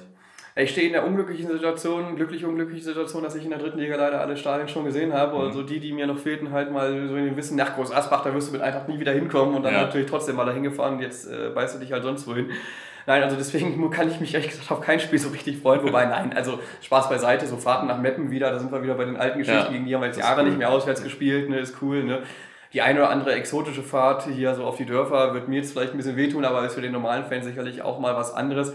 Ich 0.61 0.71
stehe 0.71 0.88
in 0.88 0.92
der 0.92 1.07
unglücklichen 1.07 1.49
Situation, 1.49 2.16
glücklich 2.16 2.44
unglücklichen 2.44 2.85
Situation, 2.85 3.23
dass 3.23 3.37
ich 3.37 3.44
in 3.44 3.51
der 3.51 3.61
dritten 3.61 3.79
Liga 3.79 3.94
leider 3.94 4.21
alle 4.21 4.37
Stadien 4.37 4.66
schon 4.66 4.85
gesehen 4.85 5.12
habe. 5.12 5.37
Mhm. 5.37 5.44
Also 5.44 5.62
die, 5.62 5.79
die 5.79 5.92
mir 5.92 6.09
noch 6.09 6.18
fehlten, 6.18 6.51
halt 6.51 6.73
mal 6.73 7.07
so 7.07 7.14
in 7.14 7.27
den 7.27 7.37
Wissen, 7.37 7.57
nach 7.57 7.77
Groß 7.77 7.92
Asbach, 7.92 8.25
da 8.25 8.35
wirst 8.35 8.49
du 8.49 8.53
mit 8.53 8.62
Eintracht 8.62 8.88
nie 8.88 8.99
wieder 8.99 9.12
hinkommen 9.12 9.55
und 9.55 9.62
dann 9.62 9.73
ja. 9.73 9.83
natürlich 9.83 10.09
trotzdem 10.09 10.35
mal 10.35 10.47
da 10.47 10.53
hingefahren 10.53 10.97
und 10.97 11.01
jetzt 11.01 11.31
äh, 11.31 11.51
beißt 11.55 11.77
du 11.77 11.79
dich 11.79 11.92
halt 11.92 12.03
sonst 12.03 12.27
wohin. 12.27 12.51
Nein, 13.07 13.23
also 13.23 13.37
deswegen 13.37 13.88
kann 13.92 14.09
ich 14.09 14.18
mich 14.18 14.35
ehrlich 14.35 14.51
gesagt 14.51 14.68
auf 14.73 14.81
kein 14.81 14.99
Spiel 14.99 15.21
so 15.21 15.29
richtig 15.29 15.59
freuen. 15.59 15.85
Wobei, 15.85 16.05
nein, 16.07 16.33
also 16.35 16.59
Spaß 16.83 17.09
beiseite, 17.09 17.47
so 17.47 17.57
Fahrten 17.57 17.87
nach 17.87 18.01
Meppen 18.01 18.33
wieder, 18.33 18.51
da 18.51 18.59
sind 18.59 18.73
wir 18.73 18.83
wieder 18.83 18.94
bei 18.94 19.05
den 19.05 19.16
alten 19.16 19.38
Geschichten, 19.38 19.66
ja. 19.66 19.71
gegen 19.71 19.87
die 19.87 19.94
haben 19.94 20.03
wir 20.03 20.09
jetzt 20.09 20.18
Jahre 20.18 20.40
cool. 20.40 20.49
nicht 20.49 20.59
mehr 20.59 20.73
auswärts 20.73 21.05
gespielt, 21.05 21.49
ne, 21.51 21.61
ist 21.61 21.77
cool, 21.83 22.03
ne. 22.03 22.23
Die 22.73 22.83
eine 22.83 22.99
oder 22.99 23.11
andere 23.11 23.33
exotische 23.33 23.83
Fahrt 23.83 24.25
hier 24.27 24.55
so 24.55 24.64
auf 24.64 24.77
die 24.77 24.85
Dörfer 24.87 25.33
wird 25.35 25.49
mir 25.49 25.57
jetzt 25.57 25.73
vielleicht 25.73 25.94
ein 25.94 25.97
bisschen 25.99 26.16
wehtun, 26.16 26.44
aber 26.44 26.66
ist 26.66 26.75
für 26.75 26.83
den 26.83 26.92
normalen 26.92 27.25
Fan 27.27 27.44
sicherlich 27.44 27.81
auch 27.81 28.01
mal 28.01 28.16
was 28.16 28.35
anderes. 28.35 28.75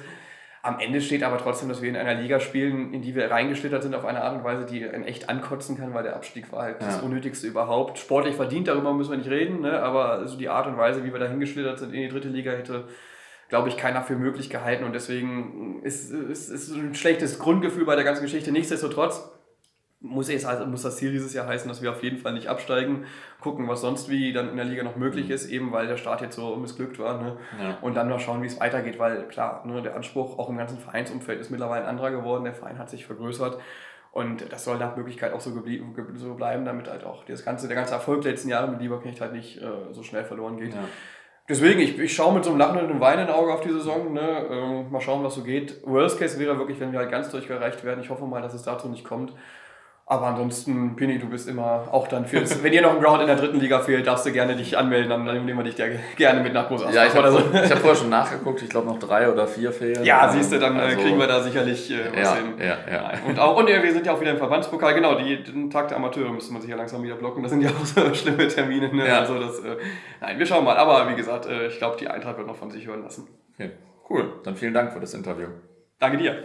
Am 0.65 0.79
Ende 0.79 1.01
steht 1.01 1.23
aber 1.23 1.37
trotzdem, 1.39 1.67
dass 1.67 1.81
wir 1.81 1.89
in 1.89 1.97
einer 1.97 2.13
Liga 2.13 2.39
spielen, 2.39 2.93
in 2.93 3.01
die 3.01 3.15
wir 3.15 3.29
reingeschlittert 3.29 3.83
sind 3.83 3.93
auf 3.93 4.05
eine 4.05 4.23
Art 4.23 4.37
und 4.37 4.45
Weise, 4.45 4.65
die 4.65 4.87
einen 4.87 5.03
echt 5.03 5.27
ankotzen 5.27 5.77
kann, 5.77 5.93
weil 5.93 6.03
der 6.03 6.15
Abstieg 6.15 6.53
war 6.53 6.63
halt 6.63 6.79
ja. 6.79 6.87
das 6.87 7.01
Unnötigste 7.01 7.47
überhaupt. 7.47 7.99
Sportlich 7.99 8.35
verdient, 8.35 8.69
darüber 8.69 8.93
müssen 8.93 9.11
wir 9.11 9.17
nicht 9.17 9.29
reden, 9.29 9.59
ne? 9.59 9.81
aber 9.81 10.25
so 10.25 10.37
die 10.37 10.47
Art 10.47 10.65
und 10.67 10.77
Weise, 10.77 11.03
wie 11.03 11.11
wir 11.11 11.19
da 11.19 11.27
hingeschlittert 11.27 11.79
sind 11.79 11.93
in 11.93 12.03
die 12.03 12.07
dritte 12.07 12.29
Liga, 12.29 12.51
hätte, 12.51 12.85
glaube 13.49 13.67
ich, 13.67 13.75
keiner 13.75 14.03
für 14.03 14.15
möglich 14.15 14.49
gehalten 14.49 14.85
und 14.85 14.93
deswegen 14.93 15.83
ist 15.83 16.11
es 16.11 16.71
ein 16.71 16.95
schlechtes 16.95 17.39
Grundgefühl 17.39 17.83
bei 17.83 17.95
der 17.95 18.05
ganzen 18.05 18.23
Geschichte. 18.23 18.53
Nichtsdestotrotz 18.53 19.29
muss, 20.03 20.29
es, 20.29 20.45
also 20.45 20.65
muss 20.65 20.83
das 20.83 20.97
Ziel 20.97 21.11
dieses 21.11 21.33
Jahr 21.33 21.47
heißen, 21.47 21.67
dass 21.67 21.81
wir 21.81 21.89
auf 21.89 22.03
jeden 22.03 22.17
Fall 22.17 22.33
nicht 22.33 22.49
absteigen, 22.49 23.05
gucken, 23.39 23.67
was 23.69 23.81
sonst 23.81 24.09
wie 24.09 24.33
dann 24.33 24.49
in 24.49 24.57
der 24.57 24.65
Liga 24.65 24.83
noch 24.83 24.97
möglich 24.97 25.27
mhm. 25.27 25.33
ist, 25.33 25.49
eben 25.49 25.71
weil 25.71 25.87
der 25.87 25.97
Start 25.97 26.21
jetzt 26.21 26.35
so 26.35 26.57
missglückt 26.57 26.99
war. 26.99 27.21
Ne? 27.21 27.37
Ja. 27.59 27.77
Und 27.81 27.95
dann 27.95 28.09
mal 28.09 28.19
schauen, 28.19 28.43
wie 28.43 28.47
es 28.47 28.59
weitergeht, 28.59 28.99
weil 28.99 29.27
klar, 29.29 29.65
ne, 29.65 29.81
der 29.81 29.95
Anspruch 29.95 30.37
auch 30.37 30.49
im 30.49 30.57
ganzen 30.57 30.77
Vereinsumfeld 30.77 31.39
ist 31.39 31.49
mittlerweile 31.49 31.83
ein 31.83 31.89
anderer 31.89 32.11
geworden, 32.11 32.43
der 32.43 32.53
Verein 32.53 32.77
hat 32.77 32.89
sich 32.89 33.05
vergrößert. 33.05 33.57
Und 34.11 34.51
das 34.51 34.65
soll 34.65 34.77
nach 34.77 34.95
Möglichkeit 34.95 35.33
auch 35.33 35.41
so, 35.41 35.51
so 36.15 36.33
bleiben, 36.35 36.65
damit 36.65 36.87
halt 36.87 37.03
auch 37.03 37.23
das 37.25 37.43
ganze, 37.43 37.67
der 37.67 37.75
ganze 37.75 37.93
Erfolg 37.93 38.21
der 38.21 38.31
letzten 38.31 38.49
Jahre 38.49 38.67
mit 38.67 38.79
Lieberknecht 38.79 39.21
halt 39.21 39.33
nicht 39.33 39.59
äh, 39.59 39.67
so 39.91 40.03
schnell 40.03 40.23
verloren 40.23 40.57
geht. 40.57 40.73
Ja. 40.73 40.83
Deswegen, 41.49 41.79
ich, 41.79 41.97
ich 41.97 42.13
schaue 42.13 42.33
mit 42.33 42.43
so 42.43 42.51
einem 42.51 42.59
lachenden 42.59 42.91
und 42.91 42.99
weinenden 42.99 43.33
Auge 43.33 43.53
auf 43.53 43.61
die 43.61 43.71
Saison. 43.71 44.13
Ne? 44.13 44.45
Ähm, 44.49 44.91
mal 44.91 45.01
schauen, 45.01 45.23
was 45.23 45.33
so 45.35 45.43
geht. 45.43 45.81
Worst 45.85 46.19
Case 46.19 46.39
wäre 46.39 46.57
wirklich, 46.59 46.79
wenn 46.79 46.91
wir 46.91 46.99
halt 46.99 47.09
ganz 47.09 47.29
durchgereicht 47.31 47.83
werden. 47.83 48.01
Ich 48.01 48.09
hoffe 48.09 48.25
mal, 48.25 48.41
dass 48.41 48.53
es 48.53 48.63
dazu 48.63 48.87
nicht 48.87 49.03
kommt. 49.03 49.33
Aber 50.05 50.27
ansonsten, 50.27 50.97
Pini, 50.97 51.17
du 51.17 51.29
bist 51.29 51.47
immer 51.47 51.87
auch 51.89 52.09
dann 52.09 52.25
für 52.25 52.41
wenn 52.63 52.71
dir 52.73 52.81
noch 52.81 52.93
ein 52.93 53.01
Ground 53.01 53.21
in 53.21 53.27
der 53.27 53.37
dritten 53.37 53.59
Liga 53.59 53.79
fehlt, 53.79 54.05
darfst 54.05 54.25
du 54.25 54.33
gerne 54.33 54.53
dich 54.55 54.77
anmelden, 54.77 55.09
dann 55.09 55.23
nehmen 55.23 55.57
wir 55.57 55.63
dich 55.63 55.77
ja 55.77 55.85
gerne 56.17 56.41
mit 56.43 56.53
nach 56.53 56.67
Groß 56.67 56.93
Ja, 56.93 57.05
ich 57.05 57.15
habe 57.15 57.31
so. 57.31 57.39
hab 57.39 57.77
vorher 57.79 57.95
schon 57.95 58.09
nachgeguckt, 58.09 58.61
ich 58.61 58.69
glaube 58.69 58.87
noch 58.87 58.99
drei 58.99 59.31
oder 59.31 59.47
vier 59.47 59.71
fehlen. 59.71 60.03
Ja, 60.03 60.29
siehst 60.29 60.51
du, 60.51 60.59
dann 60.59 60.75
äh, 60.75 60.81
also, 60.81 60.99
kriegen 60.99 61.17
wir 61.17 61.27
da 61.27 61.41
sicherlich 61.41 61.89
äh, 61.89 62.11
was 62.13 62.21
ja, 62.21 62.35
hin. 62.35 62.53
Ja, 62.59 62.77
ja. 62.91 63.11
Und, 63.25 63.39
auch, 63.39 63.55
und 63.55 63.67
wir 63.67 63.93
sind 63.93 64.05
ja 64.05 64.13
auch 64.13 64.19
wieder 64.19 64.31
im 64.31 64.37
Verbandspokal, 64.37 64.93
genau, 64.93 65.15
die, 65.15 65.41
den 65.41 65.69
Tag 65.69 65.87
der 65.87 65.97
Amateure 65.97 66.33
müsste 66.33 66.51
man 66.51 66.61
sich 66.61 66.69
ja 66.69 66.75
langsam 66.75 67.01
wieder 67.01 67.15
blocken, 67.15 67.41
das 67.41 67.53
sind 67.53 67.61
ja 67.61 67.69
auch 67.69 67.85
so 67.85 68.13
schlimme 68.13 68.49
Termine. 68.49 68.93
Ne? 68.93 69.07
Ja. 69.07 69.19
Also 69.19 69.39
das, 69.39 69.59
äh, 69.59 69.77
nein, 70.19 70.37
wir 70.37 70.45
schauen 70.45 70.65
mal, 70.65 70.75
aber 70.75 71.09
wie 71.09 71.15
gesagt, 71.15 71.45
äh, 71.45 71.67
ich 71.67 71.77
glaube, 71.77 71.95
die 71.97 72.09
Eintracht 72.09 72.37
wird 72.37 72.47
noch 72.47 72.57
von 72.57 72.69
sich 72.69 72.85
hören 72.85 73.03
lassen. 73.03 73.29
Okay, 73.53 73.71
cool, 74.09 74.33
dann 74.43 74.57
vielen 74.57 74.73
Dank 74.73 74.91
für 74.91 74.99
das 74.99 75.13
Interview. 75.13 75.47
Danke 75.97 76.17
dir. 76.17 76.43